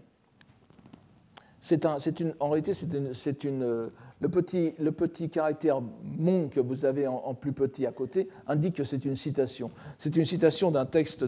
une, 1.72 2.36
en 2.40 2.50
réalité, 2.50 2.74
c'est 2.74 3.44
une, 3.44 3.92
le, 4.20 4.30
petit, 4.30 5.30
caractère 5.30 5.82
mon 6.04 6.48
que 6.50 6.60
vous 6.60 6.86
avez 6.86 7.08
en, 7.08 7.34
plus 7.36 7.54
petit 7.54 7.86
à 7.86 7.92
côté 7.92 8.30
indique 8.48 8.76
que 8.76 8.84
c'est 8.84 9.06
une 9.06 9.16
citation. 9.16 9.70
C'est 9.98 10.16
une 10.16 10.26
citation 10.26 10.72
d'un 10.72 10.86
texte 10.86 11.24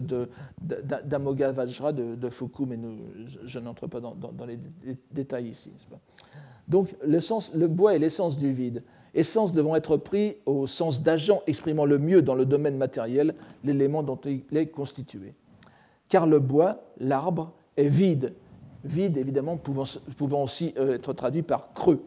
d'Amogavajra 0.60 1.92
de, 1.92 2.02
de, 2.02 2.14
de, 2.16 2.30
Foucault, 2.30 2.66
mais 2.66 2.78
je, 3.44 3.58
n'entre 3.58 3.86
pas 3.86 4.00
dans, 4.00 4.16
les 4.46 4.58
détails 5.12 5.48
ici. 5.48 5.70
Donc 6.66 6.94
le 7.04 7.66
bois 7.66 7.94
est 7.94 7.98
l'essence 7.98 8.36
du 8.36 8.52
vide, 8.52 8.82
essence 9.14 9.52
devant 9.52 9.76
être 9.76 9.96
pris 9.96 10.38
au 10.46 10.66
sens 10.66 11.02
d'agent 11.02 11.42
exprimant 11.46 11.84
le 11.84 11.98
mieux 11.98 12.22
dans 12.22 12.34
le 12.34 12.44
domaine 12.44 12.76
matériel 12.76 13.34
l'élément 13.64 14.02
dont 14.02 14.18
il 14.24 14.42
est 14.56 14.66
constitué. 14.66 15.34
Car 16.08 16.26
le 16.26 16.40
bois, 16.40 16.82
l'arbre, 16.98 17.52
est 17.76 17.86
vide, 17.86 18.34
vide 18.84 19.16
évidemment 19.16 19.56
pouvant, 19.56 19.84
pouvant 20.16 20.42
aussi 20.42 20.74
euh, 20.76 20.94
être 20.94 21.12
traduit 21.12 21.42
par 21.42 21.72
creux. 21.72 22.04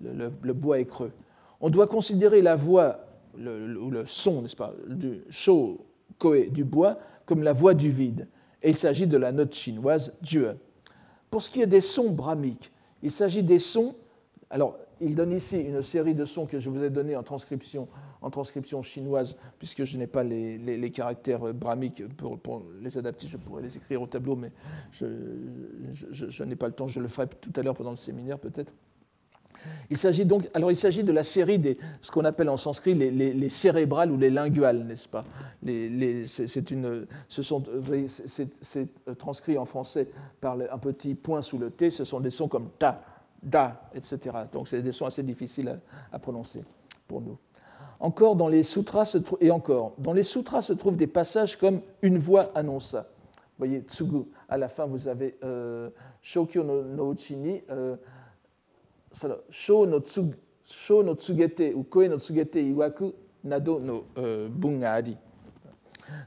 Le, 0.00 0.52
bois 0.52 0.80
est 0.80 0.84
creux. 0.84 1.12
On 1.60 1.70
doit 1.70 1.86
considérer 1.86 2.42
la 2.42 2.56
voix 2.56 3.00
le, 3.36 3.66
le 3.66 4.06
son, 4.06 4.42
n'est-ce 4.42 4.56
pas, 4.56 4.74
du 4.88 5.22
show 5.30 5.84
koé 6.18 6.48
du 6.50 6.64
bois 6.64 6.98
comme 7.26 7.42
la 7.42 7.52
voix 7.52 7.74
du 7.74 7.90
vide. 7.90 8.28
Et 8.62 8.70
il 8.70 8.76
s'agit 8.76 9.06
de 9.06 9.16
la 9.16 9.32
note 9.32 9.54
chinoise 9.54 10.14
Dieu. 10.22 10.56
Pour 11.30 11.42
ce 11.42 11.50
qui 11.50 11.60
est 11.60 11.66
des 11.66 11.80
sons 11.80 12.10
brahmiques, 12.10 12.70
il 13.02 13.10
s'agit 13.10 13.42
des 13.42 13.58
sons. 13.58 13.94
Alors, 14.50 14.78
il 15.00 15.14
donne 15.14 15.32
ici 15.32 15.60
une 15.60 15.82
série 15.82 16.14
de 16.14 16.24
sons 16.24 16.46
que 16.46 16.58
je 16.58 16.70
vous 16.70 16.82
ai 16.82 16.90
donnés 16.90 17.16
en 17.16 17.22
transcription, 17.22 17.88
en 18.22 18.30
transcription 18.30 18.82
chinoise, 18.82 19.36
puisque 19.58 19.84
je 19.84 19.98
n'ai 19.98 20.06
pas 20.06 20.22
les, 20.22 20.90
caractères 20.90 21.52
brahmiques 21.52 22.06
pour, 22.16 22.62
les 22.80 22.96
adapter. 22.96 23.26
Je 23.26 23.36
pourrais 23.36 23.62
les 23.62 23.76
écrire 23.76 24.00
au 24.00 24.06
tableau, 24.06 24.36
mais 24.36 24.52
je, 24.92 26.44
n'ai 26.44 26.56
pas 26.56 26.68
le 26.68 26.72
temps. 26.72 26.88
Je 26.88 27.00
le 27.00 27.08
ferai 27.08 27.26
tout 27.26 27.52
à 27.56 27.62
l'heure 27.62 27.74
pendant 27.74 27.90
le 27.90 27.96
séminaire, 27.96 28.38
peut-être. 28.38 28.72
Il 29.90 29.96
s'agit 29.96 30.24
donc, 30.24 30.48
alors 30.54 30.70
il 30.70 30.76
s'agit 30.76 31.04
de 31.04 31.12
la 31.12 31.22
série 31.22 31.58
des, 31.58 31.78
ce 32.00 32.10
qu'on 32.10 32.24
appelle 32.24 32.48
en 32.48 32.56
sanskrit 32.56 32.94
les, 32.94 33.48
cérébrales 33.48 34.10
ou 34.10 34.16
les 34.16 34.30
linguales, 34.30 34.84
n'est-ce 34.84 35.08
pas? 35.08 35.24
C'est 36.26 36.70
une, 36.70 37.06
ce 37.28 37.42
sont, 37.42 37.62
c'est 38.16 38.88
transcrit 39.18 39.58
en 39.58 39.64
français 39.64 40.08
par 40.40 40.54
un 40.54 40.78
petit 40.78 41.14
point 41.14 41.42
sous 41.42 41.58
le 41.58 41.70
T. 41.70 41.90
Ce 41.90 42.04
sont 42.04 42.20
des 42.20 42.30
sons 42.30 42.48
comme 42.48 42.70
ta, 42.78 43.02
da, 43.42 43.88
etc. 43.94 44.18
Donc 44.52 44.68
c'est 44.68 44.82
des 44.82 44.92
sons 44.92 45.06
assez 45.06 45.22
difficiles 45.22 45.78
à, 46.12 46.18
prononcer 46.18 46.64
pour 47.06 47.20
nous. 47.20 47.38
Encore 48.00 48.36
dans 48.36 48.48
les 48.48 48.62
sutras 48.62 49.16
et 49.40 49.50
encore 49.50 49.94
dans 49.98 50.12
les 50.12 50.22
sutras 50.22 50.62
se 50.62 50.72
trouvent 50.72 50.96
des 50.96 51.06
passages 51.06 51.56
comme 51.56 51.80
une 52.02 52.18
voix 52.18 52.50
annonça. 52.54 53.08
Vous 53.56 53.66
voyez, 53.66 53.80
tsugu. 53.80 54.24
À 54.48 54.58
la 54.58 54.68
fin, 54.68 54.84
vous 54.84 55.06
avez 55.06 55.36
euh, 55.44 55.88
Shokyo 56.20 56.64
no, 56.64 56.82
no 56.82 57.12
Uchini, 57.12 57.62
euh, 57.70 57.96
Koe 62.90 63.12
euh. 64.18 64.48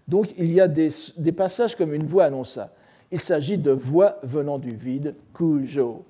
Donc 0.08 0.34
il 0.38 0.52
y 0.52 0.62
a 0.62 0.68
des, 0.68 1.32
passages 1.36 1.76
comme 1.76 1.94
une 1.94 2.06
voix 2.06 2.26
annonça. 2.26 2.74
Il 3.12 3.20
s'agit 3.20 3.58
de 3.58 3.72
voix 3.72 4.20
venant 4.24 4.58
du 4.58 4.76
vide, 4.76 5.16
kujo. 5.34 6.06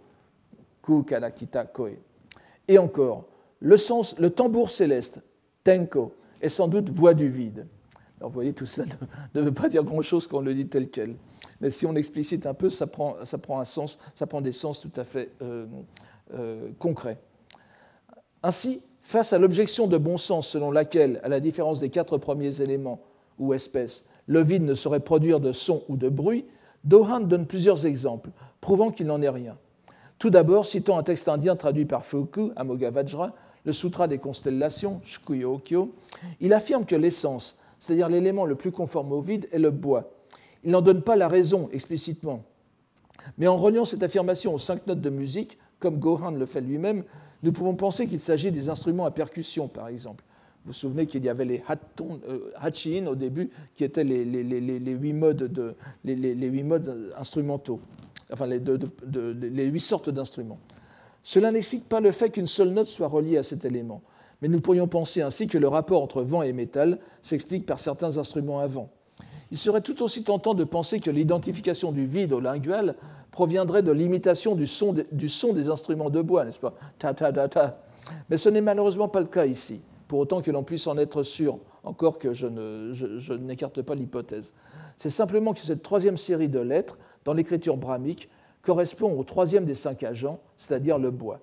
Et 2.68 2.78
encore, 2.78 3.26
le, 3.60 3.78
sens, 3.78 4.18
le 4.20 4.30
tambour 4.30 4.70
céleste, 4.70 5.22
tenko, 5.64 6.14
est 6.42 6.50
sans 6.50 6.68
doute 6.68 6.90
voix 6.90 7.14
du 7.14 7.30
vide. 7.30 7.68
Alors 8.20 8.30
vous 8.30 8.36
voyez, 8.36 8.54
tout 8.54 8.66
cela 8.66 8.88
ne, 9.36 9.42
veut 9.42 9.54
pas 9.54 9.70
dire 9.70 9.84
grand-chose 9.84 10.28
quand 10.28 10.38
on 10.38 10.42
le 10.42 10.54
dit 10.54 10.68
tel 10.68 10.90
quel. 10.90 11.16
Mais 11.60 11.70
si 11.72 11.86
on 11.86 11.96
explicite 11.96 12.46
un 12.46 12.54
peu, 12.54 12.70
ça 12.70 12.88
prend, 12.88 13.16
ça 13.26 13.38
prend 13.38 13.60
un 13.60 13.66
sens, 13.66 14.00
ça 14.16 14.28
prend 14.28 14.42
des 14.42 14.52
sens 14.52 14.80
tout 14.80 14.92
à 14.96 15.04
fait 15.04 15.32
euh, 15.42 15.66
euh, 16.34 16.70
concrets. 16.80 17.18
Ainsi, 18.44 18.82
face 19.02 19.34
à 19.34 19.38
l'objection 19.38 19.88
de 19.88 19.98
bon 19.98 20.18
sens 20.18 20.48
selon 20.48 20.72
laquelle, 20.72 21.20
à 21.24 21.30
la 21.30 21.40
différence 21.40 21.80
des 21.80 21.90
quatre 21.90 22.18
premiers 22.18 22.62
éléments 22.62 23.02
ou 23.40 23.54
espèces, 23.54 24.06
le 24.28 24.42
vide 24.42 24.64
ne 24.64 24.74
saurait 24.74 25.00
produire 25.00 25.40
de 25.40 25.52
son 25.52 25.84
ou 25.88 25.98
de 25.98 26.10
bruit, 26.10 26.46
Dohan 26.84 27.22
donne 27.22 27.48
plusieurs 27.48 27.86
exemples, 27.86 28.30
prouvant 28.62 28.92
qu'il 28.92 29.08
n'en 29.08 29.22
est 29.22 29.30
rien. 29.30 29.58
Tout 30.20 30.30
d'abord, 30.30 30.66
citant 30.66 30.98
un 30.98 31.04
texte 31.04 31.28
indien 31.28 31.56
traduit 31.56 31.86
par 31.86 32.06
Fuku, 32.06 32.52
Amogavajra, 32.56 33.34
le 33.66 33.74
Sutra 33.74 34.08
des 34.08 34.18
constellations, 34.18 35.02
Shkuyokyo, 35.04 35.94
il 36.40 36.54
affirme 36.54 36.86
que 36.86 36.96
l'essence, 36.96 37.58
c'est-à-dire 37.80 38.10
l'élément 38.10 38.46
le 38.46 38.56
plus 38.56 38.72
conforme 38.72 39.12
au 39.12 39.22
vide, 39.22 39.48
est 39.52 39.60
le 39.60 39.72
bois. 39.72 40.12
Il 40.64 40.72
n'en 40.72 40.82
donne 40.82 41.02
pas 41.02 41.16
la 41.16 41.28
raison 41.28 41.70
explicitement. 41.72 42.44
Mais 43.38 43.48
en 43.48 43.58
reliant 43.58 43.86
cette 43.86 44.04
affirmation 44.04 44.54
aux 44.54 44.60
cinq 44.60 44.88
notes 44.88 45.02
de 45.02 45.10
musique, 45.10 45.58
comme 45.80 46.00
Gohan 46.00 46.32
le 46.32 46.46
fait 46.46 46.62
lui-même, 46.62 47.04
nous 47.44 47.52
pouvons 47.52 47.76
penser 47.76 48.08
qu'il 48.08 48.20
s'agit 48.20 48.52
des 48.52 48.70
instruments 48.70 49.06
à 49.06 49.12
percussion, 49.12 49.68
par 49.68 49.88
exemple. 49.88 50.24
Vous 50.66 50.72
vous 50.72 50.78
souvenez 50.78 51.06
qu'il 51.06 51.24
y 51.24 51.30
avait 51.30 51.46
les 51.46 51.64
hachin 52.56 53.06
au 53.08 53.16
début, 53.16 53.50
qui 53.76 53.84
étaient 53.84 54.04
les, 54.04 54.24
huit 54.24 55.14
modes 55.14 57.12
instrumentaux 57.18 57.80
enfin 58.32 58.46
les, 58.46 58.60
les 58.60 59.66
huit 59.66 59.80
sortes 59.80 60.10
d'instruments. 60.10 60.60
Cela 61.24 61.52
n'explique 61.52 61.88
pas 61.88 62.00
le 62.00 62.12
fait 62.12 62.30
qu'une 62.30 62.48
seule 62.48 62.70
note 62.70 62.88
soit 62.88 63.08
reliée 63.08 63.38
à 63.38 63.44
cet 63.44 63.66
élément, 63.66 64.02
mais 64.42 64.48
nous 64.48 64.62
pourrions 64.62 64.88
penser 64.88 65.22
ainsi 65.22 65.48
que 65.48 65.58
le 65.58 65.68
rapport 65.68 66.02
entre 66.02 66.22
vent 66.22 66.42
et 66.42 66.54
métal 66.54 67.00
s'explique 67.22 67.66
par 67.66 67.80
certains 67.80 68.18
instruments 68.18 68.60
à 68.60 68.68
vent. 68.68 68.90
Il 69.52 69.58
serait 69.58 69.82
tout 69.82 70.04
aussi 70.04 70.24
tentant 70.24 70.54
de 70.54 70.64
penser 70.64 71.00
que 71.00 71.10
l'identification 71.10 71.92
du 71.92 72.06
vide 72.06 72.34
au 72.34 72.40
lingual 72.40 72.96
proviendrait 73.38 73.84
de 73.84 73.92
l'imitation 73.92 74.56
du 74.56 74.66
son, 74.66 74.96
du 75.12 75.30
son 75.30 75.54
des 75.54 75.70
instruments 75.70 76.10
de 76.10 76.24
bois, 76.24 76.44
n'est-ce 76.44 76.60
pas? 76.60 76.74
Ta 76.98 77.14
ta 77.14 77.32
ta 77.32 77.48
ta. 77.48 77.84
Mais 78.32 78.38
ce 78.38 78.50
n'est 78.50 78.62
malheureusement 78.62 79.10
pas 79.10 79.20
le 79.20 79.28
cas 79.28 79.46
ici, 79.46 79.80
pour 80.08 80.18
autant 80.18 80.42
que 80.42 80.50
l'on 80.50 80.64
puisse 80.64 80.88
en 80.88 80.98
être 80.98 81.22
sûr, 81.22 81.60
encore 81.84 82.18
que 82.18 82.34
je 82.34 83.34
n'écarte 83.36 83.84
pas 83.84 83.94
l'hypothèse. 83.94 84.56
C'est 84.96 85.12
simplement 85.12 85.54
que 85.54 85.60
cette 85.60 85.84
troisième 85.84 86.18
série 86.18 86.50
de 86.50 86.58
lettres 86.58 86.98
dans 87.26 87.34
l'écriture 87.36 87.78
brahmique 87.78 88.28
correspond 88.64 89.16
au 89.16 89.24
troisième 89.24 89.66
des 89.66 89.76
cinq 89.76 90.02
agents, 90.02 90.40
c'est-à-dire 90.58 90.98
le 90.98 91.12
bois. 91.12 91.40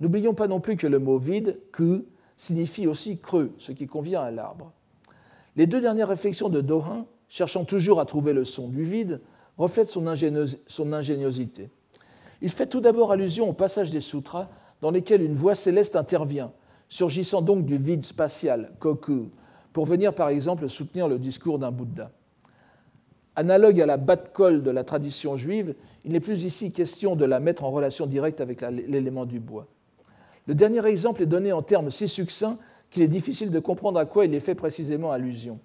N'oublions 0.00 0.34
pas 0.34 0.48
non 0.48 0.58
plus 0.58 0.74
que 0.74 0.88
le 0.88 0.98
mot 0.98 1.18
vide, 1.18 1.56
ku, 1.70 2.04
signifie 2.36 2.88
aussi 2.88 3.20
creux, 3.20 3.52
ce 3.58 3.70
qui 3.70 3.86
convient 3.86 4.22
à 4.22 4.32
l'arbre. 4.32 4.72
Les 5.54 5.68
deux 5.68 5.80
dernières 5.80 6.08
réflexions 6.08 6.48
de 6.48 6.60
Dohin, 6.60 7.06
cherchant 7.28 7.64
toujours 7.64 8.00
à 8.00 8.06
trouver 8.06 8.32
le 8.32 8.44
son 8.44 8.66
du 8.66 8.82
vide, 8.82 9.20
reflètent 9.58 9.88
son, 9.88 10.06
ingéniosité. 10.06 11.70
Il 12.40 12.50
fait 12.50 12.66
tout 12.66 12.80
d'abord 12.80 13.12
allusion 13.12 13.48
au 13.48 13.52
passage 13.52 13.90
des 13.90 14.00
sutras 14.00 14.48
dans 14.80 14.90
lesquels 14.90 15.22
une 15.22 15.34
voix 15.34 15.54
céleste 15.54 15.96
intervient, 15.96 16.52
surgissant 16.88 17.42
donc 17.42 17.64
du 17.64 17.78
vide 17.78 18.02
spatial, 18.02 18.72
koku, 18.78 19.30
pour 19.72 19.86
venir 19.86 20.14
par 20.14 20.28
exemple 20.28 20.68
soutenir 20.68 21.08
le 21.08 21.18
discours 21.18 21.58
d'un 21.58 21.70
Bouddha. 21.70 22.10
Analogue 23.36 23.80
à 23.80 23.86
la 23.86 23.96
batte-colle 23.96 24.62
de 24.62 24.70
la 24.70 24.84
tradition 24.84 25.36
juive, 25.36 25.74
il 26.04 26.12
n'est 26.12 26.20
plus 26.20 26.44
ici 26.44 26.72
question 26.72 27.16
de 27.16 27.24
la 27.24 27.40
mettre 27.40 27.64
en 27.64 27.70
relation 27.70 28.06
directe 28.06 28.40
avec 28.40 28.60
l'élément 28.60 29.24
du 29.24 29.40
bois. 29.40 29.68
Le 30.46 30.54
dernier 30.54 30.84
exemple 30.86 31.22
est 31.22 31.26
donné 31.26 31.52
en 31.52 31.62
termes 31.62 31.90
si 31.90 32.08
succincts 32.08 32.58
qu'il 32.90 33.02
est 33.02 33.08
difficile 33.08 33.50
de 33.50 33.58
comprendre 33.58 33.98
à 33.98 34.04
quoi 34.04 34.26
il 34.26 34.34
est 34.34 34.40
fait 34.40 34.54
précisément 34.54 35.12
allusion. 35.12 35.58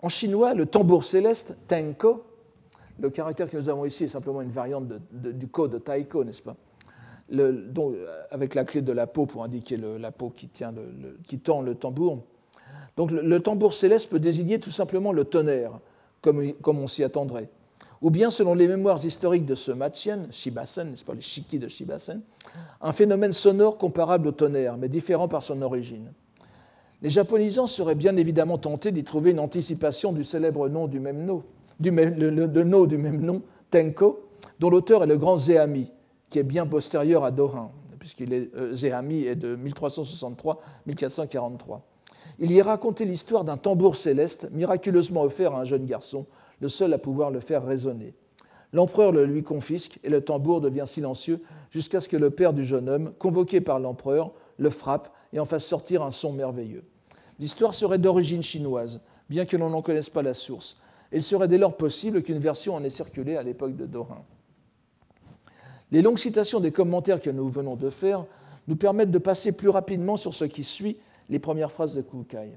En 0.00 0.08
chinois, 0.08 0.54
le 0.54 0.66
tambour 0.66 1.04
céleste, 1.04 1.56
tenko, 1.66 2.24
le 3.00 3.10
caractère 3.10 3.50
que 3.50 3.56
nous 3.56 3.68
avons 3.68 3.84
ici 3.84 4.04
est 4.04 4.08
simplement 4.08 4.42
une 4.42 4.50
variante 4.50 4.86
du 5.12 5.48
code 5.48 5.82
taiko, 5.82 6.24
n'est-ce 6.24 6.42
pas? 6.42 6.56
Avec 8.30 8.54
la 8.54 8.64
clé 8.64 8.82
de 8.82 8.92
la 8.92 9.06
peau 9.06 9.26
pour 9.26 9.44
indiquer 9.44 9.76
la 9.76 10.12
peau 10.12 10.30
qui, 10.30 10.48
tient 10.48 10.72
tend 11.44 11.62
le 11.62 11.74
tambour. 11.74 12.22
Donc 12.96 13.10
le, 13.10 13.40
tambour 13.40 13.74
céleste 13.74 14.10
peut 14.10 14.18
désigner 14.18 14.58
tout 14.58 14.70
simplement 14.70 15.12
le 15.12 15.24
tonnerre, 15.24 15.78
comme, 16.20 16.52
on 16.66 16.86
s'y 16.86 17.04
attendrait. 17.04 17.48
Ou 18.00 18.10
bien, 18.10 18.30
selon 18.30 18.54
les 18.54 18.68
mémoires 18.68 19.04
historiques 19.04 19.44
de 19.44 19.54
ce 19.54 19.72
Machien, 19.72 20.26
Shibasen, 20.30 20.90
n'est-ce 20.90 21.04
pas, 21.04 21.14
les 21.14 21.20
shiki 21.20 21.58
de 21.58 21.68
Shibasen, 21.68 22.22
un 22.80 22.92
phénomène 22.92 23.32
sonore 23.32 23.76
comparable 23.76 24.28
au 24.28 24.32
tonnerre, 24.32 24.76
mais 24.76 24.88
différent 24.88 25.28
par 25.28 25.42
son 25.42 25.62
origine. 25.62 26.12
Les 27.02 27.10
japonisants 27.10 27.68
seraient 27.68 27.94
bien 27.94 28.16
évidemment 28.16 28.58
tentés 28.58 28.90
d'y 28.90 29.04
trouver 29.04 29.30
une 29.30 29.38
anticipation 29.38 30.12
du 30.12 30.24
célèbre 30.24 30.68
nom 30.68 30.88
du 30.88 30.98
même 30.98 31.24
nom, 31.24 31.44
du 31.78 31.92
même, 31.92 32.18
le, 32.18 32.86
du 32.86 32.98
même 32.98 33.20
nom, 33.20 33.42
Tenko, 33.70 34.24
dont 34.58 34.70
l'auteur 34.70 35.04
est 35.04 35.06
le 35.06 35.16
grand 35.16 35.36
Zéami, 35.36 35.92
qui 36.28 36.40
est 36.40 36.44
bien 36.44 36.66
postérieur 36.66 37.22
à 37.24 37.30
Dohan, 37.30 37.70
puisqu'il 38.00 38.32
est 38.32 38.50
euh, 38.56 38.74
Zéami 38.74 39.22
est 39.24 39.36
de 39.36 39.56
1363-1443. 39.56 41.82
Il 42.40 42.50
y 42.50 42.58
est 42.58 42.62
raconté 42.62 43.04
l'histoire 43.04 43.44
d'un 43.44 43.56
tambour 43.56 43.94
céleste 43.96 44.48
miraculeusement 44.52 45.22
offert 45.22 45.54
à 45.54 45.60
un 45.60 45.64
jeune 45.64 45.86
garçon, 45.86 46.26
le 46.60 46.66
seul 46.68 46.92
à 46.92 46.98
pouvoir 46.98 47.30
le 47.30 47.38
faire 47.40 47.64
résonner. 47.64 48.14
L'empereur 48.72 49.12
le 49.12 49.24
lui 49.24 49.44
confisque 49.44 50.00
et 50.04 50.08
le 50.08 50.20
tambour 50.20 50.60
devient 50.60 50.86
silencieux 50.86 51.42
jusqu'à 51.70 52.00
ce 52.00 52.08
que 52.08 52.16
le 52.16 52.30
père 52.30 52.52
du 52.52 52.64
jeune 52.64 52.88
homme, 52.88 53.12
convoqué 53.18 53.60
par 53.60 53.78
l'empereur, 53.78 54.32
le 54.58 54.70
frappe 54.70 55.12
et 55.32 55.40
en 55.40 55.44
fasse 55.44 55.66
sortir 55.66 56.02
un 56.02 56.10
son 56.10 56.32
merveilleux. 56.32 56.84
L'histoire 57.38 57.74
serait 57.74 57.98
d'origine 57.98 58.42
chinoise, 58.42 59.00
bien 59.28 59.44
que 59.44 59.56
l'on 59.56 59.70
n'en 59.70 59.82
connaisse 59.82 60.10
pas 60.10 60.22
la 60.22 60.34
source, 60.34 60.78
il 61.12 61.22
serait 61.22 61.48
dès 61.48 61.58
lors 61.58 61.76
possible 61.76 62.22
qu'une 62.22 62.38
version 62.38 62.74
en 62.74 62.84
ait 62.84 62.90
circulé 62.90 63.36
à 63.36 63.42
l'époque 63.42 63.76
de 63.76 63.86
Dorin. 63.86 64.22
Les 65.90 66.02
longues 66.02 66.18
citations 66.18 66.60
des 66.60 66.72
commentaires 66.72 67.20
que 67.20 67.30
nous 67.30 67.48
venons 67.48 67.76
de 67.76 67.88
faire 67.88 68.26
nous 68.66 68.76
permettent 68.76 69.10
de 69.10 69.18
passer 69.18 69.52
plus 69.52 69.70
rapidement 69.70 70.18
sur 70.18 70.34
ce 70.34 70.44
qui 70.44 70.64
suit 70.64 70.98
les 71.30 71.38
premières 71.38 71.72
phrases 71.72 71.94
de 71.94 72.02
Kukai. 72.02 72.52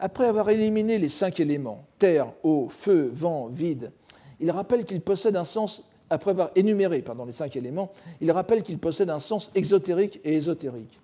Après 0.00 0.26
avoir 0.26 0.50
éliminé 0.50 0.98
les 0.98 1.08
cinq 1.08 1.40
éléments, 1.40 1.84
terre, 1.98 2.32
eau, 2.42 2.68
feu, 2.68 3.10
vent, 3.12 3.46
vide, 3.46 3.92
il 4.40 4.50
rappelle 4.50 4.84
qu'il 4.84 5.00
possède 5.00 5.36
un 5.36 5.44
sens, 5.44 5.84
après 6.10 6.30
avoir 6.32 6.50
énuméré 6.56 7.04
les 7.26 7.32
cinq 7.32 7.56
éléments, 7.56 7.92
il 8.20 8.30
rappelle 8.32 8.62
qu'ils 8.62 8.78
possèdent 8.78 9.10
un 9.10 9.18
sens 9.18 9.50
exotérique 9.54 10.20
et 10.24 10.34
ésotérique. 10.34 11.00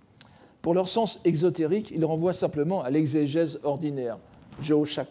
Pour 0.64 0.72
leur 0.72 0.88
sens 0.88 1.20
exotérique, 1.26 1.90
il 1.90 2.02
renvoie 2.06 2.32
simplement 2.32 2.82
à 2.82 2.88
l'exégèse 2.88 3.60
ordinaire, 3.64 4.16
Shak. 4.62 5.10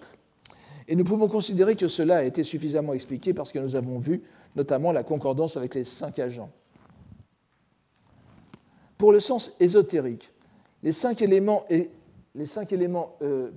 Et 0.87 0.95
nous 0.95 1.03
pouvons 1.03 1.27
considérer 1.27 1.75
que 1.75 1.87
cela 1.87 2.17
a 2.17 2.23
été 2.23 2.43
suffisamment 2.43 2.93
expliqué 2.93 3.35
parce 3.35 3.51
que 3.51 3.59
nous 3.59 3.75
avons 3.75 3.99
vu 3.99 4.23
notamment 4.55 4.91
la 4.91 5.03
concordance 5.03 5.55
avec 5.55 5.75
les 5.75 5.83
cinq 5.83 6.17
agents. 6.17 6.49
Pour 8.97 9.11
le 9.11 9.19
sens 9.19 9.55
ésotérique, 9.59 10.31
les 10.81 10.91
cinq 10.91 11.21
éléments, 11.21 11.67
les 11.69 11.87
euh, 13.21 13.51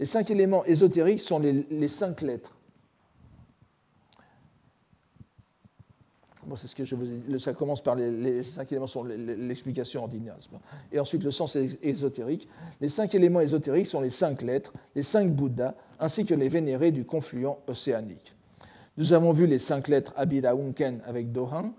les 0.00 0.06
cinq 0.06 0.30
éléments 0.30 0.64
ésotériques 0.64 1.20
sont 1.20 1.38
les, 1.38 1.88
cinq 1.88 2.22
lettres. 2.22 2.53
C'est 6.56 6.68
ce 6.68 6.76
que 6.76 6.84
je. 6.84 6.96
Ça 7.38 7.52
commence 7.52 7.82
par 7.82 7.94
les, 7.94 8.42
cinq 8.42 8.70
éléments 8.72 8.86
sont 8.86 9.04
l'explication 9.04 10.02
ordinaire. 10.02 10.36
Et 10.92 11.00
ensuite, 11.00 11.24
le 11.24 11.30
sens 11.30 11.56
ésotérique. 11.82 12.48
Les 12.80 12.88
cinq 12.88 13.14
éléments 13.14 13.40
ésotériques 13.40 13.86
sont 13.86 14.00
les 14.00 14.10
cinq 14.10 14.42
lettres, 14.42 14.72
les 14.94 15.02
cinq 15.02 15.32
Bouddhas, 15.32 15.74
ainsi 15.98 16.24
que 16.24 16.34
les 16.34 16.48
vénérés 16.48 16.90
du 16.90 17.04
confluent 17.04 17.46
océanique. 17.66 18.34
Nous 18.96 19.12
avons 19.12 19.32
vu 19.32 19.46
les 19.46 19.58
cinq 19.58 19.88
lettres 19.88 20.12
Abhida 20.16 20.52
Unken 20.52 21.00
avec 21.06 21.32
Dohan, 21.32 21.72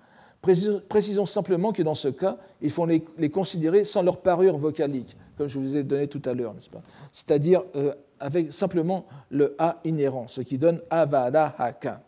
Précisons 0.89 1.25
simplement 1.25 1.73
que 1.73 1.81
dans 1.81 1.95
ce 1.95 2.07
cas, 2.09 2.37
il 2.61 2.69
faut 2.69 2.85
les, 2.85 3.01
considérer 3.29 3.83
sans 3.83 4.03
leur 4.03 4.21
parure 4.21 4.57
vocalique, 4.57 5.17
comme 5.37 5.47
je 5.47 5.59
vous 5.59 5.75
ai 5.75 5.83
donné 5.83 6.07
tout 6.07 6.21
à 6.25 6.33
l'heure, 6.35 6.53
n'est-ce 6.53 6.69
pas? 6.69 6.83
C'est-à-dire 7.11 7.63
euh, 7.75 7.93
avec 8.19 8.53
simplement 8.53 9.05
le 9.31 9.55
A 9.57 9.79
inhérent, 9.85 10.27
ce 10.27 10.41
qui 10.41 10.59
donne 10.59 10.81
Avada 10.91 11.55
Haka. 11.57 12.01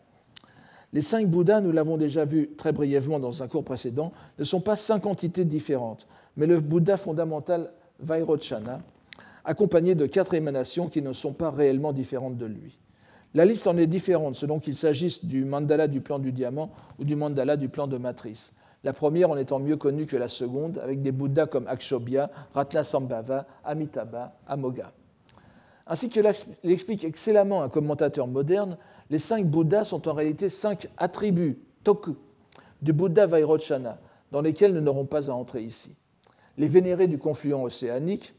Les 0.92 1.02
cinq 1.02 1.26
Bouddhas, 1.28 1.60
nous 1.60 1.72
l'avons 1.72 1.98
déjà 1.98 2.24
vu 2.24 2.50
très 2.56 2.72
brièvement 2.72 3.20
dans 3.20 3.42
un 3.42 3.48
cours 3.48 3.64
précédent, 3.64 4.12
ne 4.38 4.44
sont 4.44 4.60
pas 4.60 4.76
cinq 4.76 5.04
entités 5.04 5.44
différentes, 5.44 6.06
mais 6.36 6.46
le 6.46 6.60
Bouddha 6.60 6.96
fondamental 6.96 7.70
Vairochana, 8.00 8.80
accompagné 9.44 9.94
de 9.94 10.06
quatre 10.06 10.34
émanations 10.34 10.88
qui 10.88 11.02
ne 11.02 11.12
sont 11.12 11.32
pas 11.32 11.50
réellement 11.50 11.92
différentes 11.92 12.38
de 12.38 12.46
lui. 12.46 12.78
La 13.34 13.44
liste 13.44 13.66
en 13.66 13.76
est 13.76 13.86
différente 13.86 14.34
selon 14.34 14.58
qu'il 14.58 14.74
s'agisse 14.74 15.26
du 15.26 15.44
mandala 15.44 15.88
du 15.88 16.00
plan 16.00 16.18
du 16.18 16.32
diamant 16.32 16.70
ou 16.98 17.04
du 17.04 17.16
mandala 17.16 17.58
du 17.58 17.68
plan 17.68 17.86
de 17.86 17.98
matrice. 17.98 18.52
La 18.84 18.94
première 18.94 19.30
en 19.30 19.36
étant 19.36 19.58
mieux 19.58 19.76
connue 19.76 20.06
que 20.06 20.16
la 20.16 20.28
seconde, 20.28 20.78
avec 20.78 21.02
des 21.02 21.12
Bouddhas 21.12 21.46
comme 21.46 21.66
Akshobhya, 21.66 22.30
Ratnasambhava, 22.54 23.46
Amitabha, 23.64 24.32
Amoga. 24.46 24.92
Ainsi 25.88 26.10
que 26.10 26.20
l'explique 26.62 27.04
excellemment 27.04 27.62
un 27.62 27.70
commentateur 27.70 28.26
moderne, 28.26 28.76
les 29.08 29.18
cinq 29.18 29.46
Bouddhas 29.46 29.84
sont 29.84 30.06
en 30.06 30.12
réalité 30.12 30.50
cinq 30.50 30.86
attributs, 30.98 31.58
toku, 31.82 32.14
du 32.82 32.92
Bouddha 32.92 33.26
Vairochana, 33.26 33.98
dans 34.30 34.42
lesquels 34.42 34.74
nous 34.74 34.82
n'aurons 34.82 35.06
pas 35.06 35.30
à 35.30 35.34
entrer 35.34 35.62
ici. 35.62 35.96
Les 36.58 36.68
vénérés 36.68 37.06
du 37.06 37.18
confluent 37.18 37.54
océanique, 37.54 38.34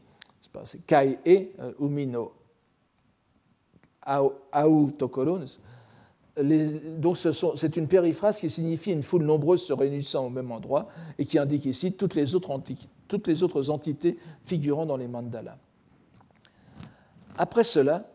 c'est 0.64 0.86
Kai-e, 0.86 1.48
euh, 1.60 1.72
Umino 1.80 2.32
Aou 4.02 4.90
Tokoro. 4.92 5.40
Donc 6.98 7.16
c'est 7.16 7.76
une 7.76 7.88
périphrase 7.88 8.38
qui 8.38 8.48
signifie 8.48 8.92
une 8.92 9.02
foule 9.02 9.24
nombreuse 9.24 9.62
se 9.62 9.72
réunissant 9.72 10.26
au 10.26 10.30
même 10.30 10.52
endroit 10.52 10.88
et 11.18 11.26
qui 11.26 11.38
indique 11.38 11.66
ici 11.66 11.86
les 11.86 11.94
toutes 11.94 12.14
les 13.26 13.42
autres 13.42 13.70
entités 13.70 14.18
figurant 14.44 14.86
dans 14.86 14.96
les 14.96 15.08
mandalas. 15.08 15.58
Après 17.38 17.64
cela, 17.64 18.10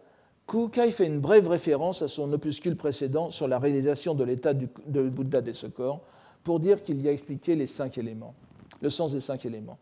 Kukai 0.48 0.92
fait 0.92 1.08
une 1.08 1.20
brève 1.20 1.48
référence 1.48 2.02
à 2.02 2.08
son 2.08 2.32
opuscule 2.32 2.76
précédent 2.76 3.32
sur 3.32 3.48
la 3.48 3.58
réalisation 3.58 4.14
de 4.14 4.24
l'état 4.24 4.54
de 4.54 5.10
Bouddha 5.10 5.42
des 5.42 5.54
corps 5.74 6.02
pour 6.44 6.60
dire 6.60 6.84
qu'il 6.84 7.02
y 7.02 7.10
a 7.10 7.12
expliqué 7.12 7.56
les 7.56 7.68
cinq 7.68 7.98
éléments, 7.98 8.36
le 8.82 8.90
sens 8.90 9.14
des 9.14 9.20
cinq 9.20 9.46
éléments. 9.46 9.80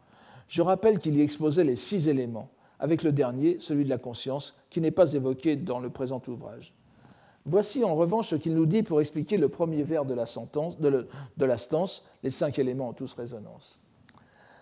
Je 0.47 0.61
rappelle 0.61 0.99
qu'il 0.99 1.15
y 1.15 1.21
exposait 1.21 1.63
les 1.63 1.75
six 1.75 2.07
éléments, 2.07 2.49
avec 2.79 3.03
le 3.03 3.11
dernier, 3.11 3.57
celui 3.59 3.83
de 3.83 3.89
la 3.89 3.97
conscience, 3.97 4.55
qui 4.69 4.81
n'est 4.81 4.91
pas 4.91 5.13
évoqué 5.13 5.55
dans 5.55 5.79
le 5.79 5.89
présent 5.89 6.21
ouvrage. 6.27 6.73
Voici 7.45 7.83
en 7.83 7.95
revanche 7.95 8.29
ce 8.29 8.35
qu'il 8.35 8.53
nous 8.53 8.65
dit 8.65 8.83
pour 8.83 9.01
expliquer 9.01 9.37
le 9.37 9.49
premier 9.49 9.83
vers 9.83 10.05
de 10.05 10.13
la, 10.13 10.25
sentence, 10.25 10.79
de, 10.79 11.05
la 11.37 11.57
stance, 11.57 12.05
les 12.23 12.31
cinq 12.31 12.57
éléments 12.57 12.89
en 12.89 12.93
tous 12.93 13.13
résonance. 13.13 13.81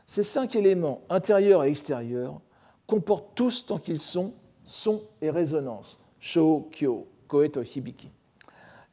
Ces 0.08 0.24
cinq 0.24 0.56
éléments, 0.56 1.02
intérieurs 1.10 1.64
et 1.64 1.70
extérieurs, 1.70 2.42
comportent 2.88 3.36
tous, 3.36 3.66
tant 3.68 3.78
qu'ils 3.78 4.00
sont, 4.00 4.34
son 4.72 5.02
et 5.22 5.30
résonance, 5.30 6.00
kyo, 6.20 7.08
koeto, 7.28 7.62
hibiki. 7.62 8.10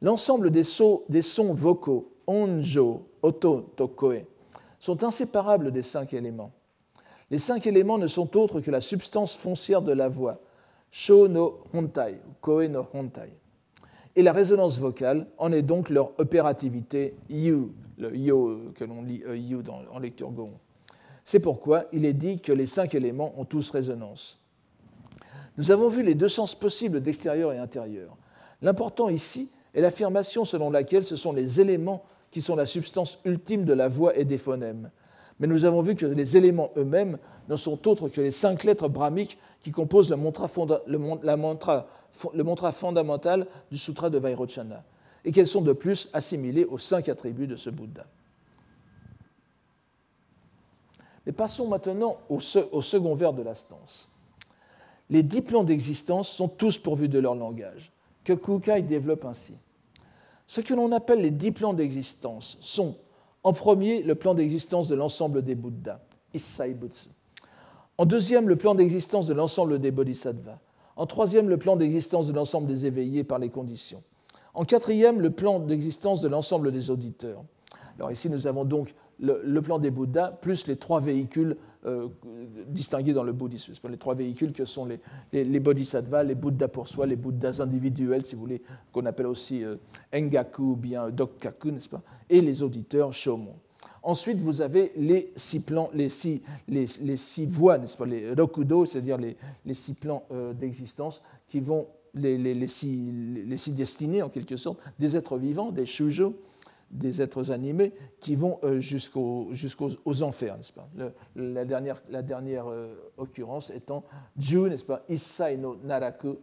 L'ensemble 0.01 0.51
des, 0.51 0.63
sons 0.63 1.53
vocaux, 1.53 2.11
onjo, 2.27 3.07
oto, 3.21 3.71
tokoe, 3.77 4.25
sont 4.77 5.03
inséparables 5.03 5.71
des 5.71 5.81
cinq 5.81 6.13
éléments. 6.13 6.51
Les 7.31 7.37
cinq 7.37 7.65
éléments 7.65 7.97
ne 7.97 8.07
sont 8.07 8.35
autres 8.35 8.59
que 8.59 8.71
la 8.71 8.81
substance 8.81 9.37
foncière 9.37 9.81
de 9.81 9.93
la 9.93 10.09
voix, 10.09 10.39
sho 10.91 11.27
no 11.29 11.61
hontai, 11.73 12.19
koe 12.41 12.67
no 12.67 12.85
hontai. 12.93 13.31
Et 14.15 14.23
la 14.23 14.33
résonance 14.33 14.79
vocale 14.79 15.27
en 15.37 15.51
est 15.53 15.61
donc 15.61 15.89
leur 15.89 16.11
opérativité 16.19 17.15
yu, 17.29 17.67
le 17.97 18.17
yo 18.17 18.71
que 18.75 18.83
l'on 18.83 19.01
lit 19.01 19.23
yu 19.33 19.59
en 19.91 19.99
lecture 19.99 20.31
Go. 20.31 20.49
C'est 21.23 21.39
pourquoi 21.39 21.85
il 21.93 22.05
est 22.05 22.13
dit 22.13 22.41
que 22.41 22.51
les 22.51 22.65
cinq 22.65 22.95
éléments 22.95 23.33
ont 23.37 23.45
tous 23.45 23.69
résonance. 23.69 24.39
Nous 25.59 25.71
avons 25.71 25.89
vu 25.89 26.03
les 26.03 26.15
deux 26.15 26.29
sens 26.29 26.55
possibles 26.55 27.01
d'extérieur 27.01 27.51
et 27.51 27.57
intérieur. 27.57 28.15
L'important 28.61 29.09
ici 29.09 29.51
est 29.73 29.81
l'affirmation 29.81 30.45
selon 30.45 30.69
laquelle 30.69 31.03
ce 31.03 31.17
sont 31.17 31.33
les 31.33 31.59
éléments 31.59 32.05
qui 32.31 32.39
sont 32.41 32.55
la 32.55 32.65
substance 32.65 33.19
ultime 33.25 33.65
de 33.65 33.73
la 33.73 33.89
voix 33.89 34.15
et 34.15 34.23
des 34.23 34.37
phonèmes, 34.37 34.89
mais 35.37 35.47
nous 35.47 35.65
avons 35.65 35.81
vu 35.81 35.95
que 35.95 36.05
les 36.05 36.37
éléments 36.37 36.71
eux-mêmes 36.77 37.17
ne 37.49 37.57
sont 37.57 37.89
autres 37.89 38.07
que 38.07 38.21
les 38.21 38.31
cinq 38.31 38.63
lettres 38.63 38.87
brahmiques 38.87 39.37
qui 39.61 39.71
composent 39.71 40.09
le 40.09 40.15
mantra, 40.15 40.47
fondamental 42.71 43.45
du 43.69 43.77
sutra 43.77 44.09
de 44.09 44.17
Vairochana, 44.17 44.85
et 45.25 45.33
qu'elles 45.33 45.45
sont 45.45 45.59
de 45.59 45.73
plus 45.73 46.07
assimilées 46.13 46.63
aux 46.63 46.77
cinq 46.77 47.09
attributs 47.09 47.47
de 47.47 47.57
ce 47.57 47.69
Bouddha. 47.69 48.05
Mais 51.25 51.33
passons 51.33 51.67
maintenant 51.67 52.15
au, 52.29 52.39
second 52.39 53.13
vers 53.13 53.33
de 53.33 53.41
la 53.41 53.55
stance. 53.55 54.07
Les 55.09 55.23
dix 55.23 55.41
plans 55.41 55.63
d'existence 55.63 56.29
sont 56.29 56.47
tous 56.47 56.77
pourvus 56.77 57.09
de 57.09 57.19
leur 57.19 57.35
langage, 57.35 57.91
que 58.23 58.33
Kukai 58.33 58.83
développe 58.83 59.25
ainsi. 59.25 59.53
Ce 60.45 60.61
que 60.61 60.73
l'on 60.73 60.91
appelle 60.91 61.21
les 61.21 61.31
dix 61.31 61.51
plans 61.51 61.73
d'existence 61.73 62.57
sont 62.61 62.95
en 63.43 63.53
premier, 63.53 64.03
le 64.03 64.15
plan 64.15 64.33
d'existence 64.33 64.87
de 64.87 64.95
l'ensemble 64.95 65.43
des 65.43 65.55
Bouddhas, 65.55 66.01
Issai 66.33 66.73
Butsu. 66.73 67.09
En 67.97 68.05
deuxième, 68.05 68.47
le 68.47 68.55
plan 68.55 68.75
d'existence 68.75 69.27
de 69.27 69.33
l'ensemble 69.33 69.79
des 69.79 69.91
Bodhisattvas. 69.91 70.59
En 70.95 71.05
troisième, 71.05 71.49
le 71.49 71.57
plan 71.57 71.75
d'existence 71.75 72.27
de 72.27 72.33
l'ensemble 72.33 72.67
des 72.67 72.85
éveillés 72.85 73.23
par 73.23 73.39
les 73.39 73.49
conditions. 73.49 74.03
En 74.53 74.65
quatrième, 74.65 75.21
le 75.21 75.31
plan 75.31 75.59
d'existence 75.59 76.21
de 76.21 76.27
l'ensemble 76.27 76.71
des 76.71 76.89
auditeurs. 76.89 77.43
Alors 77.97 78.11
ici, 78.11 78.29
nous 78.29 78.47
avons 78.47 78.65
donc 78.65 78.93
le, 79.19 79.61
plan 79.61 79.79
des 79.79 79.91
Bouddhas 79.91 80.31
plus 80.41 80.67
les 80.67 80.77
trois 80.77 80.99
véhicules 80.99 81.57
euh, 81.85 82.09
distingués 82.67 83.13
dans 83.13 83.23
le 83.23 83.33
bouddhisme. 83.33 83.73
Les 83.89 83.97
trois 83.97 84.15
véhicules 84.15 84.51
que 84.51 84.65
sont 84.65 84.85
les, 85.31 85.59
bodhisattvas, 85.59 86.23
les 86.23 86.35
Bouddhas 86.35 86.67
pour 86.67 86.87
soi, 86.87 87.05
les 87.05 87.15
Bouddhas 87.15 87.61
individuels, 87.61 88.25
si 88.25 88.35
vous 88.35 88.41
voulez, 88.41 88.61
qu'on 88.91 89.05
appelle 89.05 89.27
aussi 89.27 89.63
euh, 89.63 89.77
Engaku 90.13 90.71
ou 90.71 90.75
bien 90.75 91.09
Dokkaku, 91.09 91.71
n'est-ce 91.71 91.89
pas 91.89 92.01
Et 92.29 92.41
les 92.41 92.61
auditeurs 92.61 93.13
Shomon. 93.13 93.55
Ensuite, 94.01 94.39
vous 94.39 94.61
avez 94.61 94.91
les 94.95 95.31
six 95.35 95.61
plans, 95.61 95.89
les 95.93 96.09
six, 96.09 96.41
les, 96.67 96.87
six 97.17 97.45
voies, 97.45 97.77
n'est-ce 97.77 97.97
pas, 97.97 98.05
les 98.05 98.33
rokudo, 98.33 98.85
c'est-à-dire 98.85 99.17
les, 99.17 99.35
six 99.73 99.93
plans 99.93 100.23
euh, 100.31 100.53
d'existence 100.53 101.21
qui 101.47 101.59
vont, 101.59 101.87
les, 102.13 102.67
six, 102.67 103.11
les 103.45 103.57
six 103.57 103.71
destinés 103.71 104.21
en 104.21 104.29
quelque 104.29 104.55
sorte, 104.55 104.79
des 104.99 105.17
êtres 105.17 105.37
vivants, 105.37 105.71
des 105.71 105.85
shujo, 105.85 106.33
des 106.91 107.21
êtres 107.21 107.51
animés 107.51 107.93
qui 108.19 108.35
vont 108.35 108.59
euh, 108.63 108.79
jusqu'aux 108.79 109.51
enfers, 110.21 110.57
n'est-ce 110.57 110.73
pas? 110.73 110.89
La 111.35 111.65
dernière, 111.65 112.01
la 112.09 112.21
dernière 112.21 112.67
euh, 112.67 112.95
occurrence 113.17 113.69
étant 113.69 114.03
Ju, 114.37 114.61
n'est-ce 114.61 114.85
pas? 114.85 115.03
Issai 115.09 115.57
no 115.57 115.77
Naraku, 115.83 116.37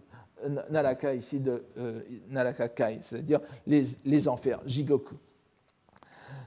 euh, 0.44 0.62
Naraka 0.70 1.12
c'est-à-dire 3.00 3.40
les, 3.66 3.84
les, 4.04 4.28
enfers, 4.28 4.60
Jigoku. 4.66 5.16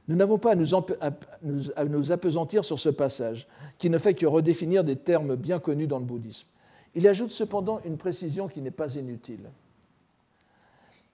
Nous 0.07 0.15
n'avons 0.15 0.37
pas 0.37 0.53
à 0.53 0.55
nous, 0.55 1.71
à 1.75 1.85
nous 1.85 2.11
apesantir 2.11 2.63
sur 2.65 2.79
ce 2.79 2.89
passage, 2.89 3.47
qui 3.77 3.89
ne 3.89 3.97
fait 3.97 4.13
que 4.13 4.25
redéfinir 4.25 4.83
des 4.83 4.95
termes 4.95 5.35
bien 5.35 5.59
connus 5.59 5.87
dans 5.87 5.99
le 5.99 6.05
bouddhisme. 6.05 6.47
Il 6.95 7.07
ajoute 7.07 7.31
cependant 7.31 7.79
une 7.85 7.97
précision 7.97 8.47
qui 8.47 8.61
n'est 8.61 8.71
pas 8.71 8.95
inutile. 8.95 9.49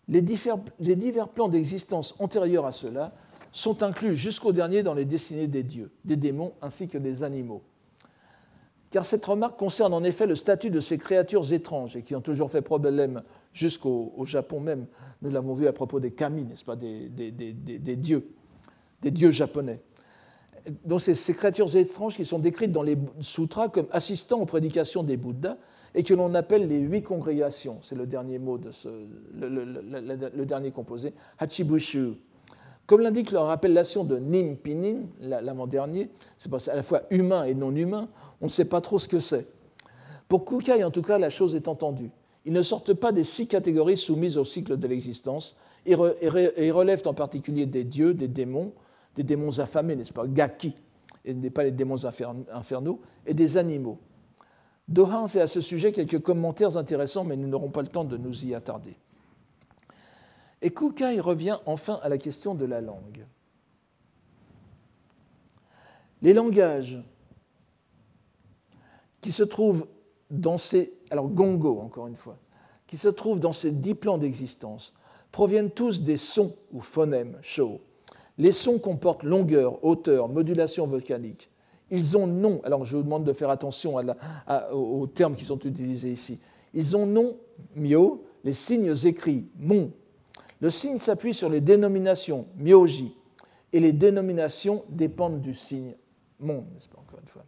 Les 0.08 0.22
divers, 0.22 1.30
plans 1.30 1.48
d'existence 1.48 2.16
antérieurs 2.20 2.66
à 2.66 2.72
cela 2.72 3.14
sont 3.52 3.82
inclus 3.84 4.16
jusqu'au 4.16 4.52
dernier 4.52 4.84
dans 4.84 4.94
les 4.94 5.06
destinées 5.06 5.48
des 5.48 5.64
dieux, 5.64 5.92
des 6.04 6.16
démons 6.16 6.54
ainsi 6.62 6.88
que 6.88 6.98
des 6.98 7.24
animaux. 7.24 7.64
Car 8.92 9.06
cette 9.06 9.26
remarque 9.26 9.58
concerne 9.58 9.94
en 9.94 10.04
effet 10.04 10.28
le 10.28 10.36
statut 10.36 10.70
de 10.70 10.80
ces 10.80 10.98
créatures 10.98 11.52
étranges 11.54 11.96
et 11.96 12.04
qui 12.04 12.16
ont 12.16 12.22
toujours 12.22 12.52
fait 12.52 12.62
problème 12.62 13.24
jusqu'au 13.52 14.14
Japon 14.26 14.60
même. 14.60 14.86
Nous 15.22 15.32
l'avons 15.32 15.54
vu 15.54 15.68
à 15.68 15.74
propos 15.74 16.00
des 16.00 16.12
kami, 16.12 16.44
n'est-ce 16.44 16.64
pas, 16.64 16.76
des, 16.76 17.10
dieux, 17.10 18.30
des 19.02 19.12
dieux 19.12 19.32
japonais. 19.32 19.82
Donc 20.84 21.02
ces, 21.02 21.16
ces, 21.16 21.34
créatures 21.34 21.76
étranges 21.76 22.16
qui 22.16 22.26
sont 22.26 22.40
décrites 22.40 22.72
dans 22.72 22.84
les 22.84 22.98
sutras 23.20 23.70
comme 23.70 23.88
assistant 23.92 24.40
aux 24.40 24.46
prédications 24.46 25.04
des 25.04 25.18
Bouddhas 25.18 25.58
et 25.96 26.04
que 26.04 26.14
l'on 26.14 26.36
appelle 26.36 26.68
les 26.68 26.80
huit 26.80 27.02
congrégations. 27.02 27.78
C'est 27.82 27.96
le 27.96 28.06
dernier 28.06 28.38
mot 28.38 28.58
de 28.58 28.72
ce, 28.72 28.90
le, 29.34 30.46
dernier 30.46 30.72
composé, 30.72 31.14
Hachibushu. 31.40 32.16
Comme 32.86 33.02
l'indique 33.02 33.32
leur 33.32 33.50
appellation 33.50 34.04
de 34.04 34.18
Nim 34.20 34.56
Pinin, 34.58 35.04
l'avant-dernier, 35.20 36.10
c'est 36.38 36.54
à 36.70 36.76
la 36.76 36.84
fois 36.84 37.04
humain 37.10 37.46
et 37.46 37.56
non 37.56 37.74
humain, 37.74 38.10
on 38.42 38.46
ne 38.46 38.50
sait 38.50 38.66
pas 38.66 38.82
trop 38.82 39.00
ce 39.00 39.08
que 39.08 39.20
c'est. 39.20 39.48
Pour 40.28 40.44
Kukai, 40.46 40.84
en 40.84 40.92
tout 40.92 41.02
cas, 41.02 41.18
la 41.18 41.30
chose 41.30 41.56
est 41.56 41.68
entendue. 41.68 42.12
Ils 42.44 42.54
ne 42.54 42.62
sortent 42.62 42.94
pas 42.94 43.12
des 43.12 43.24
six 43.24 43.48
catégories 43.48 43.98
soumises 43.98 44.38
au 44.38 44.44
cycle 44.44 44.78
de 44.78 44.88
l'existence 44.88 45.56
et, 45.86 45.96
relèvent 45.96 47.08
en 47.08 47.14
particulier 47.14 47.66
des 47.66 47.86
dieux, 47.86 48.14
des 48.14 48.28
démons, 48.28 48.74
des 49.16 49.24
démons 49.24 49.58
affamés, 49.60 49.96
n'est-ce 49.96 50.14
pas, 50.14 50.28
Gaki, 50.28 50.76
et 51.24 51.34
pas 51.50 51.64
les 51.64 51.72
démons 51.72 52.06
infernaux, 52.06 53.00
et 53.26 53.34
des 53.34 53.58
animaux. 53.58 53.98
Dohan 54.88 55.28
fait 55.28 55.42
à 55.42 55.48
ce 55.48 55.62
sujet 55.62 55.92
quelques 55.92 56.22
commentaires 56.22 56.78
intéressants, 56.78 57.24
mais 57.24 57.36
nous 57.36 57.48
n'aurons 57.48 57.70
pas 57.70 57.82
le 57.82 57.88
temps 57.88 58.04
de 58.04 58.18
nous 58.18 58.46
y 58.46 58.54
attarder. 58.54 58.96
Et 60.62 60.72
Kukai 60.72 61.20
revient 61.20 61.58
enfin 61.66 62.00
à 62.04 62.10
la 62.10 62.18
question 62.18 62.56
de 62.56 62.66
la 62.66 62.82
langue. 62.82 63.26
Les 66.22 66.34
langages 66.34 67.04
qui 69.22 69.32
se 69.32 69.44
trouvent 69.44 69.88
dans 70.30 70.58
ces, 70.58 70.94
gongo 71.12 71.80
encore 71.80 72.08
une 72.08 72.16
fois, 72.16 72.38
qui 72.88 72.98
se 72.98 73.08
trouvent 73.08 73.40
dans 73.40 73.52
ces 73.52 73.72
dix 73.72 73.96
plans 73.96 74.18
d'existence, 74.18 74.94
proviennent 75.32 75.72
tous 75.72 76.02
des 76.02 76.18
sons 76.18 76.56
ou 76.72 76.80
phonèmes, 76.80 77.38
show. 77.42 77.82
Les 78.38 78.52
sons 78.52 78.80
comportent 78.80 79.24
longueur, 79.24 79.84
hauteur, 79.84 80.30
modulation 80.30 80.88
volcanique. 80.88 81.50
Ils 81.92 82.18
ont 82.18 82.28
nom, 82.28 82.62
alors 82.64 82.86
je 82.86 82.98
vous 82.98 83.04
demande 83.04 83.24
de 83.24 83.34
faire 83.34 83.50
attention 83.50 83.96
aux 84.72 85.08
termes 85.08 85.36
qui 85.36 85.46
sont 85.46 85.60
utilisés 85.60 86.12
ici. 86.12 86.40
Ils 86.74 86.98
ont 86.98 87.06
nom, 87.06 87.38
mio, 87.76 88.26
les 88.44 88.54
signes 88.54 88.94
écrits, 89.06 89.48
mon, 89.58 89.92
le 90.62 90.70
signe 90.70 91.00
s'appuie 91.00 91.34
sur 91.34 91.50
les 91.50 91.62
dénominations 91.62 92.48
myoji, 92.58 93.16
et 93.74 93.80
les 93.80 93.94
dénominations 93.94 94.84
dépendent 94.90 95.42
du 95.42 95.54
signe 95.54 95.96
mon, 96.40 96.66
n'est-ce 96.74 96.90
pas 96.90 96.98
encore 97.00 97.20
une 97.20 97.28
fois. 97.28 97.46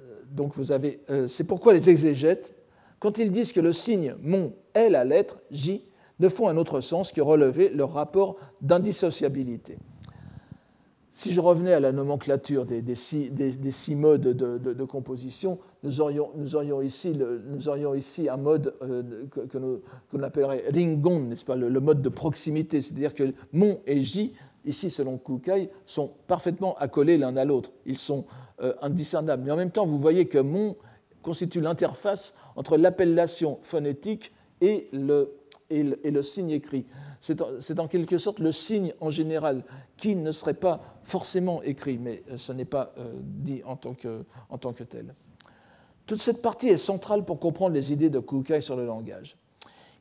Euh, 0.00 0.22
Donc 0.30 0.54
vous 0.54 0.70
avez, 0.70 1.00
euh, 1.10 1.28
c'est 1.28 1.44
pourquoi 1.44 1.72
les 1.72 1.90
exégètes, 1.90 2.54
quand 2.98 3.18
ils 3.18 3.30
disent 3.30 3.52
que 3.52 3.60
le 3.60 3.72
signe 3.72 4.16
mon 4.22 4.52
est 4.74 4.90
la 4.90 5.04
lettre 5.04 5.38
J, 5.50 5.84
ne 6.20 6.28
font 6.28 6.48
un 6.48 6.56
autre 6.56 6.80
sens 6.80 7.12
que 7.12 7.20
relever 7.20 7.68
leur 7.68 7.92
rapport 7.92 8.36
d'indissociabilité. 8.60 9.78
Si 11.18 11.32
je 11.32 11.40
revenais 11.40 11.72
à 11.72 11.80
la 11.80 11.90
nomenclature 11.90 12.64
des, 12.64 12.94
six, 12.94 13.96
modes 13.96 14.20
de, 14.20 14.84
composition, 14.84 15.58
nous 15.82 16.00
aurions, 16.00 16.30
nous, 16.36 16.82
ici 16.84 17.12
nous 17.12 17.68
un 18.30 18.36
mode 18.36 18.72
euh, 18.82 19.02
que, 19.28 19.58
l'on 19.58 20.22
appellerait 20.22 20.66
ringon, 20.72 21.18
n'est-ce 21.18 21.44
pas, 21.44 21.56
le, 21.56 21.80
mode 21.80 22.02
de 22.02 22.08
proximité, 22.08 22.80
c'est-à-dire 22.80 23.14
que 23.14 23.34
mon 23.52 23.80
et 23.84 24.00
j, 24.00 24.32
ici 24.64 24.90
selon 24.90 25.18
Kukai, 25.18 25.70
sont 25.86 26.12
parfaitement 26.28 26.76
accolés 26.78 27.18
l'un 27.18 27.36
à 27.36 27.44
l'autre, 27.44 27.72
ils 27.84 27.98
sont 27.98 28.24
euh, 28.62 28.74
indiscernables. 28.80 29.42
Mais 29.44 29.50
en 29.50 29.56
même 29.56 29.72
temps, 29.72 29.86
vous 29.86 29.98
voyez 29.98 30.28
que 30.28 30.38
mon 30.38 30.76
constitue 31.22 31.60
l'interface 31.60 32.36
entre 32.54 32.76
l'appellation 32.76 33.58
phonétique 33.62 34.32
et 34.60 34.88
le, 34.92 35.32
et 35.70 35.82
le 35.82 36.22
signe 36.22 36.50
écrit 36.50 36.86
c'est 37.20 37.80
en 37.80 37.88
quelque 37.88 38.18
sorte 38.18 38.38
le 38.38 38.52
signe 38.52 38.92
en 39.00 39.10
général 39.10 39.62
qui 39.96 40.14
ne 40.16 40.32
serait 40.32 40.54
pas 40.54 40.80
forcément 41.02 41.62
écrit, 41.62 41.98
mais 41.98 42.22
euh, 42.30 42.36
ce 42.36 42.52
n'est 42.52 42.64
pas 42.64 42.92
euh, 42.98 43.12
dit 43.20 43.62
en 43.64 43.76
tant, 43.76 43.94
que, 43.94 44.24
en 44.50 44.58
tant 44.58 44.72
que 44.72 44.84
tel. 44.84 45.14
Toute 46.06 46.20
cette 46.20 46.40
partie 46.40 46.68
est 46.68 46.76
centrale 46.78 47.24
pour 47.24 47.38
comprendre 47.38 47.74
les 47.74 47.92
idées 47.92 48.10
de 48.10 48.20
Kukai 48.20 48.60
sur 48.60 48.76
le 48.76 48.86
langage. 48.86 49.36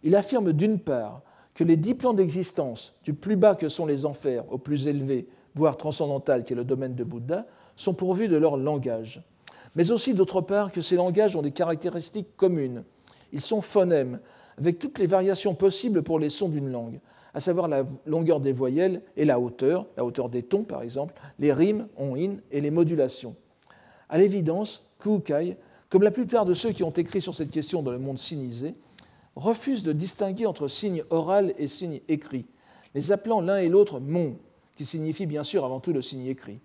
Il 0.03 0.15
affirme 0.15 0.53
d'une 0.53 0.79
part 0.79 1.21
que 1.53 1.63
les 1.63 1.75
dix 1.75 1.95
plans 1.95 2.13
d'existence, 2.13 2.93
du 3.03 3.13
plus 3.13 3.35
bas 3.35 3.55
que 3.55 3.67
sont 3.67 3.87
les 3.87 4.05
enfers 4.05 4.43
au 4.51 4.59
plus 4.59 4.87
élevé, 4.87 5.27
voire 5.55 5.75
transcendantal 5.75 6.43
qui 6.43 6.53
est 6.53 6.55
le 6.55 6.63
domaine 6.63 6.93
de 6.93 7.03
Bouddha, 7.03 7.47
sont 7.75 7.95
pourvus 7.95 8.27
de 8.27 8.37
leur 8.37 8.57
langage. 8.57 9.23
Mais 9.75 9.91
aussi 9.91 10.13
d'autre 10.13 10.41
part 10.41 10.71
que 10.71 10.81
ces 10.81 10.95
langages 10.95 11.35
ont 11.35 11.41
des 11.41 11.51
caractéristiques 11.51 12.37
communes. 12.37 12.83
Ils 13.33 13.41
sont 13.41 13.61
phonèmes, 13.61 14.19
avec 14.57 14.79
toutes 14.79 14.99
les 14.99 15.07
variations 15.07 15.53
possibles 15.53 16.03
pour 16.03 16.19
les 16.19 16.29
sons 16.29 16.49
d'une 16.49 16.71
langue, 16.71 16.99
à 17.33 17.39
savoir 17.39 17.67
la 17.67 17.85
longueur 18.05 18.39
des 18.39 18.51
voyelles 18.51 19.01
et 19.15 19.25
la 19.25 19.39
hauteur, 19.39 19.85
la 19.95 20.03
hauteur 20.03 20.29
des 20.29 20.43
tons 20.43 20.63
par 20.63 20.81
exemple, 20.81 21.13
les 21.39 21.53
rimes, 21.53 21.87
on-in 21.97 22.37
et 22.51 22.61
les 22.61 22.71
modulations. 22.71 23.35
À 24.09 24.17
l'évidence, 24.17 24.83
Kukai, 24.99 25.57
comme 25.89 26.03
la 26.03 26.11
plupart 26.11 26.45
de 26.45 26.53
ceux 26.53 26.71
qui 26.71 26.83
ont 26.83 26.91
écrit 26.91 27.21
sur 27.21 27.35
cette 27.35 27.51
question 27.51 27.81
dans 27.81 27.91
le 27.91 27.99
monde 27.99 28.17
sinisé, 28.17 28.73
refuse 29.35 29.83
de 29.83 29.93
distinguer 29.93 30.47
entre 30.47 30.67
signe 30.67 31.03
oral 31.09 31.53
et 31.59 31.67
signe 31.67 32.01
écrit, 32.07 32.45
les 32.95 33.11
appelant 33.11 33.41
l'un 33.41 33.57
et 33.57 33.69
l'autre 33.69 33.99
mon, 33.99 34.35
qui 34.75 34.85
signifie 34.85 35.25
bien 35.25 35.43
sûr 35.43 35.63
avant 35.63 35.79
tout 35.79 35.93
le 35.93 36.01
signe 36.01 36.25
écrit. 36.25 36.59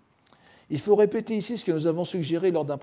Il 0.71 0.79
faut 0.79 0.97
répéter 0.97 1.37
ici 1.37 1.59
ce 1.59 1.65
que 1.65 1.73
nous 1.73 1.87
avons 1.87 2.05
suggéré 2.05 2.51
lors 2.51 2.65
d'un 2.65 2.79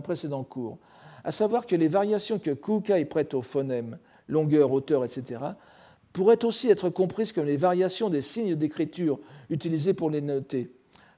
précédent 0.00 0.42
cours, 0.42 0.78
à 1.22 1.30
savoir 1.30 1.66
que 1.66 1.76
les 1.76 1.86
variations 1.86 2.40
que 2.40 2.50
Kukai 2.50 3.04
prête 3.04 3.34
au 3.34 3.42
phonème 3.42 3.98
longueur, 4.32 4.72
hauteur, 4.72 5.04
etc., 5.04 5.40
pourraient 6.12 6.44
aussi 6.44 6.68
être 6.68 6.90
comprises 6.90 7.32
comme 7.32 7.46
les 7.46 7.56
variations 7.56 8.10
des 8.10 8.20
signes 8.20 8.54
d'écriture 8.54 9.18
utilisés 9.48 9.94
pour 9.94 10.10
les 10.10 10.20
noter. 10.20 10.70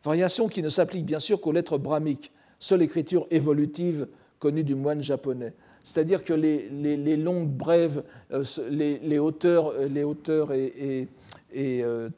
Variations 0.05 0.49
qui 0.49 0.63
ne 0.63 0.69
s'appliquent 0.69 1.07
bien 1.07 1.19
sûr 1.19 1.41
qu'aux 1.41 1.53
lettres 1.53 1.79
brahmiques, 1.79 2.33
seule 2.59 2.83
écriture 2.83 3.27
évolutive 3.31 4.07
connue 4.39 4.65
du 4.65 4.75
moine 4.75 5.03
japonais. 5.03 5.55
C'est-à-dire 5.83 6.25
que 6.25 6.33
les, 6.33 7.17
longues 7.17 7.49
brèves, 7.49 8.05
euh, 8.33 8.45
les, 8.71 9.19
hauteurs, 9.19 9.73
les 9.81 10.05
hauteurs 10.05 10.53
et, 10.53 11.09
euh, 11.57 12.09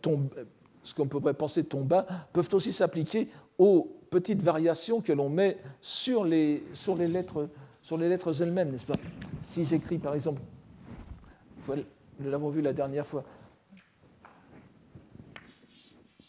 ce 0.85 0.95
qu'on 0.95 1.07
pourrait 1.07 1.35
penser 1.35 1.65
tomba, 1.65 2.07
peuvent 2.33 2.49
aussi 2.53 2.73
s'appliquer 2.73 3.29
aux 3.59 3.91
petites 4.11 4.43
variations 4.43 5.01
que 5.01 5.13
l'on 5.13 5.29
met 5.29 5.59
sur 5.81 6.25
les, 6.25 6.63
sur 6.73 6.95
les 6.95 7.09
lettres, 7.09 7.49
sur 7.83 7.97
les 7.97 8.09
lettres 8.09 8.41
elles-mêmes, 8.41 8.71
n'est-ce 8.71 8.87
pas? 8.87 8.99
Si 9.43 9.65
j'écris 9.65 9.99
par 9.99 10.15
exemple 10.15 10.41
nous 11.69 12.31
l'avons 12.31 12.51
vu 12.51 12.61
la 12.61 12.73
dernière 12.73 13.07
fois. 13.07 13.25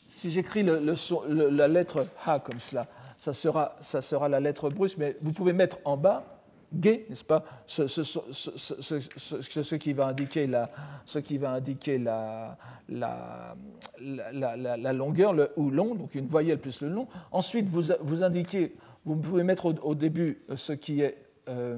Si 0.07 0.31
j'écris 0.31 0.63
la 0.63 1.67
lettre 1.67 2.07
Ha 2.25 2.39
comme 2.39 2.59
cela, 2.59 2.87
ça 3.17 3.33
sera, 3.33 3.75
ça 3.81 4.01
sera 4.01 4.29
la 4.29 4.39
lettre 4.39 4.69
brusque, 4.69 4.97
mais 4.97 5.17
vous 5.21 5.31
pouvez 5.31 5.53
mettre 5.53 5.77
en 5.85 5.97
bas 5.97 6.37
gay, 6.73 7.05
n'est-ce 7.09 7.23
pas 7.23 7.45
ce, 7.65 7.87
ce, 7.87 9.75
qui 9.75 9.93
va 9.93 10.07
indiquer 10.07 10.47
la, 10.47 10.69
ce 11.05 11.19
qui 11.19 11.37
va 11.37 11.51
indiquer 11.51 11.97
la, 11.97 12.57
la, 12.89 13.55
la, 13.99 14.93
longueur 14.93 15.33
le, 15.33 15.51
ou 15.55 15.69
long, 15.69 15.95
donc 15.95 16.15
une 16.15 16.27
voyelle 16.27 16.59
plus 16.59 16.81
le 16.81 16.89
long. 16.89 17.07
Ensuite, 17.31 17.67
vous, 17.67 17.93
vous 18.01 18.23
indiquez, 18.23 18.75
vous 19.05 19.15
pouvez 19.15 19.43
mettre 19.43 19.73
au, 19.81 19.95
début 19.95 20.41
ce 20.55 20.73
qui 20.73 21.01
est, 21.01 21.17
euh, 21.47 21.77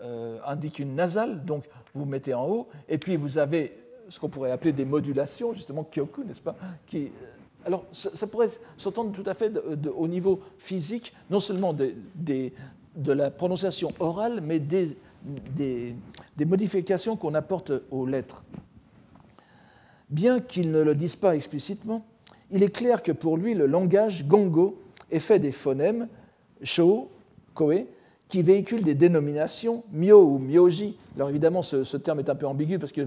euh, 0.00 0.38
indique 0.46 0.78
une 0.78 0.94
nasale, 0.94 1.44
donc 1.44 1.64
vous 1.94 2.04
mettez 2.04 2.34
en 2.34 2.46
haut, 2.48 2.68
et 2.88 2.98
puis 2.98 3.16
vous 3.16 3.38
avez 3.38 3.78
ce 4.08 4.20
qu'on 4.20 4.28
pourrait 4.28 4.50
appeler 4.50 4.72
des 4.72 4.84
modulations, 4.84 5.52
justement 5.52 5.84
kyoku, 5.84 6.24
n'est-ce 6.24 6.42
pas 6.42 6.56
qui, 6.86 7.04
euh, 7.06 7.66
Alors, 7.66 7.84
ça, 7.92 8.26
pourrait 8.26 8.50
s'entendre 8.76 9.12
tout 9.12 9.28
à 9.28 9.34
fait 9.34 9.52
au 9.96 10.08
niveau 10.08 10.40
physique, 10.58 11.14
non 11.30 11.40
seulement 11.40 11.72
de, 11.72 11.94
de 12.96 13.12
la 13.12 13.30
prononciation 13.30 13.90
orale, 14.00 14.40
mais 14.42 14.60
des, 14.60 14.96
modifications 16.44 17.16
qu'on 17.16 17.34
apporte 17.34 17.72
aux 17.90 18.06
lettres. 18.06 18.42
Bien 20.10 20.40
qu'ils 20.40 20.70
ne 20.70 20.82
le 20.82 20.94
disent 20.94 21.16
pas 21.16 21.34
explicitement, 21.34 22.04
il 22.50 22.62
est 22.62 22.74
clair 22.74 23.02
que 23.02 23.12
pour 23.12 23.36
lui, 23.36 23.54
le 23.54 23.66
langage 23.66 24.26
gongo 24.26 24.80
est 25.10 25.18
fait 25.18 25.38
des 25.38 25.52
phonèmes 25.52 26.08
sho, 26.62 27.10
koe, 27.54 27.86
qui 28.34 28.42
véhiculent 28.42 28.82
des 28.82 28.96
dénominations, 28.96 29.84
myo 29.92 30.20
ou 30.20 30.38
myoji. 30.40 30.96
Alors 31.14 31.28
évidemment, 31.28 31.62
ce, 31.62 31.96
terme 31.96 32.18
est 32.18 32.28
un 32.28 32.34
peu 32.34 32.48
ambigu 32.48 32.80
parce 32.80 32.90
que 32.90 33.06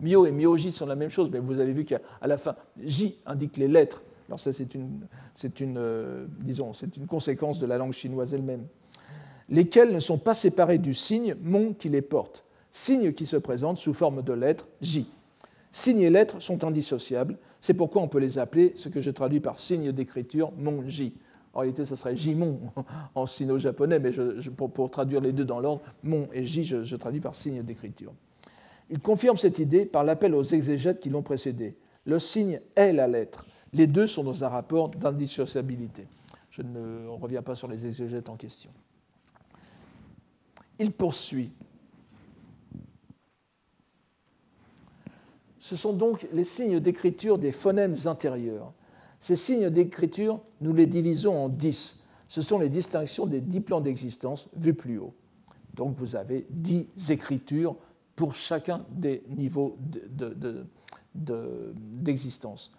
myo 0.00 0.26
et 0.26 0.32
myoji 0.32 0.72
sont 0.72 0.86
la 0.86 0.96
même 0.96 1.10
chose, 1.10 1.30
mais 1.30 1.38
vous 1.38 1.60
avez 1.60 1.72
vu 1.72 1.84
qu'à 1.84 2.00
la 2.20 2.36
fin, 2.36 2.56
j 2.82 3.16
indique 3.24 3.56
les 3.56 3.68
lettres. 3.68 4.02
Alors 4.28 4.40
ça, 4.40 4.52
c'est 4.52 4.74
une, 4.74 5.06
une, 5.60 5.76
euh, 5.78 6.26
disons, 6.40 6.72
une 6.72 7.06
conséquence 7.06 7.60
de 7.60 7.66
la 7.66 7.78
langue 7.78 7.92
chinoise 7.92 8.34
elle-même. 8.34 8.66
Lesquels 9.48 9.94
ne 9.94 10.00
sont 10.00 10.18
pas 10.18 10.34
séparés 10.34 10.78
du 10.78 10.92
signe 10.92 11.36
mon 11.40 11.72
qui 11.72 11.88
les 11.88 12.02
porte, 12.02 12.42
signe 12.72 13.12
qui 13.12 13.26
se 13.26 13.36
présente 13.36 13.76
sous 13.76 13.94
forme 13.94 14.22
de 14.22 14.32
lettre 14.32 14.66
j. 14.80 15.06
Signes 15.70 16.00
et 16.00 16.10
lettres 16.10 16.42
sont 16.42 16.64
indissociables. 16.64 17.38
C'est 17.60 17.74
pourquoi 17.74 18.02
on 18.02 18.08
peut 18.08 18.18
les 18.18 18.40
appeler 18.40 18.72
ce 18.74 18.88
que 18.88 19.00
je 19.00 19.12
traduis 19.12 19.38
par 19.38 19.56
signe 19.56 19.92
d'écriture, 19.92 20.50
mon-ji. 20.58 21.14
En 21.54 21.60
réalité, 21.60 21.84
ce 21.84 21.94
serait 21.94 22.16
Jimon 22.16 22.58
en 23.14 23.26
sino-japonais, 23.26 24.00
mais 24.00 24.10
pour, 24.56 24.90
traduire 24.90 25.20
les 25.20 25.32
deux 25.32 25.44
dans 25.44 25.60
l'ordre, 25.60 25.82
mon 26.02 26.28
et 26.32 26.44
J, 26.44 26.64
je, 26.64 26.96
traduis 26.96 27.20
par 27.20 27.34
signe 27.34 27.62
d'écriture. 27.62 28.12
Il 28.90 28.98
confirme 28.98 29.36
cette 29.36 29.60
idée 29.60 29.86
par 29.86 30.04
l'appel 30.04 30.34
aux 30.34 30.42
exégètes 30.42 31.00
qui 31.00 31.10
l'ont 31.10 31.22
précédé. 31.22 31.76
Le 32.04 32.18
signe 32.18 32.60
est 32.74 32.92
la 32.92 33.08
lettre. 33.08 33.46
Les 33.72 33.86
deux 33.86 34.06
sont 34.06 34.24
dans 34.24 34.44
un 34.44 34.48
rapport 34.48 34.90
d'indissociabilité. 34.90 36.06
Je 36.50 36.62
ne 36.62 37.08
reviens 37.08 37.42
pas 37.42 37.54
sur 37.54 37.68
les 37.68 37.86
exégètes 37.86 38.28
en 38.28 38.36
question. 38.36 38.70
Il 40.78 40.92
poursuit. 40.92 41.52
Ce 45.60 45.76
sont 45.76 45.92
donc 45.92 46.26
les 46.32 46.44
signes 46.44 46.78
d'écriture 46.80 47.38
des 47.38 47.52
phonèmes 47.52 47.94
intérieurs. 48.06 48.72
Ces 49.24 49.36
signes 49.36 49.70
d'écriture, 49.70 50.42
nous 50.60 50.74
les 50.74 50.84
divisons 50.84 51.46
en 51.46 51.48
dix. 51.48 52.02
Ce 52.28 52.42
sont 52.42 52.58
les 52.58 52.68
distinctions 52.68 53.24
des 53.24 53.40
dix 53.40 53.62
plans 53.62 53.80
d'existence 53.80 54.50
vus 54.54 54.74
plus 54.74 54.98
haut. 54.98 55.14
Donc 55.72 55.96
vous 55.96 56.14
avez 56.14 56.46
dix 56.50 56.88
écritures 57.08 57.74
pour 58.16 58.34
chacun 58.34 58.84
des 58.90 59.22
niveaux 59.30 59.78
d'existence. 61.14 62.70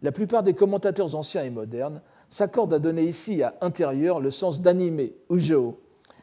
La 0.00 0.12
plupart 0.12 0.44
des 0.44 0.54
commentateurs 0.54 1.16
anciens 1.16 1.42
et 1.42 1.50
modernes 1.50 2.00
s'accordent 2.28 2.74
à 2.74 2.78
donner 2.78 3.02
ici 3.02 3.42
à 3.42 3.56
intérieur 3.60 4.20
le 4.20 4.30
sens 4.30 4.62
d'animé, 4.62 5.16
ujo. 5.30 5.80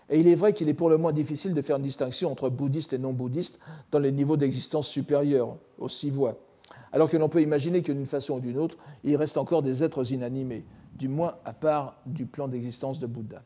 Et 0.10 0.22
il 0.22 0.30
est 0.30 0.36
vrai 0.36 0.54
qu'il 0.54 0.70
est 0.70 0.74
pour 0.74 0.90
le 0.90 0.96
moins 0.96 1.12
difficile 1.12 1.54
de 1.54 1.62
faire 1.62 1.76
une 1.76 1.84
distinction 1.84 2.32
entre 2.32 2.50
bouddhistes 2.50 2.94
et 2.94 2.98
non-bouddhistes 2.98 3.60
dans 3.92 4.00
les 4.00 4.14
niveaux 4.14 4.38
d'existence 4.38 4.88
supérieurs, 4.88 5.58
aux 5.78 5.90
six 5.90 6.12
voies 6.12 6.45
alors 6.96 7.10
que 7.10 7.18
l'on 7.18 7.28
peut 7.28 7.42
imaginer 7.42 7.82
que 7.82 7.92
d'une 7.92 8.06
façon 8.06 8.36
ou 8.36 8.40
d'une 8.40 8.58
autre, 8.58 8.78
il 9.04 9.18
reste 9.18 9.36
encore 9.36 9.62
des 9.62 9.84
êtres 9.84 10.14
inanimés, 10.14 10.64
du 10.98 11.10
moins 11.10 11.36
à 11.44 11.52
part 11.52 11.98
du 12.06 12.26
plan 12.26 12.48
d'existence 12.48 13.02
de 13.02 13.06
Bouddha. 13.06 13.44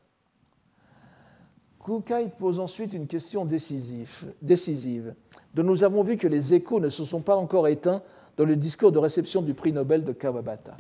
Kukai 1.84 2.30
pose 2.38 2.60
ensuite 2.60 2.94
une 2.94 3.08
question 3.08 3.46
décisive, 3.46 5.16
dont 5.56 5.64
nous 5.64 5.84
avons 5.84 6.04
vu 6.04 6.16
que 6.16 6.28
les 6.28 6.54
échos 6.54 6.80
ne 6.80 6.90
se 6.90 7.04
sont 7.04 7.22
pas 7.22 7.36
encore 7.36 7.68
éteints 7.68 8.04
dans 8.38 8.46
le 8.46 8.56
discours 8.56 8.92
de 8.92 9.00
réception 9.00 9.42
du 9.42 9.56
prix 9.56 9.74
Nobel 9.74 10.04
de 10.04 10.12
Kawabata. 10.12 10.78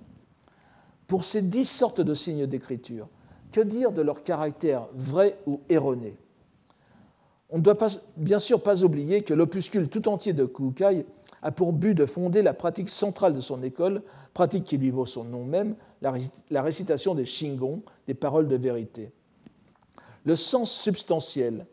Pour 1.07 1.23
ces 1.23 1.41
dix 1.41 1.65
sortes 1.65 2.01
de 2.01 2.13
signes 2.13 2.45
d'écriture, 2.45 3.07
que 3.51 3.61
dire 3.61 3.91
de 3.91 4.03
leur 4.03 4.23
caractère 4.23 4.85
vrai 4.93 5.39
ou 5.47 5.61
erroné? 5.69 6.15
On 7.49 7.57
ne 7.57 7.63
doit 7.63 7.77
bien 8.15 8.37
sûr 8.37 8.61
pas 8.61 8.83
oublier 8.83 9.23
que 9.23 9.33
l'opuscule 9.33 9.89
tout 9.89 10.07
entier 10.07 10.33
de 10.33 10.45
Kukai 10.45 11.07
a 11.41 11.51
pour 11.51 11.73
but 11.73 11.93
de 11.93 12.05
fonder 12.05 12.41
la 12.41 12.53
pratique 12.53 12.89
centrale 12.89 13.33
de 13.33 13.39
son 13.39 13.63
école, 13.63 14.01
pratique 14.33 14.65
qui 14.65 14.77
lui 14.77 14.91
vaut 14.91 15.05
son 15.05 15.23
nom 15.23 15.43
même, 15.43 15.75
la 16.01 16.61
récitation 16.61 17.15
des 17.15 17.25
Shingon, 17.25 17.81
des 18.07 18.13
paroles 18.13 18.47
de 18.47 18.55
vérité. 18.55 19.11
Le 20.25 20.35
sens 20.35 20.71
substantiel, 20.71 21.65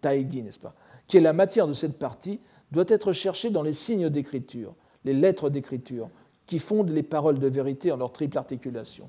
taigi, 0.00 0.42
n'est-ce 0.42 0.58
pas, 0.58 0.74
qui 1.06 1.16
est 1.16 1.20
la 1.20 1.32
matière 1.32 1.66
de 1.66 1.72
cette 1.72 1.98
partie, 1.98 2.40
doit 2.72 2.84
être 2.88 3.12
cherché 3.12 3.50
dans 3.50 3.62
les 3.62 3.72
signes 3.72 4.10
d'écriture, 4.10 4.74
les 5.04 5.14
lettres 5.14 5.50
d'écriture, 5.50 6.10
qui 6.46 6.58
fondent 6.58 6.90
les 6.90 7.02
paroles 7.02 7.38
de 7.38 7.48
vérité 7.48 7.92
en 7.92 7.96
leur 7.96 8.12
triple 8.12 8.38
articulation. 8.38 9.08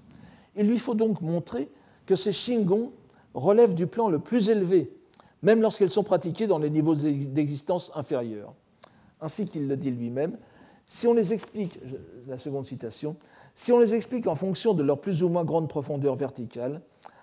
Il 0.56 0.68
lui 0.68 0.80
faut 0.80 0.96
donc 0.96 1.22
montrer 1.22 1.70
que 2.06 2.16
ces 2.16 2.32
Shingon 2.32 2.92
relèvent 3.34 3.76
du 3.76 3.88
plan 3.88 4.10
le 4.10 4.20
plus 4.20 4.50
élevé, 4.50 4.92
même 5.42 5.62
lorsqu'elles 5.62 5.90
sont 5.90 6.04
pratiquées 6.04 6.48
dans 6.48 6.60
les 6.60 6.70
niveaux 6.70 6.96
d'existence 6.96 7.92
inférieurs 7.96 8.54
ainsi 9.22 9.48
qu'il 9.48 9.68
le 9.68 9.78
dit 9.78 9.92
lui-même, 9.92 10.38
si 10.86 11.06
on 11.08 11.14
les 11.14 11.34
explique, 11.34 11.80
la 12.28 12.38
seconde 12.38 12.66
citation, 12.66 13.16
si 13.54 13.72
on 13.72 13.80
les 13.80 13.94
explique 13.94 14.26
en 14.26 14.36
fonction 14.36 14.74
de 14.74 14.82
leur 14.84 15.00
plus 15.00 15.22
ou 15.22 15.30
moins 15.30 15.44
grande 15.44 15.68
profondeur 15.68 16.16
verticale, 16.16 16.82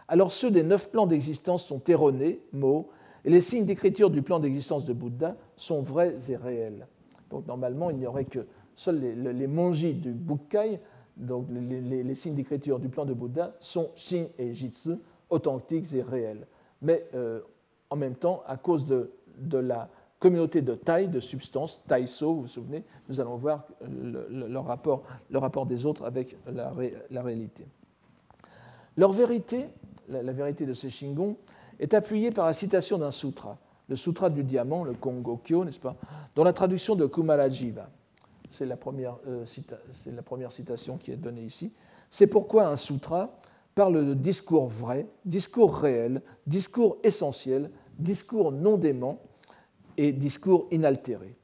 alors 0.09 0.30
ceux 0.30 0.51
des 0.51 0.62
neuf 0.62 0.90
plans 0.90 1.07
d'existence 1.07 1.64
sont 1.64 1.82
erronés, 1.88 2.40
mots, 2.53 2.88
et 3.24 3.30
les 3.30 3.40
signes 3.40 3.64
d'écriture 3.64 4.09
du 4.09 4.22
plan 4.22 4.38
d'existence 4.38 4.84
de 4.84 4.92
Bouddha 4.92 5.36
sont 5.57 5.82
vrais 5.82 6.14
et 6.28 6.36
réels. 6.36 6.86
Donc 7.28 7.47
normalement, 7.49 7.90
il 7.90 7.97
n'y 7.97 8.07
aurait 8.07 8.24
que 8.24 8.47
seuls 8.74 9.01
les, 9.01 9.32
les, 9.32 9.92
du 9.94 10.12
Bukkai, 10.12 10.78
donc 11.16 11.49
les, 11.51 12.14
signes 12.14 12.34
d'écriture 12.36 12.78
du 12.78 12.88
plan 12.88 13.05
de 13.05 13.14
Bouddha, 13.14 13.57
sont 13.59 13.90
Shin 13.97 14.26
et 14.38 14.55
Jitsu, 14.55 14.92
authentiques 15.28 15.92
et 15.94 16.03
réels. 16.03 16.47
Mais 16.82 17.09
euh, 17.14 17.40
en 17.90 17.97
même 17.97 18.14
temps, 18.14 18.42
à 18.47 18.57
cause 18.57 18.86
de 18.86 19.11
la 19.59 19.90
communauté 20.27 20.61
de 20.61 20.74
taille, 20.74 21.07
de 21.07 21.20
substance, 21.20 21.85
taïso, 21.87 22.35
vous 22.35 22.41
vous 22.43 22.47
souvenez, 22.49 22.83
nous 23.09 23.20
allons 23.20 23.37
voir 23.37 23.62
le, 23.89 24.59
rapport, 24.59 25.05
le 25.31 25.39
rapport, 25.39 25.66
des 25.66 25.87
autres 25.87 26.05
avec 26.05 26.37
la, 26.53 26.72
réalité. 27.22 27.64
Leur 28.97 29.12
vérité, 29.12 29.68
la, 30.09 30.33
vérité 30.33 30.66
de 30.66 30.74
ces 30.74 30.91
Shingon, 30.91 31.37
est 31.79 31.95
appuyée 31.95 32.33
par 32.33 32.47
la 32.47 32.53
citation 32.53 32.99
d'un 32.99 33.12
sutra, 33.12 33.57
le 33.89 33.95
sutra 33.95 34.29
du 34.29 34.43
diamant, 34.43 34.83
le 34.83 34.95
Kongokyo, 34.95 35.64
n'est-ce 35.64 35.79
pas, 35.79 35.95
dont 36.35 36.43
la 36.43 36.53
traduction 36.53 36.97
de 36.97 37.07
Kumarajiva. 37.07 37.89
C'est 38.49 38.66
la, 38.66 38.77
première, 38.77 39.18
euh, 39.29 39.45
la 40.07 40.22
première 40.22 40.51
citation 40.51 40.97
qui 40.97 41.12
est 41.12 41.16
donnée 41.16 41.43
ici. 41.43 41.72
C'est 42.11 42.27
pourquoi 42.27 42.66
un 42.66 42.77
sutra 42.77 43.39
parle 43.77 44.05
de 44.05 44.14
discours 44.14 44.66
vrai, 44.66 45.07
discours 45.24 45.77
réel, 45.77 46.20
discours 46.49 46.97
essentiel, 47.05 47.70
discours 47.97 48.51
non 48.51 48.77
dément, 48.77 49.20
et 49.97 50.12
discours 50.12 50.66
inaltéré. 50.70 51.36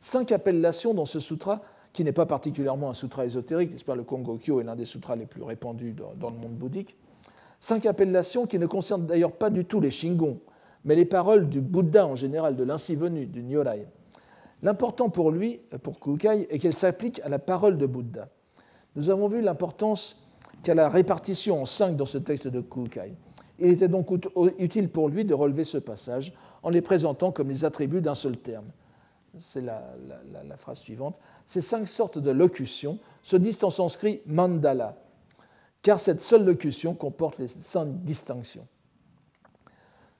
Cinq 0.00 0.32
appellations 0.32 0.94
dans 0.94 1.04
ce 1.04 1.20
sutra, 1.20 1.62
qui 1.92 2.04
n'est 2.04 2.12
pas 2.12 2.26
particulièrement 2.26 2.90
un 2.90 2.94
sutra 2.94 3.24
ésotérique, 3.24 3.84
pas 3.84 3.94
Le 3.96 4.02
Kongokyo 4.02 4.60
est 4.60 4.64
l'un 4.64 4.76
des 4.76 4.84
sutras 4.84 5.16
les 5.16 5.26
plus 5.26 5.42
répandus 5.42 5.94
dans, 5.94 6.30
le 6.30 6.36
monde 6.36 6.54
bouddhique. 6.54 6.96
Cinq 7.58 7.86
appellations 7.86 8.46
qui 8.46 8.58
ne 8.58 8.66
concernent 8.66 9.06
d'ailleurs 9.06 9.32
pas 9.32 9.48
du 9.48 9.64
tout 9.64 9.80
les 9.80 9.90
Shingon, 9.90 10.38
mais 10.84 10.94
les 10.94 11.06
paroles 11.06 11.48
du 11.48 11.60
Bouddha 11.60 12.06
en 12.06 12.14
général, 12.14 12.54
de 12.54 12.64
l'ainsi 12.64 12.94
venu, 12.94 13.26
du 13.26 13.42
Nyorai. 13.42 13.86
L'important 14.62 15.08
pour 15.08 15.30
lui, 15.30 15.60
pour 15.82 15.98
Kukai, 15.98 16.46
est 16.50 16.58
qu'elle 16.58 16.74
s'applique 16.74 17.20
à 17.20 17.28
la 17.28 17.38
parole 17.38 17.78
de 17.78 17.86
Bouddha. 17.86 18.28
Nous 18.94 19.10
avons 19.10 19.28
vu 19.28 19.40
l'importance 19.40 20.22
qu'a 20.62 20.74
la 20.74 20.88
répartition 20.88 21.62
en 21.62 21.64
cinq 21.64 21.96
dans 21.96 22.06
ce 22.06 22.18
texte 22.18 22.48
de 22.48 22.60
Kukai. 22.60 23.14
Il 23.58 23.70
était 23.70 23.88
donc 23.88 24.10
utile 24.58 24.90
pour 24.90 25.08
lui 25.08 25.24
de 25.24 25.34
relever 25.34 25.64
ce 25.64 25.78
passage 25.78 26.34
en 26.66 26.70
les 26.70 26.82
présentant 26.82 27.30
comme 27.30 27.48
les 27.48 27.64
attributs 27.64 28.00
d'un 28.00 28.16
seul 28.16 28.36
terme. 28.36 28.66
C'est 29.38 29.60
la, 29.60 29.84
phrase 30.56 30.80
suivante. 30.80 31.20
Ces 31.44 31.60
cinq 31.60 31.86
sortes 31.86 32.18
de 32.18 32.32
locutions 32.32 32.98
se 33.22 33.36
disent 33.36 33.62
en 33.62 33.70
sanskrit 33.70 34.20
mandala, 34.26 34.96
car 35.82 36.00
cette 36.00 36.20
seule 36.20 36.44
locution 36.44 36.94
comporte 36.94 37.38
les 37.38 37.46
cinq 37.46 38.02
distinctions. 38.02 38.66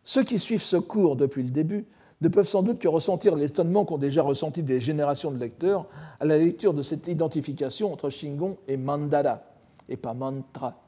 Ceux 0.05 0.23
qui 0.23 0.39
suivent 0.39 0.63
ce 0.63 0.77
cours 0.77 1.17
depuis 1.17 1.43
le 1.43 1.51
début 1.51 1.85
ne 2.21 2.29
peuvent 2.29 2.47
sans 2.47 2.63
doute 2.63 2.79
que 2.79 2.87
ressentir 2.87 3.35
l'étonnement 3.35 3.85
qu'ont 3.85 3.99
déjà 3.99 4.23
ressenti 4.23 4.63
des 4.63 4.79
générations 4.79 5.33
de 5.33 5.39
lecteurs 5.39 5.89
à 6.21 6.27
la 6.27 6.39
lecture 6.39 6.75
de 6.75 6.83
cette 6.83 7.09
identification 7.09 7.93
entre 7.93 8.09
Shingon 8.09 8.57
et 8.69 8.77
Mandala, 8.77 9.51
et 9.89 9.97
pas 9.97 10.15
mantra. 10.15 10.81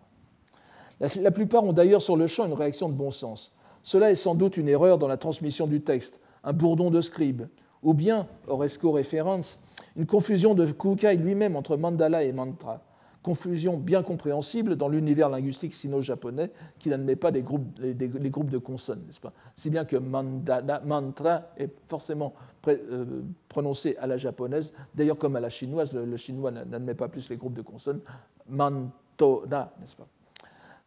La, 1.01 1.33
plupart 1.33 1.65
ont 1.65 1.73
d'ailleurs 1.73 2.03
sur 2.03 2.17
le 2.17 2.29
champ 2.29 2.47
une 2.47 2.53
réaction 2.53 2.89
de 2.89 2.95
bon 2.95 3.11
sens. 3.11 3.53
Cela 3.83 4.11
est 4.11 4.17
sans 4.17 4.35
doute 4.35 4.57
une 4.57 4.69
erreur 4.69 4.99
dans 4.99 5.09
la 5.09 5.17
transmission 5.17 5.67
du 5.67 5.81
texte, 5.81 6.21
un 6.45 6.53
bourdon 6.53 6.91
de 6.91 7.01
scribe, 7.01 7.45
ou 7.83 7.95
bien, 7.95 8.27
Oresco 8.47 8.93
référence, 8.93 9.61
une 9.97 10.07
confusion 10.07 10.55
de 10.55 10.67
Kukai 10.67 11.17
lui-même 11.17 11.57
entre 11.57 11.77
mandala 11.77 12.25
et 12.25 12.33
mantra, 12.33 12.83
confusion 13.23 13.77
bien 13.77 14.03
compréhensible 14.03 14.77
dans 14.77 14.89
l'univers 14.89 15.29
linguistique 15.29 15.75
sino-japonais 15.75 16.51
qui 16.79 16.89
n'admet 16.89 17.17
pas 17.17 17.31
les 17.31 17.43
groupes, 17.43 17.73
de 17.79 18.59
consonnes, 18.59 19.03
n'est-ce 19.07 19.21
pas? 19.21 19.33
Si 19.55 19.71
bien 19.71 19.85
que 19.85 19.97
mandala, 19.97 20.81
mantra 20.85 21.43
est 21.57 21.71
forcément 21.87 22.35
euh, 22.69 23.23
prononcé 23.49 23.97
à 24.01 24.07
la 24.07 24.17
japonaise, 24.17 24.73
d'ailleurs 24.95 25.19
comme 25.19 25.37
à 25.37 25.41
la 25.41 25.51
chinoise, 25.51 25.93
le, 25.93 26.05
le 26.05 26.17
chinois 26.17 26.51
n'admet 26.51 26.95
pas 26.95 27.09
plus 27.09 27.29
les 27.29 27.37
groupes 27.37 27.55
de 27.55 27.63
consonnes, 27.63 28.01
mantona, 28.49 29.73
n'est-ce 29.81 29.97
pas? 29.97 30.09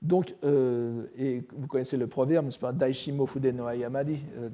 Donc, 0.02 0.36
euh, 0.43 1.06
et 1.18 1.43
vous 1.56 1.68
connaissez 1.68 1.95
le 1.95 2.08
proverbe, 2.08 2.45
n'est-ce 2.45 2.58
pas 2.58 2.72
Daishimo 2.72 3.28
Fude 3.28 3.45
no 3.56 3.68
Ayamadi. 3.68 4.24
Euh, 4.39 4.49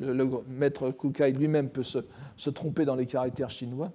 le, 0.00 0.30
maître 0.48 0.92
Kukai 0.92 1.32
lui-même 1.32 1.68
peut 1.68 1.82
se, 1.82 2.50
tromper 2.50 2.84
dans 2.84 2.94
les 2.94 3.06
caractères 3.06 3.50
chinois. 3.50 3.90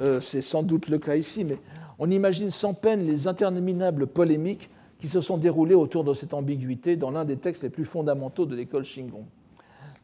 Euh, 0.00 0.20
c'est 0.20 0.42
sans 0.42 0.62
doute 0.62 0.88
le 0.88 0.98
cas 0.98 1.16
ici, 1.16 1.44
mais 1.44 1.58
on 1.98 2.08
imagine 2.10 2.50
sans 2.50 2.74
peine 2.74 3.02
les 3.02 3.26
interminables 3.26 4.06
polémiques 4.06 4.70
qui 5.00 5.08
se 5.08 5.20
sont 5.20 5.36
déroulées 5.36 5.74
autour 5.74 6.04
de 6.04 6.14
cette 6.14 6.32
ambiguïté 6.32 6.94
dans 6.94 7.10
l'un 7.10 7.24
des 7.24 7.36
textes 7.36 7.64
les 7.64 7.70
plus 7.70 7.84
fondamentaux 7.84 8.46
de 8.46 8.54
l'école 8.54 8.84
Shingon. 8.84 9.24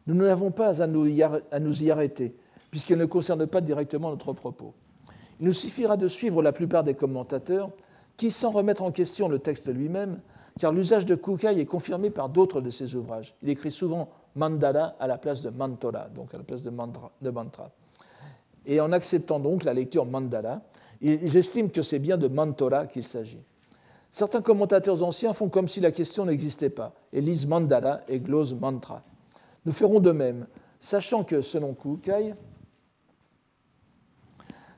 Nous 0.07 0.15
n'avons 0.15 0.51
pas 0.51 0.81
à 0.81 0.87
nous 0.87 1.07
y 1.07 1.91
arrêter, 1.91 2.35
puisqu'elle 2.69 2.97
ne 2.97 3.05
concerne 3.05 3.47
pas 3.47 3.61
directement 3.61 4.09
notre 4.09 4.33
propos. 4.33 4.73
Il 5.39 5.45
nous 5.45 5.53
suffira 5.53 5.95
de 5.95 6.07
suivre 6.07 6.41
la 6.41 6.51
plupart 6.51 6.83
des 6.83 6.95
commentateurs 6.95 7.71
qui, 8.17 8.31
sans 8.31 8.51
remettre 8.51 8.81
en 8.81 8.91
question 8.91 9.29
le 9.29 9.39
texte 9.39 9.67
lui-même, 9.67 10.19
car 10.59 10.71
l'usage 10.71 11.05
de 11.05 11.15
Kukai 11.15 11.59
est 11.59 11.65
confirmé 11.65 12.09
par 12.09 12.29
d'autres 12.29 12.61
de 12.61 12.71
ses 12.71 12.95
ouvrages. 12.95 13.35
Il 13.43 13.49
écrit 13.49 13.71
souvent 13.71 14.09
mandala 14.35 14.95
à 14.99 15.07
la 15.07 15.17
place 15.17 15.43
de 15.43 15.49
mantora, 15.49 16.09
donc 16.09 16.33
à 16.33 16.37
la 16.37 16.43
place 16.43 16.63
de 16.63 16.69
mantra. 16.69 17.71
et 18.65 18.81
en 18.81 18.91
acceptant 18.91 19.39
donc 19.39 19.63
la 19.63 19.73
lecture 19.73 20.05
mandala, 20.05 20.61
ils 20.99 21.37
estiment 21.37 21.69
que 21.69 21.83
c'est 21.83 21.99
bien 21.99 22.17
de 22.17 22.27
mantora 22.27 22.87
qu'il 22.87 23.05
s'agit. 23.05 23.43
Certains 24.09 24.41
commentateurs 24.41 25.03
anciens 25.03 25.33
font 25.33 25.49
comme 25.49 25.67
si 25.67 25.79
la 25.79 25.91
question 25.91 26.25
n'existait 26.25 26.71
pas 26.71 26.93
et 27.13 27.21
lisent 27.21 27.45
mandala 27.45 28.03
et 28.07 28.19
glosent 28.19 28.55
mantra. 28.55 29.03
Nous 29.65 29.73
ferons 29.73 29.99
de 29.99 30.11
même, 30.11 30.47
sachant 30.79 31.23
que, 31.23 31.41
selon 31.41 31.73
Kukai, 31.73 32.33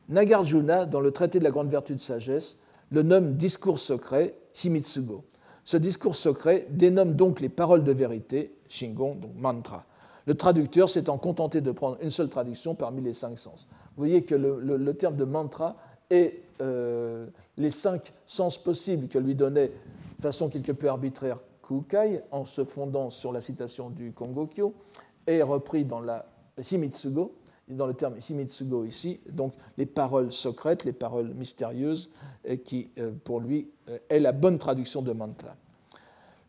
Nagarjuna, 0.10 0.86
dans 0.86 1.00
le 1.00 1.12
traité 1.12 1.40
de 1.40 1.44
la 1.44 1.52
grande 1.52 1.70
vertu 1.70 1.94
de 1.94 2.00
sagesse, 2.00 2.58
le 2.92 3.04
nomme 3.04 3.36
discours 3.36 3.80
secret, 3.80 4.36
Himitsugo. 4.64 5.24
Ce 5.64 5.78
discours 5.78 6.16
secret 6.16 6.68
dénomme 6.72 7.14
donc 7.14 7.40
les 7.42 7.50
paroles 7.50 7.84
de 7.84 7.92
vérité, 7.92 8.56
Shingon, 8.68 9.16
donc 9.16 9.36
mantra. 9.36 9.86
Le 10.26 10.36
traducteur 10.36 10.90
s'étant 10.90 11.18
contenté 11.18 11.62
de 11.62 11.72
prendre 11.72 11.98
une 12.02 12.10
seule 12.10 12.30
traduction 12.30 12.76
parmi 12.76 13.02
les 13.02 13.14
cinq 13.14 13.38
sens. 13.38 13.68
Vous 13.96 14.04
voyez 14.04 14.24
que 14.24 14.36
le, 14.36 14.94
terme 14.94 15.16
de 15.16 15.26
mantra 15.26 15.76
est 16.10 16.42
euh, 16.62 17.28
les 17.58 17.72
cinq 17.72 18.14
sens 18.26 18.58
possibles 18.58 19.08
que 19.08 19.20
lui 19.20 19.36
donnait 19.36 19.72
de 20.18 20.22
façon 20.22 20.50
quelque 20.50 20.72
peu 20.72 20.88
arbitraire 20.88 21.38
Kukai, 21.68 22.22
en 22.32 22.46
se 22.46 22.64
fondant 22.64 23.10
sur 23.10 23.32
la 23.32 23.42
citation 23.42 23.90
du 23.90 24.12
Kongokyo, 24.12 24.74
est 25.28 25.44
repris 25.44 25.86
dans 25.86 26.00
la 26.00 26.26
Himitsugo, 26.72 27.36
dans 27.70 27.88
le 27.88 27.94
terme 27.94 28.16
Himitsugo 28.18 28.84
ici, 28.86 29.20
donc 29.30 29.54
les 29.78 29.86
paroles 29.86 30.32
secrètes, 30.32 30.84
les 30.86 30.94
paroles 30.94 31.34
mystérieuses, 31.34 32.10
qui 32.66 32.90
euh, 32.98 33.12
pour 33.24 33.40
lui 33.40 33.70
euh, 33.90 33.98
est 34.10 34.20
la 34.20 34.32
bonne 34.32 34.58
traduction 34.58 35.02
de 35.02 35.12
mantra. 35.12 35.56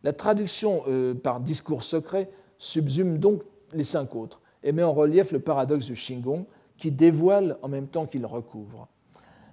La 0.03 0.13
traduction 0.13 0.83
euh, 0.89 1.15
par 1.15 1.41
discours 1.41 1.83
secret 1.83 2.31
subsume 2.59 3.19
donc 3.19 3.43
les 3.73 3.85
cinq 3.85 4.15
autres 4.15 4.41
et 4.63 4.73
met 4.73 4.83
en 4.83 4.93
relief 4.93 5.33
le 5.33 5.41
paradoxe 5.41 5.87
du 5.87 5.97
Shingon 5.97 6.47
qui 6.79 6.91
dévoile 6.91 7.59
en 7.63 7.69
même 7.69 7.87
temps 7.87 8.07
qu'il 8.07 8.25
recouvre. 8.25 8.89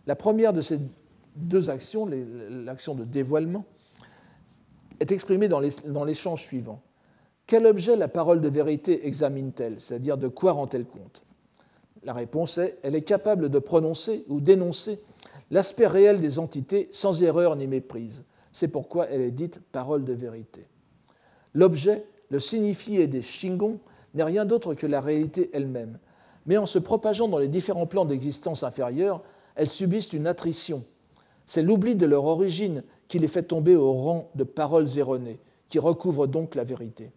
La 0.05 0.15
première 0.15 0.53
de 0.53 0.61
ces 0.61 0.79
deux 1.35 1.69
actions, 1.69 2.07
l'action 2.49 2.95
de 2.95 3.03
dévoilement, 3.03 3.65
est 4.99 5.11
exprimée 5.11 5.49
dans 5.49 6.05
l'échange 6.05 6.43
suivant. 6.43 6.81
Quel 7.45 7.65
objet 7.65 7.95
la 7.95 8.07
parole 8.07 8.41
de 8.41 8.49
vérité 8.49 9.05
examine-t-elle? 9.05 9.79
C'est-à-dire 9.79 10.17
de 10.17 10.27
quoi 10.27 10.53
rend-elle 10.53 10.85
compte? 10.85 11.26
La 12.07 12.13
réponse 12.13 12.57
est 12.57 12.79
elle 12.83 12.95
est 12.95 13.01
capable 13.01 13.49
de 13.49 13.59
prononcer 13.59 14.23
ou 14.29 14.39
d'énoncer 14.39 15.01
l'aspect 15.51 15.87
réel 15.87 16.21
des 16.21 16.39
entités 16.39 16.87
sans 16.89 17.21
erreur 17.21 17.57
ni 17.57 17.67
méprise. 17.67 18.23
C'est 18.53 18.69
pourquoi 18.69 19.09
elle 19.09 19.19
est 19.19 19.31
dite 19.31 19.59
parole 19.73 20.05
de 20.05 20.13
vérité. 20.13 20.65
L'objet, 21.53 22.05
le 22.29 22.39
signifié 22.39 23.07
des 23.07 23.21
Shingon, 23.21 23.79
n'est 24.13 24.23
rien 24.23 24.45
d'autre 24.45 24.73
que 24.73 24.87
la 24.87 25.01
réalité 25.01 25.49
elle-même. 25.51 25.99
Mais 26.45 26.55
en 26.55 26.65
se 26.65 26.79
propageant 26.79 27.27
dans 27.27 27.39
les 27.39 27.49
différents 27.49 27.87
plans 27.87 28.05
d'existence 28.05 28.63
inférieure, 28.63 29.21
elles 29.55 29.69
subissent 29.69 30.13
une 30.13 30.27
attrition. 30.27 30.85
C'est 31.45 31.61
l'oubli 31.61 31.97
de 31.97 32.05
leur 32.05 32.23
origine 32.23 32.83
qui 33.09 33.19
les 33.19 33.27
fait 33.27 33.43
tomber 33.43 33.75
au 33.75 33.91
rang 33.91 34.31
de 34.33 34.45
paroles 34.45 34.97
erronées, 34.97 35.41
qui 35.67 35.77
recouvrent 35.77 36.27
donc 36.27 36.55
la 36.55 36.63
vérité. 36.63 37.11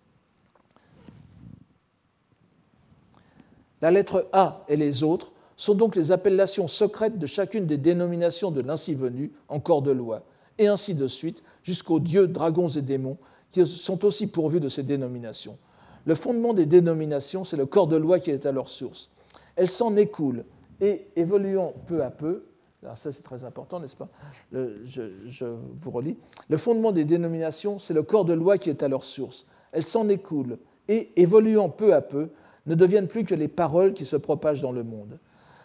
La 3.83 3.91
lettre 3.91 4.29
A 4.33 4.65
et 4.69 4.77
les 4.77 5.03
autres 5.03 5.33
sont 5.57 5.75
donc 5.75 5.97
les 5.97 6.13
appellations 6.13 6.69
secrètes 6.69 7.19
de 7.19 7.27
chacune 7.27 7.67
des 7.67 7.77
dénominations 7.77 8.51
de 8.51 8.61
l'ainsi 8.61 8.95
venu 8.95 9.33
en 9.49 9.61
corps 9.61 9.83
de 9.83 9.91
loi, 9.91 10.23
et 10.59 10.69
ainsi 10.69 10.95
de 10.95 11.09
suite, 11.09 11.43
jusqu'aux 11.63 12.01
dieux, 12.01 12.27
dragons 12.27 12.69
et 12.69 12.83
démons, 12.83 13.19
qui 13.51 13.67
sont 13.67 14.05
aussi 14.05 14.27
pourvus 14.27 14.61
de 14.61 14.69
ces 14.69 14.83
dénominations. 14.83 15.59
Le 16.05 16.15
fondement 16.15 16.55
des 16.55 16.67
dénominations, 16.67 17.45
c'est 17.45 17.57
le 17.57 17.67
corps 17.67 17.89
de 17.89 17.97
loi 17.97 18.21
qui 18.21 18.31
est 18.31 18.47
à 18.47 18.53
leur 18.53 18.69
source. 18.69 19.11
Elles 19.57 19.69
s'en 19.69 19.97
écoulent 19.97 20.45
et, 20.81 21.09
évoluant 21.17 21.75
peu 21.87 22.03
à 22.03 22.11
peu, 22.11 22.45
alors 22.83 22.97
ça 22.97 23.13
c'est 23.13 23.23
très 23.23 23.45
important, 23.45 23.81
n'est-ce 23.81 23.97
pas? 23.97 24.09
Je, 24.53 25.11
je, 25.27 25.45
vous 25.81 25.91
relis. 25.91 26.17
Le 26.49 26.57
fondement 26.57 26.93
des 26.93 27.05
dénominations, 27.05 27.79
c'est 27.79 27.93
le 27.93 28.03
corps 28.03 28.25
de 28.25 28.33
loi 28.33 28.57
qui 28.57 28.71
est 28.71 28.83
à 28.83 28.89
leur 28.89 29.05
source. 29.05 29.47
Elles 29.73 29.85
s'en 29.85 30.09
écoulent 30.09 30.57
et, 30.89 31.13
évoluant 31.17 31.69
peu 31.69 31.93
à 31.93 32.01
peu, 32.01 32.31
ne 32.71 32.77
deviennent 32.77 33.09
plus 33.09 33.25
que 33.25 33.35
les 33.35 33.49
paroles 33.49 33.93
qui 33.93 34.05
se 34.05 34.17
propagent 34.17 34.63
dans 34.63 34.71
le 34.71 34.85
monde. 34.85 35.19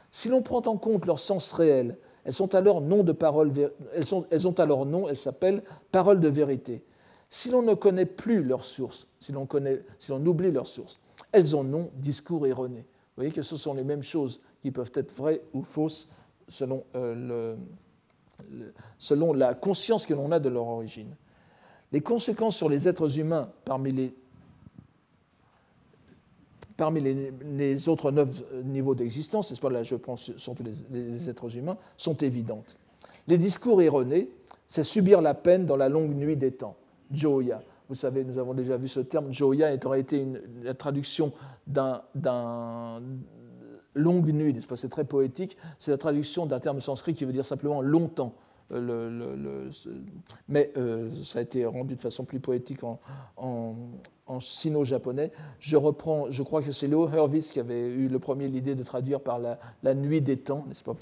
Si 0.10 0.28
l'on 0.28 0.41
prend 0.41 0.64
en 0.66 0.76
compte 0.76 1.06
leur 1.06 1.20
sens 1.20 1.51
réel, 1.51 1.97
elles, 2.24 2.41
ont 2.41 2.47
alors 2.47 2.82
nom, 2.82 3.06
elles 5.08 5.18
s'appellent 5.18 5.64
paroles 5.91 6.20
de 6.20 6.28
vérité. 6.28 6.84
Si 7.30 7.51
l'on 7.51 7.62
ne 7.62 7.76
connaît 7.76 8.08
plus 8.08 8.43
leur 8.43 8.66
source, 8.66 9.08
si 9.20 9.32
l'on, 9.32 9.47
oublie 10.26 10.51
leur 10.51 10.66
source, 10.66 10.99
elles 11.32 11.56
ont 11.56 11.64
nom 11.64 11.91
discours 11.95 12.47
erroné. 12.47 12.80
Vous 12.80 13.22
voyez 13.22 13.32
que 13.32 13.43
ce 13.43 13.56
sont 13.56 13.76
les 13.76 13.84
mêmes 13.84 14.03
choses 14.03 14.41
qui 14.62 14.72
peuvent 14.72 14.91
être 14.95 15.16
vraies 15.16 15.43
ou 15.53 15.62
fausses 15.62 16.10
selon, 16.47 16.84
euh, 16.95 17.56
la 19.36 19.53
conscience 19.53 20.08
que 20.08 20.16
l'on 20.16 20.32
a 20.32 20.39
de 20.39 20.49
leur 20.49 20.66
origine. 20.66 21.16
Les 21.91 22.01
conséquences 22.01 22.56
sur 22.56 22.68
les 22.68 22.88
êtres 22.88 23.20
humains 23.20 23.51
parmi 23.64 23.91
les 23.91 24.16
parmi 26.78 27.01
les, 27.01 27.89
autres 27.89 28.11
neuf 28.11 28.43
niveaux 28.63 28.95
d'existence, 28.95 29.49
n'est-ce 29.49 29.61
pas, 29.61 29.69
là 29.69 29.84
je 29.84 29.95
pense 29.95 30.36
surtout 30.38 30.63
les, 30.63 31.09
les 31.11 31.30
êtres 31.30 31.57
humains, 31.57 31.78
sont 31.97 32.15
évidentes. 32.15 32.78
Les 33.28 33.38
discours 33.38 33.82
erronés, 33.82 34.30
c'est 34.67 34.84
subir 34.84 35.21
la 35.21 35.34
peine 35.34 35.65
dans 35.65 35.78
la 35.78 35.89
longue 35.89 36.15
nuit 36.15 36.36
des 36.36 36.51
temps. 36.51 36.76
Joya. 37.11 37.61
Vous 37.88 37.95
savez, 37.95 38.23
nous 38.23 38.38
avons 38.38 38.53
déjà 38.53 38.78
vu 38.78 38.88
ce 38.88 38.99
terme. 38.99 39.32
Joya 39.32 39.76
aurait 39.86 39.99
été 39.99 40.19
une, 40.19 40.41
la 40.63 40.73
traduction 40.73 41.32
d'un 41.67 42.01
longue 43.93 44.32
nuit, 44.32 44.55
C'est 44.76 44.89
très 44.89 45.03
poétique. 45.03 45.57
C'est 45.78 45.91
la 45.91 45.97
traduction 45.97 46.45
d'un 46.45 46.59
terme 46.59 46.82
sanskrit 46.82 47.13
qui 47.13 47.26
veut 47.26 47.34
dire 47.34 47.45
simplement 47.45 47.82
longtemps. 47.82 48.34
Euh, 48.72 49.70
mais 50.49 50.72
euh, 50.76 51.11
ça 51.24 51.39
a 51.39 51.41
été 51.43 51.66
rendu 51.66 51.95
de 51.95 51.99
façon 51.99 52.26
plus 52.26 52.39
poétique 52.39 52.82
en, 52.84 53.78
sino-japonais. 54.39 55.32
Je 55.59 55.78
reprends, 55.78 56.32
je 56.32 56.41
crois 56.41 56.63
que 56.63 56.72
c'est 56.72 56.88
Leo 56.88 57.07
Hurwitz 57.07 57.51
qui 57.51 57.59
avait 57.59 57.88
eu 57.88 58.07
le 58.07 58.20
premier 58.20 58.47
l'idée 58.47 58.74
de 58.74 58.84
traduire 58.84 59.22
par 59.22 59.39
la, 59.39 59.93
nuit 59.93 60.22
des 60.22 60.38
temps, 60.38 60.66
n'est-ce 60.68 60.84
pas, 60.84 60.95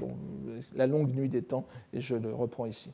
la 0.76 0.88
longue 0.88 1.14
nuit 1.14 1.30
des 1.30 1.42
temps, 1.42 1.66
et 1.94 2.02
je 2.02 2.16
le 2.16 2.34
reprends 2.34 2.66
ici. 2.66 2.92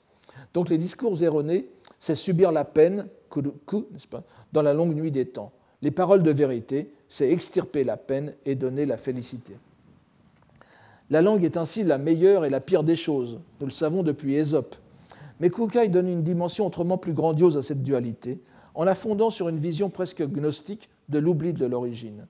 Donc 0.54 0.70
les 0.70 0.78
discours 0.78 1.22
erronés, 1.24 1.70
c'est 1.98 2.16
subir 2.16 2.52
la 2.52 2.64
peine, 2.64 3.08
n'est-ce 3.36 4.08
pas, 4.08 4.24
dans 4.54 4.62
la 4.62 4.74
longue 4.74 4.94
nuit 4.94 5.12
des 5.12 5.26
temps. 5.26 5.52
Les 5.82 5.92
paroles 5.92 6.24
de 6.24 6.32
vérité, 6.32 6.94
c'est 7.08 7.32
extirper 7.32 7.84
la 7.84 7.98
peine 7.98 8.36
et 8.46 8.56
donner 8.56 8.86
la 8.86 8.98
félicité. 8.98 9.56
La 11.10 11.22
langue 11.22 11.44
est 11.44 11.58
ainsi 11.58 11.84
la 11.84 11.98
meilleure 11.98 12.46
et 12.46 12.50
la 12.50 12.62
pire 12.62 12.84
des 12.84 12.96
choses, 12.96 13.40
nous 13.60 13.66
le 13.66 13.72
savons 13.72 14.04
depuis 14.04 14.36
Ésope. 14.36 14.76
Mais 15.40 15.50
Kukai 15.50 15.90
donne 15.90 16.10
une 16.10 16.24
dimension 16.24 16.68
autrement 16.68 16.98
plus 16.98 17.14
grandiose 17.14 17.58
à 17.58 17.62
cette 17.62 17.82
dualité, 17.82 18.42
en 18.76 18.84
la 18.84 18.94
fondant 18.94 19.30
sur 19.30 19.50
une 19.50 19.58
vision 19.58 19.90
presque 19.90 20.24
gnostique 20.24 20.90
de 21.10 21.18
l'oubli 21.18 21.54
de 21.54 21.66
l'origine. 21.66 22.28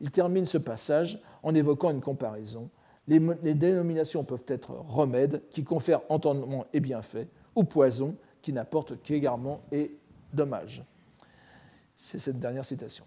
Il 0.00 0.10
termine 0.10 0.44
ce 0.44 0.58
passage 0.58 1.20
en 1.42 1.54
évoquant 1.54 1.90
une 1.90 2.00
comparaison. 2.00 2.68
Les, 3.08 3.20
dénominations 3.54 4.24
peuvent 4.24 4.44
être 4.48 4.72
remèdes 4.88 5.42
qui 5.50 5.62
confèrent 5.62 6.02
entendement 6.08 6.66
et 6.72 6.80
bienfait, 6.80 7.28
ou 7.54 7.62
poison 7.62 8.16
qui 8.42 8.52
n'apportent 8.52 9.00
qu'égarement 9.02 9.60
et 9.70 9.96
dommage. 10.32 10.82
C'est 11.94 12.18
cette 12.18 12.40
dernière 12.40 12.64
citation. 12.64 13.04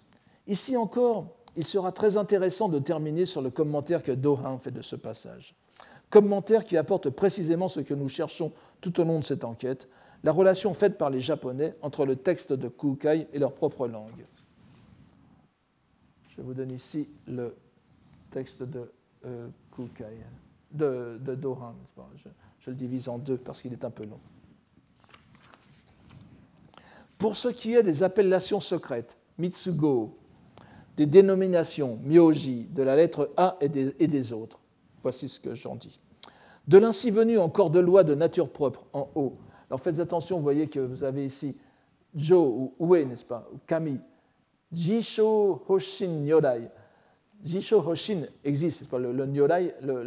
Ici 0.48 0.78
encore, 0.78 1.28
il 1.56 1.66
sera 1.66 1.92
très 1.92 2.18
intéressant 2.18 2.70
de 2.70 2.80
terminer 2.80 3.26
sur 3.26 3.42
le 3.42 3.50
commentaire 3.50 4.04
que 4.04 4.12
Dohan 4.12 4.58
fait 4.60 4.72
de 4.72 4.82
ce 4.82 4.96
passage. 4.96 5.56
Commentaire 6.10 6.66
qui 6.66 6.78
apporte 6.78 7.10
précisément 7.10 7.68
ce 7.68 7.82
que 7.82 7.94
nous 7.94 8.10
cherchons 8.10 8.52
tout 8.82 9.00
au 9.00 9.04
long 9.04 9.20
de 9.20 9.24
cette 9.24 9.44
enquête, 9.44 9.88
la 10.24 10.32
relation 10.32 10.74
faite 10.74 10.98
par 10.98 11.10
les 11.10 11.22
Japonais 11.22 11.76
entre 11.82 12.06
le 12.06 12.16
texte 12.16 12.54
de 12.54 12.68
Kukai 12.68 13.28
et 13.32 13.40
leur 13.40 13.54
propre 13.54 13.88
langue. 13.88 14.26
Je 16.36 16.42
vous 16.42 16.54
donne 16.54 16.72
ici 16.72 17.08
le 17.28 17.56
texte 18.32 18.64
de 18.64 18.92
euh, 19.26 19.48
Kukai, 19.76 20.18
de, 20.72 21.20
Dohan. 21.36 21.76
Je, 22.16 22.30
je 22.60 22.70
le 22.70 22.76
divise 22.76 23.08
en 23.08 23.18
deux 23.18 23.38
parce 23.38 23.62
qu'il 23.62 23.74
est 23.74 23.86
un 23.86 23.92
peu 23.92 24.06
long. 24.06 24.20
Pour 27.18 27.36
ce 27.36 27.50
qui 27.50 27.76
est 27.76 27.84
des 27.84 28.02
appellations 28.04 28.62
secrètes, 28.62 29.18
Mitsugo, 29.38 30.19
des 31.00 31.06
dénominations 31.06 31.98
myoji, 32.04 32.68
de 32.76 32.84
la 32.84 32.98
lettre 32.98 33.32
A 33.38 33.56
et 33.62 33.70
des, 33.70 34.34
autres. 34.34 34.60
Voici 35.02 35.30
ce 35.30 35.40
que 35.40 35.56
j'en 35.56 35.78
dis. 35.78 35.98
De 36.68 36.78
l'ainsi 36.78 37.10
venu 37.10 37.38
en 37.38 37.48
corps 37.48 37.70
de 37.70 37.80
loi 37.80 38.04
de 38.04 38.16
nature 38.16 38.50
propre, 38.50 38.84
en 38.92 39.08
haut. 39.16 39.38
Alors 39.70 39.80
faites 39.80 40.02
attention, 40.02 40.36
vous 40.36 40.44
voyez 40.44 40.68
que 40.68 40.82
vous 40.82 41.06
avez 41.06 41.26
ici 41.26 41.56
Jo 42.14 42.74
ou 42.78 42.96
Ue, 42.96 43.06
n'est-ce 43.06 43.24
pas, 43.24 43.48
ou 43.54 43.60
Kami. 43.66 43.98
Jisho 44.74 45.62
Hoshin 45.70 46.20
Nyorai. 46.26 46.70
Jisho 47.46 47.80
Hoshin 47.80 48.24
existe, 48.44 48.90
pas, 48.90 49.00
le, 49.00 49.14
le 49.14 49.26
Nyorai, 49.26 49.76
le, 49.82 50.04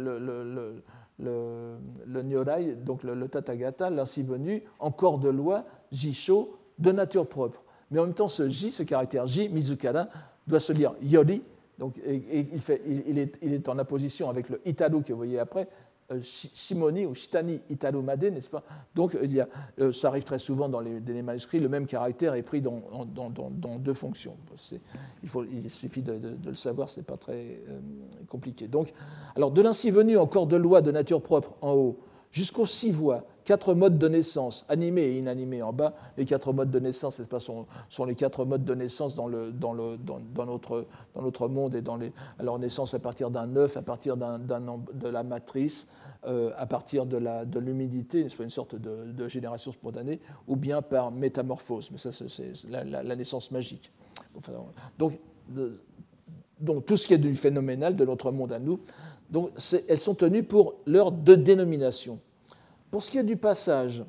le, 1.17 2.21
Nyorai, 2.21 2.75
donc 2.75 3.01
le, 3.01 3.27
Tathagata, 3.27 3.89
l'ainsi 3.89 4.21
venu, 4.21 4.61
en 4.77 4.91
corps 4.91 5.17
de 5.17 5.29
loi, 5.29 5.65
Jisho, 5.91 6.55
de 6.77 6.91
nature 6.91 7.25
propre. 7.25 7.63
Mais 7.89 7.97
en 7.99 8.03
même 8.03 8.13
temps, 8.13 8.27
ce 8.27 8.47
J, 8.47 8.69
ce 8.69 8.83
caractère 8.83 9.25
J, 9.25 9.49
Mizukara, 9.49 10.07
doit 10.47 10.59
se 10.59 10.73
lire 10.73 10.93
Yori, 11.01 11.41
Donc, 11.79 11.97
et, 12.05 12.47
il, 13.07 13.19
est, 13.53 13.69
en 13.69 13.79
opposition 13.79 14.29
avec 14.29 14.49
le 14.49 14.61
Italo 14.65 15.01
que 15.01 15.11
vous 15.11 15.17
voyez 15.17 15.39
après, 15.39 15.67
euh, 16.11 16.19
Shimoni 16.21 17.05
ou 17.05 17.15
Shitani 17.15 17.61
Italo-Made, 17.69 18.25
n'est-ce 18.25 18.49
pas? 18.49 18.63
Donc 18.93 19.17
il 19.23 19.33
y 19.33 19.39
a, 19.39 19.47
euh, 19.79 19.93
ça 19.93 20.09
arrive 20.09 20.25
très 20.25 20.37
souvent 20.37 20.67
dans 20.67 20.81
les, 20.81 20.99
manuscrits, 21.21 21.61
le 21.61 21.69
même 21.69 21.85
caractère 21.85 22.33
est 22.35 22.43
pris 22.43 22.61
dans, 22.61 22.81
deux 23.79 23.93
fonctions. 23.93 24.35
Il, 25.23 25.69
suffit 25.69 26.01
de, 26.01 26.37
le 26.45 26.53
savoir, 26.55 26.89
ce 26.89 26.99
n'est 26.99 27.05
pas 27.05 27.15
très 27.15 27.61
euh, 27.69 27.79
compliqué. 28.27 28.67
Donc, 28.67 28.93
alors 29.35 29.51
de 29.51 29.61
l'ainsi 29.61 29.91
venu 29.91 30.17
encore 30.17 30.45
de 30.45 30.57
lois 30.57 30.81
de 30.81 30.91
nature 30.91 31.21
propre 31.21 31.55
en 31.61 31.71
haut, 31.71 31.99
jusqu'aux 32.31 32.65
six 32.65 32.91
voies, 32.91 33.23
quatre 33.45 33.73
modes 33.73 33.97
de 33.97 34.07
naissance, 34.07 34.65
animés 34.69 35.03
et 35.03 35.17
inanimés 35.17 35.61
en 35.61 35.73
bas. 35.73 35.93
Les 36.17 36.25
quatre 36.25 36.53
modes 36.53 36.71
de 36.71 36.79
naissance 36.79 37.17
pas, 37.29 37.39
sont, 37.39 37.65
sont, 37.89 38.05
les 38.05 38.15
quatre 38.15 38.45
modes 38.45 38.65
de 38.65 38.75
naissance 38.75 39.15
dans, 39.15 39.27
le, 39.27 39.51
dans, 39.51 39.73
le, 39.73 39.97
dans, 39.97 40.45
notre, 40.45 40.85
dans 41.15 41.21
notre 41.21 41.47
monde 41.47 41.75
et 41.75 41.81
dans 41.81 41.97
les, 41.97 42.11
alors 42.39 42.59
naissance 42.59 42.93
à 42.93 42.99
partir 42.99 43.29
d'un 43.29 43.55
œuf, 43.55 43.77
à 43.77 43.81
partir 43.81 44.17
d'un, 44.17 44.39
de 44.39 45.07
la 45.07 45.23
matrice, 45.23 45.87
euh, 46.25 46.51
à 46.57 46.65
partir 46.65 47.05
de, 47.05 47.17
la, 47.17 47.45
de 47.45 47.59
l'humidité, 47.59 48.25
une 48.39 48.49
sorte 48.49 48.75
de, 48.75 49.27
génération 49.27 49.71
spontanée, 49.71 50.19
ou 50.47 50.55
bien 50.55 50.81
par 50.81 51.11
métamorphose. 51.11 51.91
Mais 51.91 51.97
ça, 51.97 52.11
c'est, 52.11 52.53
la, 52.69 53.15
naissance 53.15 53.51
magique. 53.51 53.91
donc, 54.97 55.19
donc, 56.59 56.85
tout 56.85 56.95
ce 56.95 57.07
qui 57.07 57.13
est 57.13 57.17
du 57.17 57.35
phénoménal 57.35 57.95
de 57.95 58.05
notre 58.05 58.31
monde 58.31 58.53
à 58.53 58.59
nous, 58.59 58.79
donc 59.29 59.51
elles 59.89 59.99
sont 59.99 60.15
tenues 60.15 60.43
pour 60.43 60.75
leur 60.85 61.11
de 61.11 61.35
dénomination. 61.35 62.19
Pour 62.93 63.01
ce 63.01 63.09
qui 63.09 63.17
est 63.17 63.23
du 63.23 63.37
passage 63.37 64.05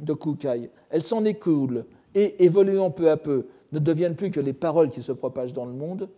de 0.00 0.14
Kukai, 0.14 0.70
elles 0.88 1.02
s'en 1.02 1.22
écoulent 1.26 1.84
et, 2.14 2.46
évoluant 2.46 2.90
peu 2.90 3.10
à 3.10 3.18
peu, 3.18 3.46
ne 3.72 3.78
deviennent 3.78 4.16
plus 4.16 4.30
que 4.30 4.40
les 4.40 4.54
paroles 4.54 4.88
qui 4.88 5.02
se 5.02 5.12
propagent 5.12 5.52
dans 5.52 5.66
le 5.66 5.74
monde. 5.74 6.08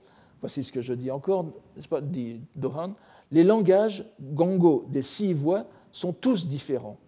Voici 0.41 0.63
ce 0.63 0.71
que 0.71 0.81
je 0.81 0.93
dis 0.93 1.11
encore, 1.11 1.47
n'est-ce 1.75 1.89
pas, 1.89 2.01
dit 2.01 2.41
Dohan. 2.55 2.93
Les 3.33 3.43
langages 3.43 4.05
gongo 4.21 4.87
des 4.89 5.03
six 5.03 5.33
voix 5.33 5.65
sont 5.91 6.13
tous 6.13 6.47
différents. 6.47 6.99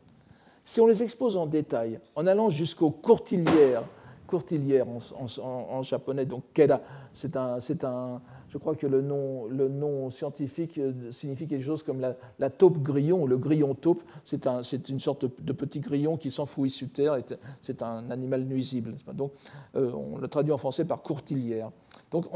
Si 0.64 0.80
on 0.80 0.88
les 0.88 1.04
expose 1.04 1.36
en 1.36 1.46
détail, 1.46 2.00
en 2.16 2.26
allant 2.26 2.48
jusqu'aux 2.48 2.90
courtilières, 2.90 3.84
courtilières 4.26 4.88
en, 4.88 5.82
japonais, 5.82 6.24
donc 6.24 6.42
keda, 6.52 6.82
c'est 7.12 7.36
un, 7.36 7.58
un, 7.84 8.20
je 8.50 8.58
crois 8.58 8.74
que 8.74 8.86
le 8.86 9.00
nom, 9.00 10.10
scientifique 10.10 10.78
euh, 10.78 11.12
signifie 11.12 11.46
quelque 11.46 11.64
chose 11.64 11.84
comme 11.84 12.00
la, 12.00 12.50
taupe 12.50 12.78
grillon, 12.78 13.24
le 13.24 13.38
grillon 13.38 13.74
taupe. 13.74 14.02
C'est 14.24 14.46
un, 14.48 14.62
une 14.62 14.98
sorte 14.98 15.24
de, 15.40 15.52
petit 15.52 15.78
grillon 15.78 16.16
qui 16.16 16.30
s'enfouit 16.32 16.68
sous 16.68 16.88
terre. 16.88 17.16
C'est 17.60 17.80
un 17.82 18.10
animal 18.10 18.44
nuisible. 18.44 18.96
Donc, 19.14 19.32
euh, 19.76 19.92
on 19.92 20.18
le 20.18 20.26
traduit 20.26 20.52
en 20.52 20.58
français 20.58 20.84
par 20.84 21.00
courtilière. 21.02 21.70
Donc, 22.10 22.26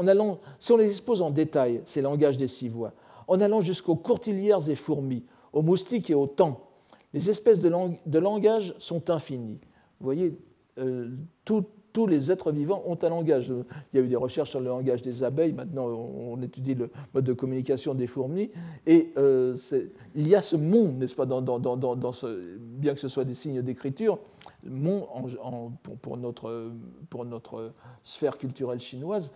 si 0.59 0.71
on 0.71 0.77
les 0.77 0.89
expose 0.89 1.21
en 1.21 1.31
détail, 1.31 1.81
ces 1.83 2.01
langages 2.01 2.37
des 2.37 2.47
six 2.47 2.69
voix, 2.69 2.93
en 3.27 3.41
allant 3.41 3.59
jusqu'aux 3.59 3.97
courtilières 3.97 4.69
et 4.69 4.75
fourmis, 4.75 5.25
aux 5.51 5.61
moustiques 5.61 6.09
et 6.09 6.15
aux 6.15 6.27
temps, 6.27 6.61
les 7.13 7.29
espèces 7.29 7.59
de, 7.59 7.71
de 8.05 8.19
langage 8.19 8.73
sont 8.77 9.09
infinies. 9.09 9.59
Vous 9.99 10.05
voyez, 10.05 10.37
euh, 10.77 11.09
tout, 11.43 11.65
tous 11.95 12.07
les 12.07 12.29
êtres 12.29 12.51
vivants 12.51 12.83
ont 12.85 12.97
un 13.01 13.09
langage. 13.09 13.53
Il 13.93 13.97
y 13.97 14.01
a 14.01 14.05
eu 14.05 14.09
des 14.09 14.17
recherches 14.17 14.49
sur 14.49 14.59
le 14.59 14.67
langage 14.67 15.01
des 15.01 15.23
abeilles, 15.23 15.53
maintenant 15.53 15.87
on 15.87 16.41
étudie 16.41 16.75
le 16.75 16.89
mode 17.13 17.23
de 17.23 17.31
communication 17.31 17.93
des 17.93 18.05
fourmis, 18.05 18.51
et 18.85 19.13
euh, 19.17 19.55
il 20.13 20.27
y 20.27 20.35
a 20.35 20.41
ce 20.41 20.57
monde, 20.57 20.97
n'est-ce 20.97 21.15
pas, 21.15 21.25
bien 21.25 22.93
que 22.93 22.99
ce 22.99 23.07
soit 23.07 23.23
des 23.23 23.33
signes 23.33 23.61
d'écriture, 23.61 24.19
pour, 26.01 26.17
notre, 26.17 26.71
pour 27.09 27.23
notre 27.23 27.71
sphère 28.03 28.37
culturelle 28.37 28.81
chinoise, 28.81 29.31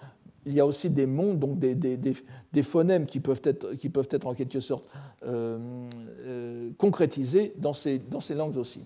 il 0.46 0.54
y 0.54 0.60
a 0.60 0.66
aussi 0.66 0.90
des 0.90 1.06
mondes, 1.06 1.40
donc 1.40 1.60
des, 1.60 1.76
des, 1.76 1.96
des, 1.96 2.64
phonèmes 2.64 3.06
qui 3.06 3.22
peuvent, 3.22 3.42
être, 3.46 3.74
qui 3.76 3.88
peuvent 3.88 4.10
être 4.12 4.28
en 4.28 4.34
quelque 4.34 4.60
sorte 4.60 4.84
euh, 5.26 5.88
euh, 6.26 6.72
concrétisés 6.78 7.54
dans 7.58 7.74
ces, 7.74 8.00
dans 8.00 8.20
ces 8.20 8.36
langues 8.36 8.58
aussi. 8.58 8.84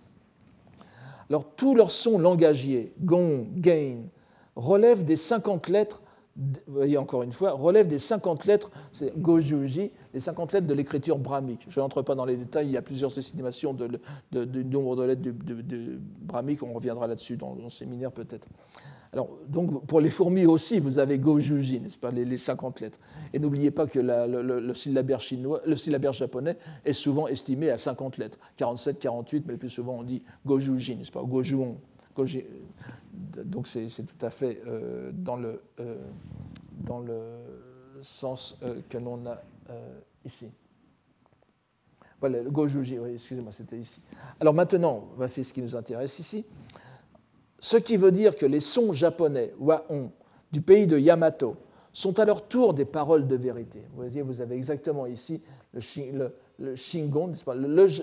Alors 1.34 1.46
tous 1.56 1.74
leurs 1.74 1.90
sons 1.90 2.20
langagiers, 2.20 2.94
gong, 3.02 3.48
gain, 3.56 4.04
relèvent 4.56 5.04
des 5.04 5.16
50 5.16 5.68
lettres, 5.68 6.00
vous 6.36 6.76
voyez 6.76 6.96
encore 6.96 7.24
une 7.24 7.32
fois, 7.32 7.54
relèvent 7.54 7.88
des 7.88 7.98
50 7.98 8.46
lettres, 8.46 8.70
c'est 8.92 9.20
gojuji, 9.20 9.90
les 10.14 10.20
50 10.20 10.54
lettres 10.54 10.68
de 10.68 10.76
l'écriture 10.76 11.18
brahmique. 11.18 11.66
Je 11.70 11.80
n'entre 11.80 12.04
pas 12.04 12.14
dans 12.14 12.26
les 12.26 12.38
détails, 12.38 12.68
il 12.68 12.74
y 12.74 12.78
a 12.78 12.84
plusieurs 12.84 13.18
estimations 13.18 13.74
du 13.74 14.64
nombre 14.64 14.96
de 14.96 15.04
lettres 15.06 15.24
de, 15.24 16.00
brahmique, 16.22 16.62
on 16.62 16.72
reviendra 16.72 17.08
là-dessus 17.08 17.36
dans 17.36 17.56
le 17.56 17.68
séminaire 17.72 18.12
peut-être. 18.12 18.48
Alors, 19.14 19.30
donc, 19.48 19.86
pour 19.86 20.02
les 20.02 20.10
fourmis 20.10 20.48
aussi, 20.48 20.80
vous 20.80 20.98
avez 20.98 21.20
Gojuji, 21.20 21.80
n'est-ce 21.80 22.00
pas, 22.00 22.10
les, 22.10 22.36
50 22.36 22.80
lettres. 22.80 23.00
Et 23.32 23.38
n'oubliez 23.38 23.70
pas 23.70 23.86
que 23.86 24.00
le, 24.00 24.74
syllabaire 24.74 25.20
chinois, 25.20 25.62
le 25.68 25.76
syllabaire 25.76 26.14
japonais 26.14 26.58
est 26.84 26.94
souvent 26.94 27.28
estimé 27.28 27.70
à 27.70 27.78
50 27.78 28.18
lettres, 28.18 28.40
47, 28.58 28.98
48, 28.98 29.44
mais 29.46 29.54
le 29.54 29.60
plus 29.60 29.70
souvent 29.70 30.00
on 30.00 30.04
dit 30.04 30.24
Gojuji, 30.48 30.96
n'est-ce 30.96 31.12
pas, 31.12 31.22
Gojuon. 31.22 31.78
Donc, 33.46 33.68
c'est 33.68 33.88
tout 33.88 34.26
à 34.26 34.32
fait 34.32 34.60
euh, 34.66 35.12
dans, 35.14 35.38
le, 35.38 35.62
euh, 35.80 35.96
dans 36.84 37.00
le 37.00 37.22
sens 38.02 38.58
euh, 38.64 38.82
que 38.90 38.98
l'on 38.98 39.24
a 39.28 39.40
ici. 40.26 40.50
Voilà, 42.20 42.42
le 42.42 42.50
Gojuji, 42.50 42.98
oui, 42.98 43.12
excusez-moi, 43.14 43.52
c'était 43.52 43.78
ici. 43.78 44.02
Alors 44.40 44.54
maintenant, 44.54 45.10
voici 45.18 45.44
ce 45.44 45.54
qui 45.54 45.62
nous 45.62 45.76
intéresse 45.76 46.18
ici. 46.20 46.46
Ce 47.64 47.78
qui 47.78 47.96
veut 47.96 48.12
dire 48.12 48.36
que 48.36 48.46
les 48.46 48.60
sons 48.60 48.92
japonais, 48.92 49.54
waon, 49.58 50.12
du 50.52 50.60
pays 50.60 50.86
de 50.86 51.00
Yamato, 51.00 51.56
sont 51.94 52.20
à 52.20 52.26
leur 52.26 52.46
tour 52.46 52.74
des 52.74 52.84
paroles 52.84 53.26
de 53.26 53.38
vérité. 53.38 53.80
Vous 53.92 54.04
voyez, 54.04 54.22
vous 54.22 54.42
avez 54.42 54.58
exactement 54.58 55.06
ici 55.06 55.42
le, 55.72 56.76
Shingon, 56.76 57.32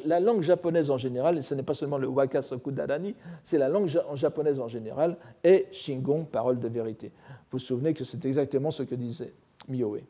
la 0.07 0.19
langue 0.19 0.41
japonaise 0.41 0.91
en 0.91 0.97
général, 0.97 1.37
et 1.37 1.43
ce 1.43 1.55
n'est 1.55 1.63
pas 1.63 1.75
seulement 1.75 1.99
le 1.99 2.09
Wakasoku 2.09 2.73
Darani, 2.73 3.15
c'est 3.43 3.59
la 3.59 3.69
langue 3.69 3.87
japonaise 4.15 4.61
en 4.61 4.69
général, 4.69 5.19
et 5.45 5.67
Shingon, 5.71 6.25
parole 6.25 6.59
de 6.59 6.69
vérité. 6.69 7.13
Vous 7.29 7.35
vous 7.53 7.59
souvenez 7.59 7.93
que 7.93 8.05
c'est 8.05 8.25
exactement 8.25 8.71
ce 8.71 8.85
que 8.85 8.95
disait 8.95 9.35
Mioe. 9.69 10.01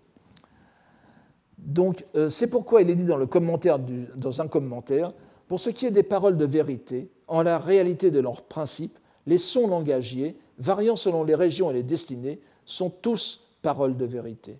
Donc, 1.59 2.05
euh, 2.15 2.31
c'est 2.31 2.47
pourquoi 2.47 2.83
il 2.83 2.91
est 2.91 2.95
dit 2.95 3.03
dans, 3.03 3.19
dans 3.19 4.41
un 4.41 4.47
commentaire, 4.47 5.13
pour 5.49 5.59
ce 5.59 5.71
qui 5.71 5.87
est 5.87 5.91
des 5.91 6.05
paroles 6.05 6.37
de 6.37 6.47
vérité, 6.47 7.11
en 7.27 7.43
la 7.43 7.59
réalité 7.59 8.13
de 8.13 8.21
leurs 8.21 8.43
principes, 8.43 8.97
les 9.27 9.39
sons 9.39 9.67
langagiers, 9.69 10.39
variant 10.59 10.97
selon 10.97 11.25
les 11.25 11.35
régions 11.35 11.71
et 11.71 11.75
les 11.75 11.83
destinées, 11.83 12.41
sont 12.65 12.91
tous 12.91 13.41
paroles 13.63 13.97
de 13.97 14.05
vérité. 14.05 14.59